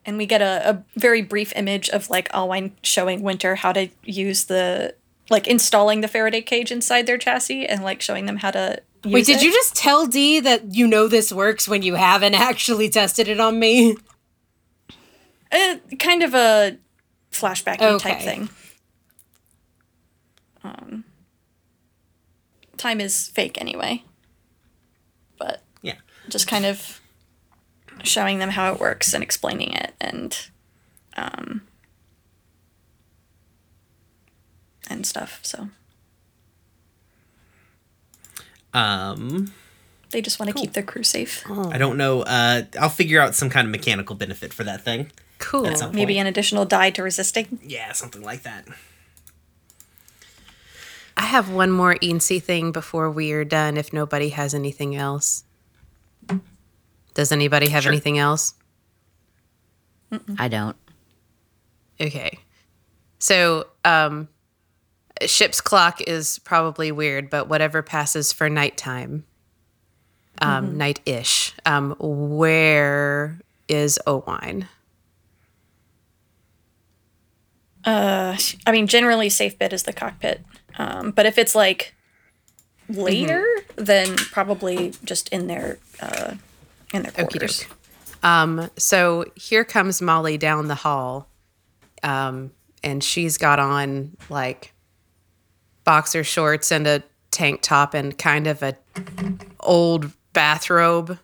And 0.07 0.16
we 0.16 0.26
get 0.26 0.40
a, 0.40 0.70
a 0.70 0.84
very 0.98 1.22
brief 1.22 1.53
image 1.57 1.88
of 1.90 2.09
like 2.11 2.28
Alwine 2.32 2.72
showing 2.82 3.22
Winter 3.22 3.57
how 3.57 3.72
to 3.72 3.88
use 4.05 4.44
the 4.44 4.94
like 5.30 5.46
installing 5.46 6.00
the 6.02 6.08
Faraday 6.08 6.42
cage 6.42 6.70
inside 6.70 7.06
their 7.06 7.16
chassis 7.18 7.66
and 7.66 7.82
like 7.82 8.02
showing 8.02 8.26
them 8.26 8.36
how 8.38 8.50
to 8.50 8.82
use 9.04 9.12
Wait, 9.14 9.26
did 9.26 9.36
it. 9.38 9.42
you 9.44 9.52
just 9.52 9.74
tell 9.76 10.06
D 10.06 10.40
that 10.40 10.74
you 10.74 10.86
know 10.86 11.08
this 11.08 11.32
works 11.32 11.66
when 11.68 11.82
you 11.82 11.94
haven't 11.94 12.34
actually 12.48 12.88
tested 12.90 13.28
it 13.28 13.40
on 13.40 13.58
me? 13.58 13.96
Uh, 15.52 15.76
kind 15.98 16.22
of 16.22 16.34
a 16.34 16.76
flashbacky 17.32 17.98
type 17.98 18.16
Okay. 18.16 18.24
thing. 18.24 18.48
Um, 20.62 21.04
time 22.76 23.00
is 23.00 23.28
fake 23.28 23.58
anyway, 23.60 24.04
but 25.38 25.62
Yeah. 25.82 25.94
just 26.28 26.46
kind 26.46 26.66
of 26.66 27.00
showing 28.02 28.38
them 28.38 28.50
how 28.50 28.72
it 28.72 28.80
works 28.80 29.12
and 29.14 29.22
explaining 29.22 29.72
it 29.72 29.94
and 30.00 30.48
um, 31.16 31.62
and 35.01 35.07
stuff. 35.07 35.40
So 35.42 35.68
Um, 38.72 39.53
they 40.11 40.20
just 40.22 40.38
want 40.38 40.55
to 40.55 40.61
keep 40.61 40.72
their 40.74 40.82
crew 40.82 41.03
safe. 41.03 41.44
I 41.51 41.78
don't 41.78 41.96
know. 41.96 42.22
Uh, 42.22 42.62
I'll 42.80 42.88
figure 42.88 43.20
out 43.20 43.34
some 43.34 43.51
kind 43.51 43.66
of 43.66 43.70
mechanical 43.72 44.14
benefit 44.14 44.53
for 44.53 44.64
that 44.64 44.82
thing. 44.84 45.11
Cool. 45.38 45.74
Maybe 45.92 46.18
an 46.18 46.26
additional 46.26 46.64
die 46.66 46.90
to 46.90 47.03
resisting. 47.03 47.59
yeah, 47.64 47.92
something 47.92 48.22
like 48.22 48.42
that. 48.42 48.66
I 51.16 51.22
have 51.24 51.51
one 51.51 51.70
more 51.70 51.96
eensy 51.96 52.42
thing 52.42 52.72
before 52.72 53.11
we 53.11 53.32
are 53.32 53.44
done. 53.44 53.76
If 53.76 53.92
nobody 53.92 54.28
has 54.30 54.55
anything 54.55 54.94
else, 54.96 55.44
does 57.14 57.32
anybody 57.32 57.68
have 57.68 57.82
Sure. 57.82 57.92
anything 57.92 58.18
else? 58.18 58.55
I 60.38 60.48
don't. 60.48 60.76
Okay. 62.01 62.38
So, 63.18 63.66
um, 63.84 64.28
ship's 65.26 65.60
clock 65.60 66.00
is 66.02 66.38
probably 66.40 66.92
weird, 66.92 67.30
but 67.30 67.48
whatever 67.48 67.82
passes 67.82 68.32
for 68.32 68.48
nighttime, 68.48 69.24
um, 70.40 70.76
night-ish. 70.78 71.54
Um, 71.66 71.94
where 71.98 73.38
is 73.68 73.98
Owine? 74.06 74.66
Uh, 77.84 78.36
I 78.66 78.72
mean, 78.72 78.86
generally 78.86 79.28
safe 79.28 79.58
bit 79.58 79.72
is 79.72 79.84
the 79.84 79.92
cockpit. 79.92 80.42
Um, 80.78 81.10
but 81.10 81.26
if 81.26 81.38
it's 81.38 81.54
like 81.54 81.94
later, 82.88 83.46
then 83.76 84.16
probably 84.16 84.92
just 85.04 85.28
in 85.30 85.46
their 85.46 85.78
uh, 86.00 86.34
in 86.92 87.02
their 87.02 87.12
quarters. 87.12 87.64
Um, 88.22 88.70
so 88.76 89.24
here 89.34 89.64
comes 89.64 90.02
Molly 90.02 90.36
down 90.36 90.68
the 90.68 90.74
hall, 90.74 91.28
um, 92.02 92.52
and 92.82 93.02
she's 93.02 93.38
got 93.38 93.58
on 93.58 94.16
like 94.28 94.72
boxer 95.84 96.24
shorts 96.24 96.70
and 96.70 96.86
a 96.86 97.02
tank 97.30 97.62
top 97.62 97.94
and 97.94 98.18
kind 98.18 98.46
of 98.46 98.62
a 98.62 98.76
old 99.60 100.12
bathrobe, 100.32 101.18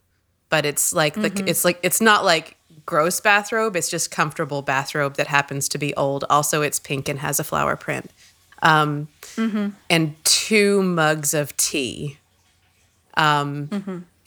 but 0.51 0.65
it's 0.65 0.93
like 0.93 1.15
the 1.15 1.31
it's 1.47 1.65
like 1.65 1.79
it's 1.83 2.01
not 2.01 2.25
like 2.25 2.57
gross 2.85 3.21
bathrobe. 3.21 3.77
It's 3.77 3.91
just 3.91 4.11
comfortable 4.11 4.63
bathrobe 4.63 5.17
that 5.17 5.27
happens 5.27 5.69
to 5.71 5.79
be 5.79 5.95
old. 5.95 6.25
Also, 6.31 6.63
it's 6.63 6.79
pink 6.79 7.09
and 7.09 7.19
has 7.19 7.41
a 7.41 7.45
flower 7.45 7.77
print. 7.77 8.11
Um, 8.63 9.09
and 9.91 10.15
two 10.25 10.83
mugs 10.83 11.35
of 11.35 11.57
tea 11.57 12.19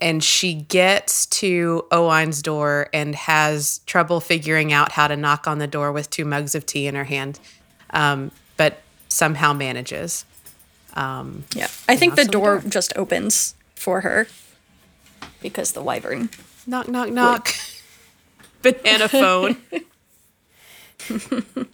and 0.01 0.23
she 0.23 0.53
gets 0.53 1.25
to 1.27 1.85
Owine's 1.91 2.41
door 2.41 2.89
and 2.93 3.15
has 3.15 3.79
trouble 3.85 4.19
figuring 4.19 4.71
out 4.71 4.91
how 4.93 5.07
to 5.07 5.15
knock 5.15 5.47
on 5.47 5.59
the 5.59 5.67
door 5.67 5.91
with 5.91 6.09
two 6.09 6.25
mugs 6.25 6.55
of 6.55 6.65
tea 6.65 6.87
in 6.87 6.95
her 6.95 7.03
hand, 7.03 7.39
um, 7.91 8.31
somehow 9.09 9.51
manages. 9.53 10.25
Um, 10.93 11.43
Yeah, 11.53 11.67
I 11.87 11.95
think 11.97 12.15
the 12.15 12.21
on 12.21 12.27
the 12.27 12.31
door 12.31 12.63
just 12.67 12.93
opens 12.95 13.55
for 13.75 14.01
her 14.01 14.27
because 15.41 15.73
the 15.73 15.81
wyvern. 15.83 16.29
Knock, 16.65 16.87
knock, 16.87 17.09
knock. 17.09 17.49
Banana 18.61 19.07
phone. 19.09 19.57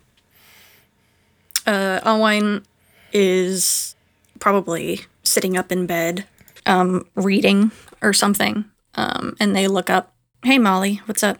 Uh, 1.67 1.99
Alwine 2.05 2.63
is 3.11 3.95
probably 4.39 5.01
sitting 5.23 5.57
up 5.57 5.71
in 5.71 5.87
bed, 5.87 6.25
um, 6.67 7.07
reading 7.15 7.71
or 8.03 8.13
something. 8.13 8.65
Um, 8.93 9.35
and 9.39 9.55
they 9.55 9.67
look 9.67 9.89
up. 9.89 10.13
Hey, 10.43 10.59
Molly, 10.59 11.01
what's 11.07 11.23
up? 11.23 11.39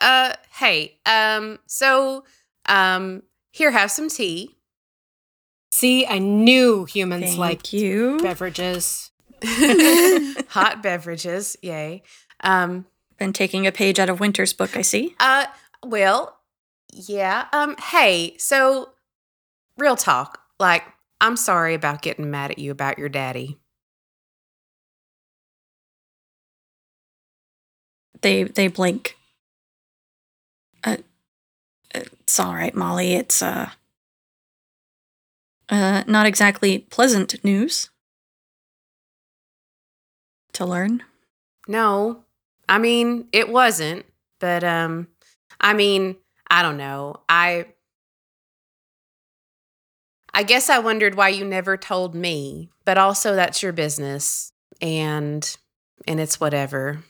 uh, 0.00 0.32
hey, 0.54 0.98
um, 1.06 1.60
so, 1.66 2.24
um, 2.66 3.22
here, 3.52 3.70
have 3.70 3.90
some 3.90 4.08
tea. 4.08 4.56
See, 5.70 6.06
I 6.06 6.18
knew 6.18 6.84
humans 6.84 7.24
Thank 7.24 7.38
liked 7.38 7.72
you. 7.72 8.18
beverages. 8.22 9.10
Hot 9.44 10.82
beverages, 10.82 11.56
yay. 11.62 12.02
Um, 12.40 12.86
Been 13.18 13.32
taking 13.32 13.66
a 13.66 13.72
page 13.72 13.98
out 13.98 14.08
of 14.10 14.20
Winter's 14.20 14.52
book, 14.52 14.76
I 14.76 14.82
see. 14.82 15.14
Uh, 15.20 15.46
well, 15.84 16.38
yeah. 16.92 17.46
Um, 17.52 17.76
hey, 17.76 18.36
so 18.38 18.90
real 19.78 19.96
talk. 19.96 20.40
Like, 20.58 20.84
I'm 21.20 21.36
sorry 21.36 21.74
about 21.74 22.02
getting 22.02 22.30
mad 22.30 22.50
at 22.50 22.58
you 22.58 22.70
about 22.70 22.98
your 22.98 23.08
daddy. 23.08 23.58
They 28.20 28.44
they 28.44 28.68
blink. 28.68 29.16
Uh, 30.84 30.98
it's 31.94 32.38
all 32.40 32.54
right, 32.54 32.74
Molly. 32.74 33.14
It's 33.14 33.42
uh, 33.42 33.70
uh, 35.68 36.04
not 36.06 36.26
exactly 36.26 36.78
pleasant 36.78 37.42
news 37.44 37.90
to 40.52 40.64
learn. 40.64 41.02
No, 41.68 42.24
I 42.68 42.78
mean 42.78 43.28
it 43.32 43.48
wasn't, 43.48 44.06
but 44.40 44.64
um, 44.64 45.08
I 45.60 45.72
mean 45.74 46.16
I 46.50 46.62
don't 46.62 46.76
know. 46.76 47.20
I 47.28 47.66
I 50.34 50.42
guess 50.42 50.70
I 50.70 50.78
wondered 50.78 51.14
why 51.14 51.28
you 51.28 51.44
never 51.44 51.76
told 51.76 52.14
me, 52.14 52.70
but 52.84 52.98
also 52.98 53.34
that's 53.34 53.62
your 53.62 53.72
business, 53.72 54.52
and 54.80 55.56
and 56.06 56.20
it's 56.20 56.40
whatever. 56.40 57.02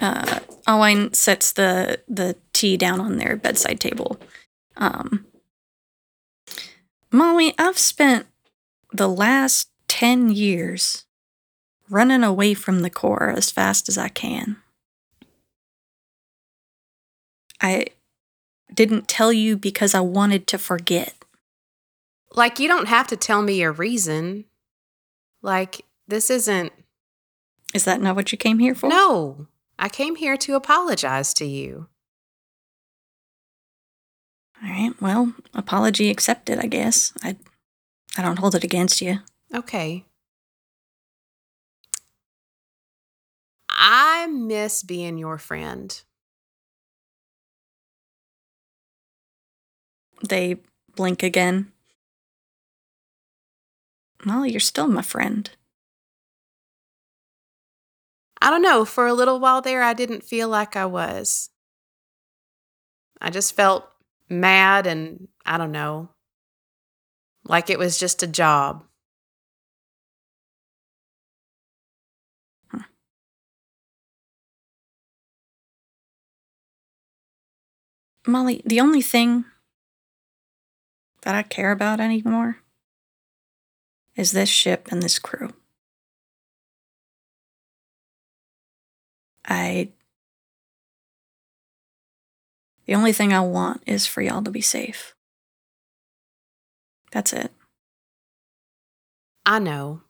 uh, 0.00 0.40
Alwine 0.66 1.12
sets 1.14 1.52
the 1.52 2.00
the 2.08 2.36
tea 2.54 2.76
down 2.78 3.00
on 3.00 3.18
their 3.18 3.36
bedside 3.36 3.80
table. 3.80 4.18
Um, 4.76 5.26
Molly, 7.12 7.54
I've 7.58 7.78
spent 7.78 8.26
the 8.92 9.08
last 9.08 9.68
ten 9.88 10.30
years 10.30 11.04
running 11.90 12.24
away 12.24 12.54
from 12.54 12.80
the 12.80 12.90
core 12.90 13.28
as 13.28 13.50
fast 13.50 13.88
as 13.88 13.98
I 13.98 14.08
can. 14.08 14.56
I 17.60 17.86
didn't 18.72 19.08
tell 19.08 19.32
you 19.32 19.56
because 19.56 19.94
I 19.94 20.00
wanted 20.00 20.46
to 20.48 20.58
forget. 20.58 21.14
Like 22.32 22.58
you 22.58 22.68
don't 22.68 22.88
have 22.88 23.06
to 23.08 23.16
tell 23.16 23.42
me 23.42 23.60
your 23.60 23.72
reason. 23.72 24.44
Like 25.42 25.84
this 26.08 26.30
isn't. 26.30 26.72
Is 27.72 27.84
that 27.84 28.00
not 28.00 28.16
what 28.16 28.32
you 28.32 28.38
came 28.38 28.58
here 28.58 28.74
for? 28.74 28.88
No, 28.88 29.46
I 29.78 29.88
came 29.88 30.16
here 30.16 30.36
to 30.38 30.54
apologize 30.54 31.34
to 31.34 31.44
you. 31.44 31.88
All 34.64 34.70
right. 34.70 34.92
Well, 35.00 35.34
apology 35.52 36.10
accepted. 36.10 36.58
I 36.58 36.66
guess 36.66 37.12
I. 37.22 37.36
I 38.16 38.22
don't 38.22 38.38
hold 38.38 38.54
it 38.54 38.62
against 38.62 39.02
you. 39.02 39.18
Okay. 39.52 40.04
I 43.68 44.26
miss 44.28 44.84
being 44.84 45.18
your 45.18 45.36
friend. 45.36 46.00
They 50.28 50.58
blink 50.94 51.24
again. 51.24 51.72
Molly, 54.24 54.52
you're 54.52 54.60
still 54.60 54.86
my 54.86 55.02
friend. 55.02 55.50
I 58.40 58.50
don't 58.50 58.62
know, 58.62 58.84
for 58.84 59.06
a 59.06 59.14
little 59.14 59.40
while 59.40 59.60
there, 59.60 59.82
I 59.82 59.92
didn't 59.92 60.22
feel 60.22 60.48
like 60.48 60.76
I 60.76 60.86
was. 60.86 61.50
I 63.20 63.30
just 63.30 63.56
felt 63.56 63.88
mad 64.28 64.86
and 64.86 65.28
I 65.44 65.58
don't 65.58 65.72
know, 65.72 66.10
like 67.44 67.70
it 67.70 67.78
was 67.78 67.98
just 67.98 68.22
a 68.22 68.26
job. 68.26 68.84
Molly, 78.26 78.62
the 78.64 78.80
only 78.80 79.02
thing 79.02 79.44
that 81.22 81.34
I 81.34 81.42
care 81.42 81.72
about 81.72 82.00
anymore 82.00 82.58
is 84.16 84.32
this 84.32 84.48
ship 84.48 84.88
and 84.90 85.02
this 85.02 85.18
crew. 85.18 85.52
I. 89.46 89.92
The 92.86 92.94
only 92.94 93.12
thing 93.12 93.32
I 93.32 93.40
want 93.40 93.82
is 93.86 94.06
for 94.06 94.20
y'all 94.20 94.42
to 94.42 94.50
be 94.50 94.60
safe. 94.60 95.14
That's 97.12 97.32
it. 97.32 97.50
I 99.46 99.58
know. 99.58 100.02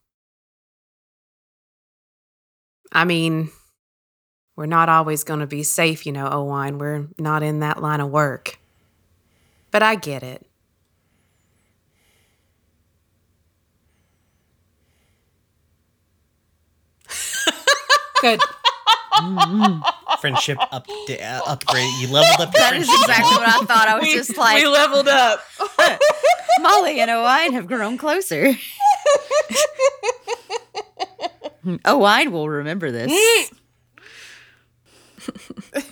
I 2.92 3.04
mean, 3.04 3.50
we're 4.56 4.66
not 4.66 4.88
always 4.88 5.24
going 5.24 5.40
to 5.40 5.46
be 5.46 5.62
safe, 5.62 6.06
you 6.06 6.12
know, 6.12 6.28
Owine. 6.28 6.78
We're 6.78 7.08
not 7.18 7.42
in 7.42 7.60
that 7.60 7.82
line 7.82 8.00
of 8.00 8.10
work. 8.10 8.58
But 9.70 9.82
I 9.82 9.96
get 9.96 10.22
it. 10.22 10.46
Good. 18.20 18.40
Friendship 20.20 20.58
up, 20.72 20.86
uh, 20.88 21.40
upgrade. 21.46 21.90
You 22.00 22.08
leveled 22.08 22.48
up. 22.48 22.54
Your 22.54 22.62
That 22.62 22.76
is 22.76 22.86
friendship. 22.88 23.08
exactly 23.08 23.36
what 23.36 23.48
I 23.48 23.64
thought. 23.64 23.88
I 23.88 23.98
was 23.98 24.08
just 24.12 24.36
like, 24.36 24.56
we 24.62 24.66
leveled 24.66 25.08
up. 25.08 25.40
Molly 26.60 27.00
and 27.00 27.10
Owine 27.10 27.52
have 27.52 27.66
grown 27.66 27.98
closer. 27.98 28.54
Owine 31.84 32.30
will 32.32 32.48
remember 32.48 32.90
this. 32.90 33.12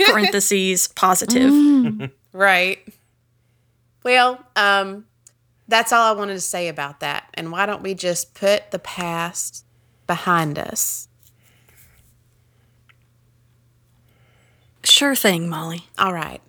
Parentheses 0.07 0.89
positive. 0.89 2.11
Right. 2.33 2.79
Well, 4.05 4.45
um, 4.57 5.07
that's 5.69 5.93
all 5.93 6.15
I 6.15 6.19
wanted 6.19 6.35
to 6.35 6.41
say 6.41 6.69
about 6.69 7.01
that. 7.01 7.29
And 7.35 7.53
why 7.53 7.67
don't 7.67 7.83
we 7.83 7.95
just 7.95 8.35
put 8.35 8.71
the 8.71 8.79
past 8.79 9.65
behind 10.07 10.59
us? 10.59 11.09
Sure 15.03 15.17
thing, 15.17 15.49
Molly. 15.49 15.89
All 15.99 16.13
right. 16.13 16.41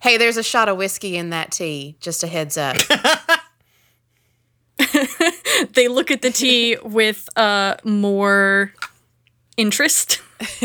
Hey, 0.00 0.16
there's 0.16 0.38
a 0.38 0.42
shot 0.42 0.70
of 0.70 0.78
whiskey 0.78 1.18
in 1.18 1.28
that 1.28 1.52
tea. 1.52 1.94
Just 2.00 2.22
a 2.22 2.26
heads 2.26 2.56
up. 2.56 2.78
They 5.74 5.88
look 5.88 6.10
at 6.10 6.22
the 6.22 6.30
tea 6.30 6.78
with 6.82 7.28
uh 7.36 7.76
more 7.84 8.72
interest. 9.58 10.22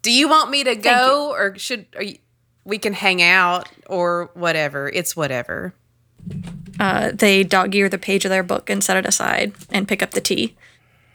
Do 0.00 0.10
you 0.10 0.26
want 0.26 0.50
me 0.50 0.64
to 0.64 0.74
go, 0.74 1.32
or 1.32 1.58
should 1.58 1.84
are 1.96 2.02
you, 2.02 2.16
we 2.64 2.78
can 2.78 2.94
hang 2.94 3.20
out, 3.20 3.68
or 3.86 4.30
whatever? 4.32 4.88
It's 4.88 5.14
whatever. 5.14 5.74
Uh, 6.80 7.10
they 7.12 7.44
dog 7.44 7.74
ear 7.74 7.90
the 7.90 7.98
page 7.98 8.24
of 8.24 8.30
their 8.30 8.42
book 8.42 8.70
and 8.70 8.82
set 8.82 8.96
it 8.96 9.04
aside 9.04 9.52
and 9.68 9.86
pick 9.86 10.02
up 10.02 10.12
the 10.12 10.22
tea. 10.22 10.56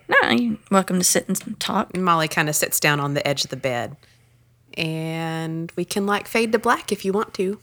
No, 0.10 0.30
you're 0.32 0.57
welcome 0.72 0.97
to 0.97 1.03
sit 1.03 1.28
and 1.28 1.60
talk. 1.60 1.95
Molly 1.95 2.28
kind 2.28 2.49
of 2.49 2.55
sits 2.55 2.80
down 2.80 2.99
on 2.99 3.14
the 3.14 3.26
edge 3.28 3.43
of 3.43 3.51
the 3.51 3.55
bed, 3.57 3.95
and 4.76 5.72
we 5.76 5.86
can 5.86 6.05
like 6.07 6.28
fade 6.28 6.51
to 6.51 6.60
black 6.60 6.91
if 6.91 7.05
you 7.05 7.14
want 7.14 7.34
to. 7.36 7.60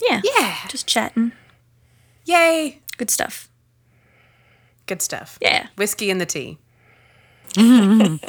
Yeah. 0.00 0.20
Yeah. 0.22 0.56
Just 0.68 0.86
chatting. 0.86 1.32
Yay! 2.24 2.80
Good 2.96 3.10
stuff. 3.10 3.48
Good 4.86 5.02
stuff. 5.02 5.38
Yeah. 5.42 5.66
Whiskey 5.76 6.10
and 6.10 6.20
the 6.20 6.26
tea. 6.26 6.58
Okie 7.56 8.20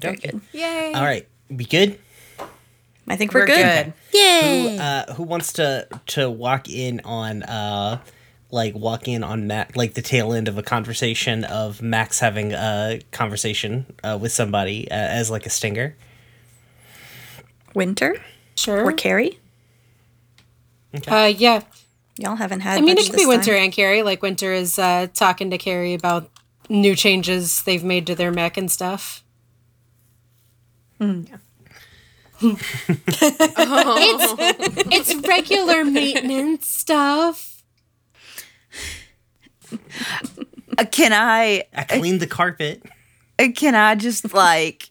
Very 0.00 0.16
dokie. 0.16 0.22
good. 0.32 0.40
Yay! 0.52 0.92
All 0.94 1.02
right, 1.04 1.26
Be 1.54 1.64
good? 1.64 1.98
I 3.08 3.16
think 3.16 3.34
we're, 3.34 3.40
We're 3.40 3.46
good. 3.46 3.92
good. 4.12 4.76
Who, 4.76 4.78
uh, 4.82 5.14
who 5.14 5.22
wants 5.24 5.52
to 5.54 5.86
to 6.06 6.30
walk 6.30 6.68
in 6.68 7.00
on 7.04 7.42
uh, 7.42 8.00
like 8.52 8.74
walk 8.74 9.08
in 9.08 9.24
on 9.24 9.46
Mac, 9.48 9.76
like 9.76 9.94
the 9.94 10.02
tail 10.02 10.32
end 10.32 10.46
of 10.46 10.58
a 10.58 10.62
conversation 10.62 11.42
of 11.44 11.82
Max 11.82 12.20
having 12.20 12.52
a 12.52 13.00
conversation 13.10 13.86
uh, 14.04 14.18
with 14.20 14.30
somebody 14.30 14.88
uh, 14.90 14.94
as 14.94 15.30
like 15.30 15.46
a 15.46 15.50
stinger? 15.50 15.96
Winter 17.74 18.16
Sure. 18.54 18.84
or 18.84 18.92
Carrie? 18.92 19.40
Uh, 21.08 21.32
yeah. 21.34 21.62
Y'all 22.18 22.36
haven't 22.36 22.60
had. 22.60 22.76
I 22.76 22.82
mean, 22.82 22.98
it 22.98 23.06
could 23.06 23.14
this 23.14 23.22
be 23.22 23.26
Winter 23.26 23.52
time. 23.52 23.64
and 23.64 23.72
Carrie. 23.72 24.02
Like 24.02 24.20
Winter 24.20 24.52
is 24.52 24.78
uh, 24.78 25.06
talking 25.14 25.50
to 25.50 25.56
Carrie 25.56 25.94
about 25.94 26.28
new 26.68 26.94
changes 26.94 27.62
they've 27.62 27.82
made 27.82 28.06
to 28.06 28.14
their 28.14 28.30
mech 28.30 28.58
and 28.58 28.70
stuff. 28.70 29.24
Yeah. 31.00 31.22
it's 32.44 34.34
it's 34.92 35.26
regular 35.26 35.84
maintenance 35.84 36.68
stuff. 36.68 37.51
Uh, 40.78 40.84
can 40.86 41.12
I 41.12 41.64
I 41.76 41.84
cleaned 41.84 42.20
the 42.20 42.26
carpet. 42.26 42.82
uh, 43.38 43.48
can 43.54 43.74
I 43.74 43.94
just 43.94 44.32
like 44.32 44.88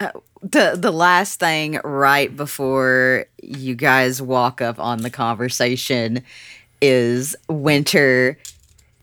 uh, 0.00 0.10
the 0.42 0.76
the 0.76 0.90
last 0.90 1.38
thing 1.40 1.80
right 1.84 2.34
before 2.34 3.26
you 3.42 3.74
guys 3.74 4.20
walk 4.20 4.60
up 4.60 4.78
on 4.80 5.02
the 5.02 5.10
conversation 5.10 6.22
is 6.82 7.36
Winter 7.48 8.38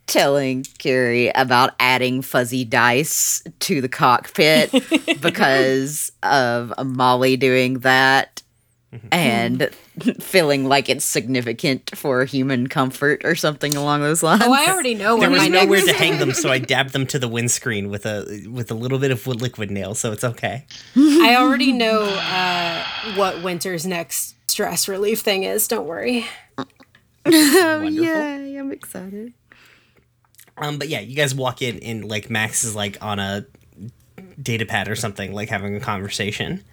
telling 0.05 0.65
Carrie 0.77 1.29
about 1.29 1.73
adding 1.79 2.21
fuzzy 2.21 2.65
dice 2.65 3.41
to 3.59 3.79
the 3.79 3.87
cockpit 3.87 4.71
because 5.21 6.11
of 6.21 6.73
Molly 6.85 7.37
doing 7.37 7.79
that 7.79 8.43
and 9.11 9.69
feeling 10.19 10.65
like 10.65 10.89
it's 10.89 11.05
significant 11.05 11.95
for 11.95 12.25
human 12.25 12.67
comfort 12.67 13.23
or 13.23 13.35
something 13.35 13.75
along 13.75 14.01
those 14.01 14.21
lines. 14.23 14.43
Oh, 14.45 14.53
I 14.53 14.67
already 14.71 14.95
know 14.95 15.19
There 15.19 15.29
was 15.29 15.47
nowhere 15.49 15.79
next. 15.79 15.87
to 15.91 15.93
hang 15.93 16.19
them, 16.19 16.33
so 16.33 16.49
I 16.49 16.59
dabbed 16.59 16.93
them 16.93 17.05
to 17.07 17.19
the 17.19 17.27
windscreen 17.27 17.89
with 17.89 18.05
a 18.05 18.45
with 18.49 18.71
a 18.71 18.75
little 18.75 18.99
bit 18.99 19.11
of 19.11 19.25
wood 19.27 19.41
liquid 19.41 19.71
nail, 19.71 19.95
so 19.95 20.11
it's 20.11 20.23
okay. 20.23 20.65
I 20.95 21.35
already 21.37 21.71
know 21.71 22.01
uh, 22.03 22.83
what 23.15 23.43
Winter's 23.43 23.85
next 23.85 24.35
stress 24.49 24.87
relief 24.87 25.21
thing 25.21 25.43
is. 25.43 25.67
Don't 25.67 25.85
worry. 25.87 26.25
Wonderful. 27.25 27.89
Yay, 27.89 28.55
I'm 28.57 28.71
excited. 28.71 29.33
Um, 30.57 30.77
but 30.77 30.89
yeah, 30.89 30.99
you 30.99 31.15
guys 31.15 31.33
walk 31.33 31.61
in 31.61 31.79
and 31.79 32.05
like 32.05 32.29
Max 32.29 32.63
is 32.63 32.75
like 32.75 32.97
on 33.01 33.19
a 33.19 33.45
data 34.41 34.65
pad 34.65 34.87
or 34.89 34.95
something, 34.95 35.33
like 35.33 35.49
having 35.49 35.75
a 35.75 35.79
conversation. 35.79 36.63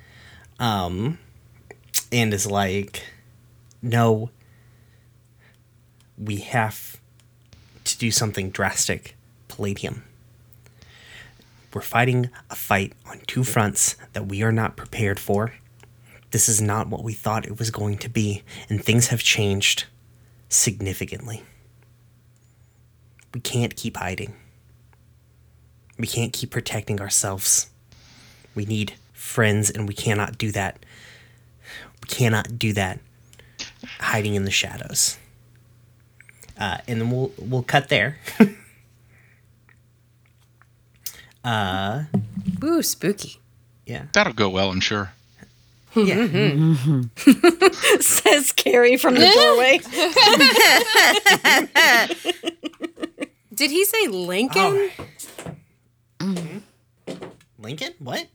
Um, 0.59 1.19
and 2.11 2.33
is 2.35 2.47
like, 2.51 3.05
no, 3.83 4.31
we 6.17 6.37
have 6.39 6.99
to 7.85 7.99
do 7.99 8.11
something 8.11 8.51
drastic, 8.51 9.17
Palladium. 9.49 10.05
We're 11.73 11.81
fighting 11.83 12.31
a 12.51 12.57
fight 12.57 12.93
on 13.07 13.21
two 13.27 13.45
fronts 13.45 13.97
that 14.13 14.27
we 14.27 14.43
are 14.43 14.53
not 14.53 14.77
prepared 14.77 15.21
for. 15.21 15.53
This 16.31 16.49
is 16.49 16.61
not 16.61 16.89
what 16.89 17.05
we 17.05 17.13
thought 17.13 17.47
it 17.47 17.59
was 17.59 17.71
going 17.71 17.99
to 17.99 18.09
be, 18.09 18.43
and 18.69 18.83
things 18.83 19.09
have 19.09 19.23
changed 19.23 19.85
significantly. 20.49 21.43
We 23.33 23.41
can't 23.41 23.77
keep 23.77 23.97
hiding. 23.97 24.35
We 25.99 26.07
can't 26.07 26.33
keep 26.33 26.51
protecting 26.51 27.01
ourselves. 27.01 27.71
We 28.55 28.65
need 28.65 28.95
friends, 29.13 29.71
and 29.71 29.87
we 29.87 29.95
cannot 29.95 30.39
do 30.39 30.51
that. 30.53 30.85
We 32.03 32.09
cannot 32.09 32.59
do 32.59 32.73
that 32.73 32.99
hiding 34.01 34.35
in 34.35 34.45
the 34.45 34.51
shadows. 34.51 35.19
Uh, 36.59 36.79
and 36.89 37.01
then 37.01 37.11
we'll 37.11 37.33
we'll 37.39 37.63
cut 37.63 37.89
there. 37.89 38.19
uh, 41.45 42.05
Ooh, 42.65 42.83
spooky. 42.83 43.37
yeah, 43.87 44.07
That'll 44.13 44.33
go 44.33 44.49
well, 44.49 44.71
I'm 44.71 44.81
sure. 44.81 45.13
yeah. 45.95 46.27
Says 48.01 48.53
Carrie 48.53 48.97
from 48.97 49.15
the 49.15 49.31
doorway. 49.35 49.79
Did 53.55 53.71
he 53.71 53.85
say 53.85 54.07
Lincoln? 54.09 54.91
Lincoln, 57.59 57.95
what? 57.99 58.27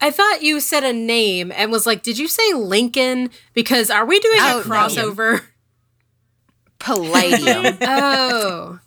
I 0.00 0.10
thought 0.10 0.42
you 0.42 0.60
said 0.60 0.84
a 0.84 0.92
name 0.92 1.52
and 1.54 1.70
was 1.72 1.86
like, 1.86 2.02
"Did 2.02 2.18
you 2.18 2.28
say 2.28 2.52
Lincoln?" 2.52 3.30
Because 3.54 3.90
are 3.90 4.06
we 4.06 4.20
doing 4.20 4.38
Oh, 4.40 4.60
a 4.64 4.68
no. 4.68 4.74
crossover? 4.74 5.42
Palladium. 6.78 7.76
oh, 7.82 8.78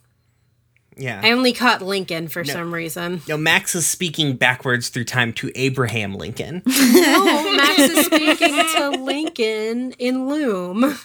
Yeah. 0.96 1.20
I 1.24 1.32
only 1.32 1.52
caught 1.54 1.82
Lincoln 1.82 2.28
for 2.30 2.44
some 2.46 2.74
reason. 2.74 3.22
No, 3.28 3.36
Max 3.38 3.76
is 3.76 3.86
speaking 3.86 4.36
backwards 4.38 4.90
through 4.90 5.04
time 5.06 5.34
to 5.34 5.52
Abraham 5.56 6.16
Lincoln. 6.16 6.64
No, 6.94 7.56
Max 7.56 7.80
is 7.80 8.06
speaking 8.06 8.56
to 8.76 8.90
Lincoln 9.02 9.92
in 10.00 10.28
Loom. 10.30 10.98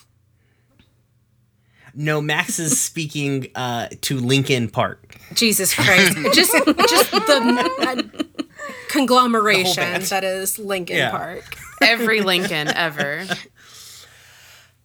No, 1.94 2.20
Max 2.20 2.59
is 2.59 2.78
speaking 2.80 3.48
uh, 3.54 3.88
to 4.02 4.18
Lincoln 4.20 4.68
Park. 4.68 5.16
Jesus 5.34 5.74
Christ! 5.74 6.14
just, 6.34 6.52
just 6.52 7.11
the 7.11 8.04
uh, 8.38 8.42
conglomeration 8.89 10.03
that 10.03 10.24
is 10.24 10.59
Lincoln 10.59 10.97
Yeah. 10.97 11.11
Park. 11.11 11.45
Every 11.82 12.20
Lincoln 12.22 12.68
ever. 12.68 13.26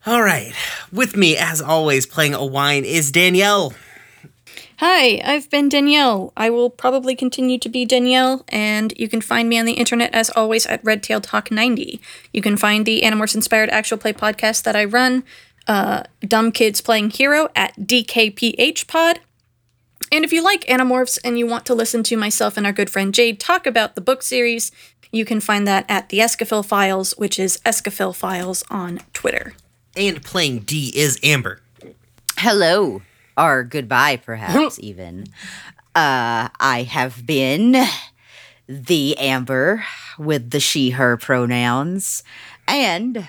All 0.05 0.21
right. 0.21 0.53
With 0.91 1.15
me, 1.15 1.37
as 1.37 1.61
always, 1.61 2.05
playing 2.05 2.33
a 2.33 2.45
wine 2.45 2.85
is 2.85 3.11
Danielle. 3.11 3.73
Hi, 4.77 5.21
I've 5.23 5.47
been 5.51 5.69
Danielle. 5.69 6.33
I 6.35 6.49
will 6.49 6.71
probably 6.71 7.15
continue 7.15 7.59
to 7.59 7.69
be 7.69 7.85
Danielle, 7.85 8.43
and 8.49 8.91
you 8.97 9.07
can 9.07 9.21
find 9.21 9.47
me 9.47 9.59
on 9.59 9.65
the 9.65 9.73
internet 9.73 10.11
as 10.11 10.31
always 10.31 10.65
at 10.65 10.83
Redtail 10.83 11.21
Talk 11.21 11.51
90. 11.51 12.01
You 12.33 12.41
can 12.41 12.57
find 12.57 12.83
the 12.83 13.01
Animorphs 13.03 13.35
inspired 13.35 13.69
actual 13.69 13.99
play 13.99 14.11
podcast 14.11 14.63
that 14.63 14.75
I 14.75 14.85
run, 14.85 15.23
uh, 15.67 16.01
Dumb 16.21 16.51
Kids 16.51 16.81
Playing 16.81 17.11
Hero, 17.11 17.49
at 17.55 17.75
DKPH 17.79 18.87
Pod. 18.87 19.19
And 20.11 20.25
if 20.25 20.33
you 20.33 20.43
like 20.43 20.65
Animorphs 20.65 21.17
and 21.23 21.39
you 21.39 21.47
want 21.47 21.65
to 21.67 21.73
listen 21.73 22.03
to 22.03 22.17
myself 22.17 22.57
and 22.57 22.65
our 22.65 22.73
good 22.73 22.89
friend 22.89 23.13
Jade 23.13 23.39
talk 23.39 23.65
about 23.65 23.95
the 23.95 24.01
book 24.01 24.21
series, 24.21 24.71
you 25.11 25.23
can 25.23 25.39
find 25.39 25.65
that 25.67 25.85
at 25.87 26.09
the 26.09 26.19
Escafil 26.19 26.65
Files, 26.65 27.13
which 27.17 27.39
is 27.39 27.57
Escafil 27.65 28.13
Files 28.13 28.63
on 28.69 28.99
Twitter. 29.13 29.53
And 29.95 30.21
playing 30.21 30.59
D 30.59 30.91
is 30.95 31.17
Amber. 31.23 31.61
Hello, 32.37 33.01
or 33.37 33.63
goodbye, 33.63 34.17
perhaps 34.17 34.79
even. 34.81 35.27
Uh, 35.95 36.49
I 36.59 36.87
have 36.89 37.25
been 37.25 37.85
the 38.67 39.17
Amber 39.17 39.85
with 40.17 40.51
the 40.51 40.59
she, 40.59 40.91
her 40.91 41.17
pronouns. 41.17 42.23
And 42.67 43.27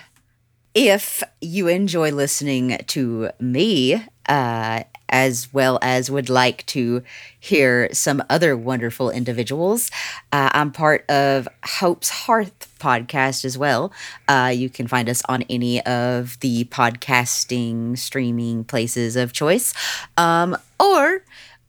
if 0.74 1.22
you 1.40 1.68
enjoy 1.68 2.10
listening 2.10 2.78
to 2.88 3.30
me, 3.40 4.04
uh, 4.28 4.82
as 5.12 5.52
well 5.52 5.78
as 5.82 6.10
would 6.10 6.28
like 6.28 6.66
to 6.66 7.02
hear 7.38 7.88
some 7.92 8.22
other 8.28 8.56
wonderful 8.56 9.10
individuals, 9.10 9.90
uh, 10.32 10.50
I'm 10.52 10.72
part 10.72 11.08
of 11.10 11.46
Hope's 11.64 12.08
Hearth 12.08 12.68
podcast 12.80 13.44
as 13.44 13.56
well. 13.56 13.92
Uh, 14.26 14.52
you 14.54 14.68
can 14.68 14.88
find 14.88 15.08
us 15.08 15.22
on 15.28 15.42
any 15.42 15.80
of 15.82 16.40
the 16.40 16.64
podcasting 16.64 17.96
streaming 17.96 18.64
places 18.64 19.14
of 19.14 19.32
choice, 19.32 19.74
um, 20.16 20.56
or 20.80 21.24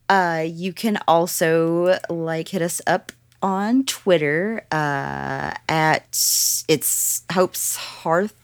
uh, 0.08 0.44
you 0.46 0.72
can 0.72 0.98
also 1.06 1.98
like 2.10 2.48
hit 2.48 2.62
us 2.62 2.80
up 2.86 3.12
on 3.42 3.84
Twitter 3.84 4.64
uh, 4.72 5.52
at 5.68 6.06
it's 6.68 7.22
Hope's 7.30 7.76
Hearth 7.76 8.34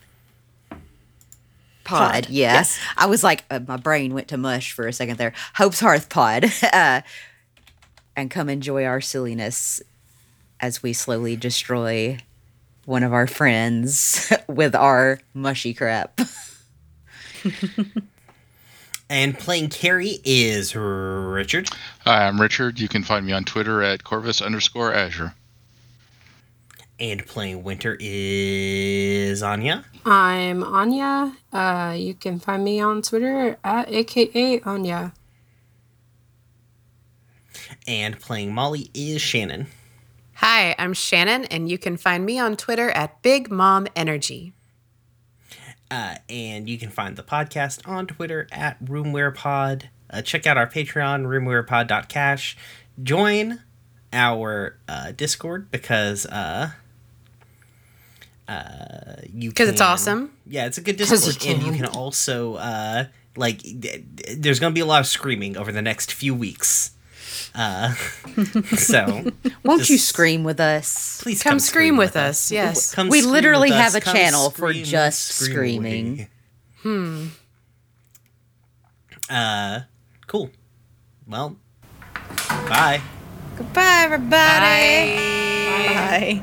pod. 1.90 2.28
Yeah. 2.28 2.54
yes. 2.54 2.78
I 2.96 3.06
was 3.06 3.22
like, 3.22 3.44
uh, 3.50 3.60
my 3.66 3.76
brain 3.76 4.14
went 4.14 4.28
to 4.28 4.36
mush 4.36 4.72
for 4.72 4.86
a 4.86 4.92
second 4.92 5.18
there. 5.18 5.32
Hope's 5.54 5.80
Hearth 5.80 6.08
pod. 6.08 6.44
uh, 6.72 7.02
and 8.16 8.30
come 8.30 8.48
enjoy 8.48 8.84
our 8.84 9.00
silliness 9.00 9.82
as 10.60 10.82
we 10.82 10.92
slowly 10.92 11.36
destroy 11.36 12.18
one 12.84 13.02
of 13.02 13.12
our 13.12 13.26
friends 13.26 14.32
with 14.48 14.74
our 14.74 15.20
mushy 15.34 15.74
crap. 15.74 16.20
And 19.10 19.36
playing 19.36 19.70
Carrie 19.70 20.20
is 20.24 20.76
Richard. 20.76 21.68
Hi, 22.04 22.28
I'm 22.28 22.40
Richard. 22.40 22.78
You 22.78 22.86
can 22.86 23.02
find 23.02 23.26
me 23.26 23.32
on 23.32 23.42
Twitter 23.42 23.82
at 23.82 24.04
Corvus 24.04 24.40
underscore 24.40 24.94
Azure. 24.94 25.34
And 27.00 27.26
playing 27.26 27.64
Winter 27.64 27.96
is 27.98 29.42
Anya. 29.42 29.86
I'm 30.04 30.62
Anya. 30.62 31.34
Uh, 31.50 31.94
you 31.96 32.12
can 32.12 32.38
find 32.38 32.62
me 32.62 32.78
on 32.78 33.00
Twitter 33.00 33.58
at 33.64 33.90
AKA 33.90 34.60
Anya. 34.60 35.14
And 37.88 38.20
playing 38.20 38.52
Molly 38.52 38.90
is 38.92 39.22
Shannon. 39.22 39.68
Hi, 40.34 40.74
I'm 40.78 40.92
Shannon, 40.92 41.46
and 41.46 41.70
you 41.70 41.78
can 41.78 41.96
find 41.96 42.26
me 42.26 42.38
on 42.38 42.56
Twitter 42.56 42.90
at 42.90 43.22
Big 43.22 43.50
Mom 43.50 43.86
Energy. 43.96 44.52
Uh, 45.90 46.16
and 46.28 46.68
you 46.68 46.76
can 46.78 46.90
find 46.90 47.16
the 47.16 47.22
podcast 47.22 47.86
on 47.88 48.06
Twitter 48.06 48.46
at 48.52 48.82
RoomWherePod. 48.84 49.84
Uh, 50.10 50.20
check 50.22 50.46
out 50.46 50.58
our 50.58 50.66
Patreon, 50.66 51.24
roomwherepod.cash. 51.24 52.56
Join 53.02 53.60
our 54.12 54.76
uh, 54.86 55.12
Discord 55.12 55.70
because 55.70 56.26
uh, 56.26 56.72
uh, 58.50 59.16
you 59.32 59.50
Because 59.50 59.68
it's 59.68 59.80
awesome. 59.80 60.32
Yeah, 60.46 60.66
it's 60.66 60.78
a 60.78 60.80
good 60.80 60.96
Discord, 60.96 61.42
you 61.44 61.52
and 61.54 61.62
you 61.62 61.72
can. 61.72 61.86
can 61.86 61.86
also 61.86 62.54
uh, 62.56 63.04
like. 63.36 63.62
d- 63.62 63.78
d- 63.78 64.34
There's 64.34 64.58
going 64.60 64.72
to 64.72 64.74
be 64.74 64.80
a 64.80 64.86
lot 64.86 65.00
of 65.00 65.06
screaming 65.06 65.56
over 65.56 65.70
the 65.72 65.82
next 65.82 66.12
few 66.12 66.34
weeks. 66.34 66.90
Uh, 67.54 67.94
so 68.76 69.24
Won't 69.64 69.88
you 69.90 69.98
scream 69.98 70.44
with 70.44 70.60
us? 70.60 71.20
please 71.22 71.42
Come 71.42 71.58
scream 71.58 71.96
with 71.96 72.16
us, 72.16 72.50
yes. 72.52 72.94
Come 72.94 73.08
We 73.08 73.22
literally 73.22 73.70
have 73.70 73.94
a 73.94 74.00
Come 74.00 74.14
channel 74.14 74.50
for 74.50 74.70
scream, 74.72 74.84
just 74.84 75.20
scream 75.28 75.50
screaming. 75.54 76.14
away. 76.18 76.28
Hmm. 76.82 77.26
Uh, 79.28 79.80
cool. 80.26 80.50
Well, 81.26 81.56
bye. 82.68 83.00
Goodbye, 83.56 84.02
everybody. 84.04 84.32
Bye. 85.94 86.42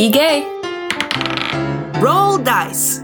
Be 0.00 0.08
gay. 0.08 0.40
Roll 2.00 2.38
dice. 2.38 3.00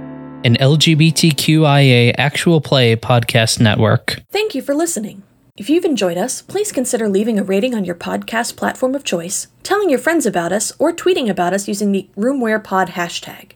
An 0.47 0.57
LGBTQIA 0.57 2.15
actual 2.17 2.63
play 2.63 2.97
podcast 2.97 3.61
network. 3.61 4.23
Thank 4.31 4.55
you 4.55 4.63
for 4.63 4.75
listening. 4.75 5.23
If 5.59 5.69
you've 5.69 5.85
enjoyed 5.85 6.17
us, 6.17 6.41
please 6.41 6.73
consider 6.73 7.07
leaving 7.07 7.39
a 7.39 7.45
rating 7.45 7.75
on 7.75 7.85
your 7.85 7.97
podcast 7.97 8.57
platform 8.57 8.95
of 8.95 9.05
choice, 9.05 9.49
telling 9.63 9.91
your 9.91 9.99
friends 9.99 10.25
about 10.25 10.53
us, 10.53 10.73
or 10.79 10.91
tweeting 10.91 11.29
about 11.29 11.53
us 11.53 11.69
using 11.69 11.93
the 11.93 12.09
RoomWherePod 12.17 12.89
hashtag. 12.89 13.51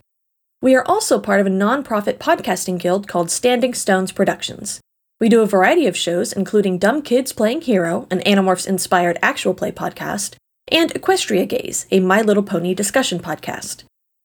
We 0.61 0.75
are 0.75 0.85
also 0.85 1.19
part 1.19 1.41
of 1.41 1.47
a 1.47 1.49
non-profit 1.65 2.19
podcasting 2.19 2.79
guild 2.79 3.09
called 3.09 3.31
Standing 3.31 3.73
Stones 3.73 4.13
Productions. 4.13 4.83
We 5.19 5.31
do 5.31 5.41
a 5.41 5.47
variety 5.47 5.87
of 5.87 5.97
shows, 5.97 6.35
including 6.35 6.77
Dumb 6.77 7.01
Kids 7.01 7.33
Playing 7.33 7.63
Hero, 7.63 8.07
an 8.11 8.21
Animorphs 8.21 8.69
inspired 8.69 9.19
actual 9.23 9.55
play 9.55 9.73
podcast, 9.73 10.35
and 10.71 10.93
Equestria 10.95 11.49
Gaze, 11.49 11.87
a 11.91 12.01
My 12.01 12.23
Little 12.23 12.43
Pony 12.43 12.75
discussion 12.75 13.19
podcast. 13.19 13.85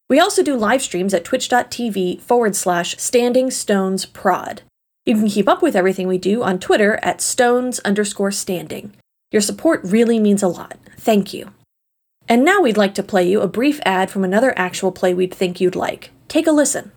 We 0.09 0.19
also 0.19 0.43
do 0.43 0.55
live 0.55 0.81
streams 0.81 1.13
at 1.13 1.23
twitch.tv 1.23 2.21
forward 2.21 2.55
slash 2.55 2.97
standing 2.97 3.49
stones 3.49 4.05
prod. 4.05 4.61
You 5.05 5.15
can 5.15 5.27
keep 5.27 5.47
up 5.47 5.61
with 5.61 5.75
everything 5.75 6.07
we 6.07 6.17
do 6.17 6.43
on 6.43 6.59
Twitter 6.59 6.99
at 7.01 7.21
stones 7.21 7.79
underscore 7.79 8.31
standing. 8.31 8.93
Your 9.31 9.41
support 9.41 9.81
really 9.83 10.19
means 10.19 10.43
a 10.43 10.47
lot. 10.47 10.77
Thank 10.97 11.33
you. 11.33 11.51
And 12.27 12.43
now 12.43 12.61
we'd 12.61 12.77
like 12.77 12.95
to 12.95 13.03
play 13.03 13.27
you 13.27 13.41
a 13.41 13.47
brief 13.47 13.79
ad 13.85 14.09
from 14.09 14.23
another 14.23 14.57
actual 14.57 14.91
play 14.91 15.13
we'd 15.13 15.33
think 15.33 15.61
you'd 15.61 15.75
like. 15.75 16.11
Take 16.27 16.47
a 16.47 16.51
listen. 16.51 16.91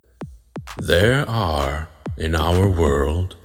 There 0.77 1.27
are, 1.29 1.89
in 2.17 2.35
our 2.35 2.67
world, 2.67 3.35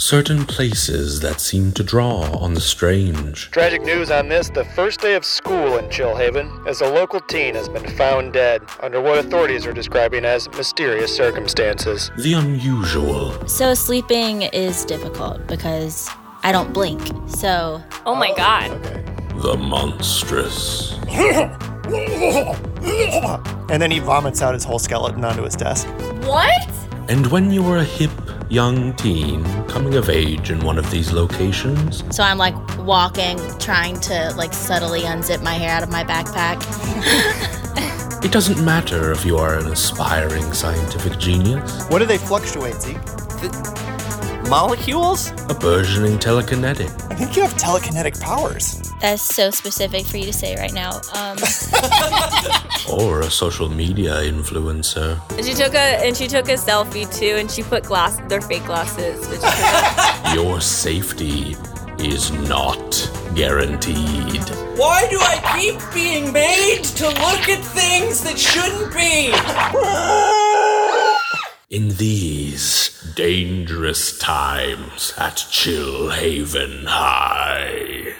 certain 0.00 0.46
places 0.46 1.20
that 1.20 1.38
seem 1.42 1.70
to 1.72 1.84
draw 1.84 2.22
on 2.38 2.54
the 2.54 2.60
strange. 2.60 3.50
Tragic 3.50 3.82
news 3.82 4.10
on 4.10 4.30
this 4.30 4.48
the 4.48 4.64
first 4.64 5.00
day 5.00 5.14
of 5.14 5.26
school 5.26 5.76
in 5.76 5.84
Chillhaven, 5.90 6.66
as 6.66 6.80
a 6.80 6.88
local 6.88 7.20
teen 7.20 7.54
has 7.54 7.68
been 7.68 7.86
found 7.96 8.32
dead 8.32 8.62
under 8.80 8.98
what 8.98 9.18
authorities 9.18 9.66
are 9.66 9.74
describing 9.74 10.24
as 10.24 10.48
mysterious 10.52 11.14
circumstances. 11.14 12.10
The 12.16 12.32
unusual. 12.32 13.46
So 13.46 13.74
sleeping 13.74 14.42
is 14.42 14.86
difficult 14.86 15.46
because 15.46 16.08
I 16.42 16.50
don't 16.50 16.72
blink. 16.72 17.02
So. 17.28 17.82
Oh 18.06 18.14
my 18.14 18.32
god. 18.34 18.70
The 19.42 19.58
monstrous. 19.58 20.94
and 23.70 23.82
then 23.82 23.90
he 23.90 23.98
vomits 23.98 24.40
out 24.40 24.54
his 24.54 24.64
whole 24.64 24.78
skeleton 24.78 25.26
onto 25.26 25.42
his 25.42 25.56
desk. 25.56 25.86
What? 26.22 26.70
And 27.10 27.26
when 27.26 27.50
you 27.50 27.62
were 27.62 27.76
a 27.76 27.84
hip 27.84 28.10
young 28.50 28.92
teen 28.94 29.44
coming 29.68 29.94
of 29.94 30.10
age 30.10 30.50
in 30.50 30.58
one 30.64 30.76
of 30.76 30.90
these 30.90 31.12
locations, 31.12 32.02
So 32.14 32.24
I'm 32.24 32.36
like 32.36 32.54
walking, 32.78 33.38
trying 33.58 33.98
to 34.00 34.34
like 34.36 34.52
subtly 34.52 35.02
unzip 35.02 35.42
my 35.42 35.54
hair 35.54 35.70
out 35.70 35.84
of 35.84 35.90
my 35.90 36.02
backpack. 36.02 36.58
it 38.24 38.32
doesn't 38.32 38.62
matter 38.64 39.12
if 39.12 39.24
you 39.24 39.38
are 39.38 39.56
an 39.58 39.66
aspiring 39.66 40.52
scientific 40.52 41.18
genius, 41.18 41.86
What 41.86 42.00
do 42.00 42.06
they 42.06 42.18
fluctuate, 42.18 42.74
Zeke? 42.74 42.98
Molecules? 44.50 45.30
a 45.48 45.54
burgeoning 45.54 46.18
telekinetic, 46.18 46.90
I 47.08 47.14
think 47.14 47.36
you 47.36 47.42
have 47.42 47.54
telekinetic 47.54 48.20
powers. 48.20 48.82
That's 49.00 49.22
so 49.22 49.52
specific 49.52 50.04
for 50.04 50.16
you 50.16 50.24
to 50.24 50.32
say 50.32 50.56
right 50.56 50.72
now. 50.72 51.00
Um, 51.14 51.38
or 52.92 53.20
a 53.20 53.30
social 53.30 53.68
media 53.68 54.14
influencer. 54.16 55.20
And 55.36 55.46
she 55.46 55.54
took 55.54 55.74
a 55.74 56.04
and 56.04 56.16
she 56.16 56.26
took 56.26 56.48
a 56.48 56.54
selfie 56.54 57.06
too, 57.16 57.36
and 57.38 57.48
she 57.48 57.62
put 57.62 57.84
glass 57.84 58.18
their 58.28 58.40
fake 58.40 58.64
glasses. 58.66 59.20
Which 59.28 59.40
Your 60.34 60.60
safety 60.60 61.56
is 62.00 62.32
not 62.48 63.08
guaranteed. 63.36 64.42
Why 64.76 65.06
do 65.08 65.18
I 65.20 65.36
keep 65.56 65.78
being 65.94 66.32
made 66.32 66.82
to 66.96 67.06
look 67.06 67.48
at 67.48 67.62
things 67.64 68.24
that 68.24 68.36
shouldn't 68.36 68.92
be? 68.92 69.30
In 71.70 71.90
these 71.90 73.00
dangerous 73.14 74.18
times 74.18 75.14
at 75.16 75.36
Chillhaven 75.36 76.86
High. 76.86 78.14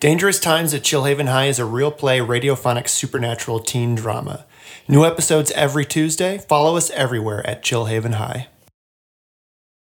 Dangerous 0.00 0.40
Times 0.40 0.72
at 0.72 0.80
Chillhaven 0.80 1.28
High 1.28 1.48
is 1.48 1.58
a 1.58 1.66
real 1.66 1.90
play 1.90 2.20
radiophonic 2.20 2.88
supernatural 2.88 3.58
teen 3.60 3.94
drama. 3.94 4.46
New 4.88 5.04
episodes 5.04 5.50
every 5.50 5.84
Tuesday. 5.84 6.38
Follow 6.38 6.78
us 6.78 6.88
everywhere 6.92 7.46
at 7.46 7.62
Chillhaven 7.62 8.14
High. 8.14 8.48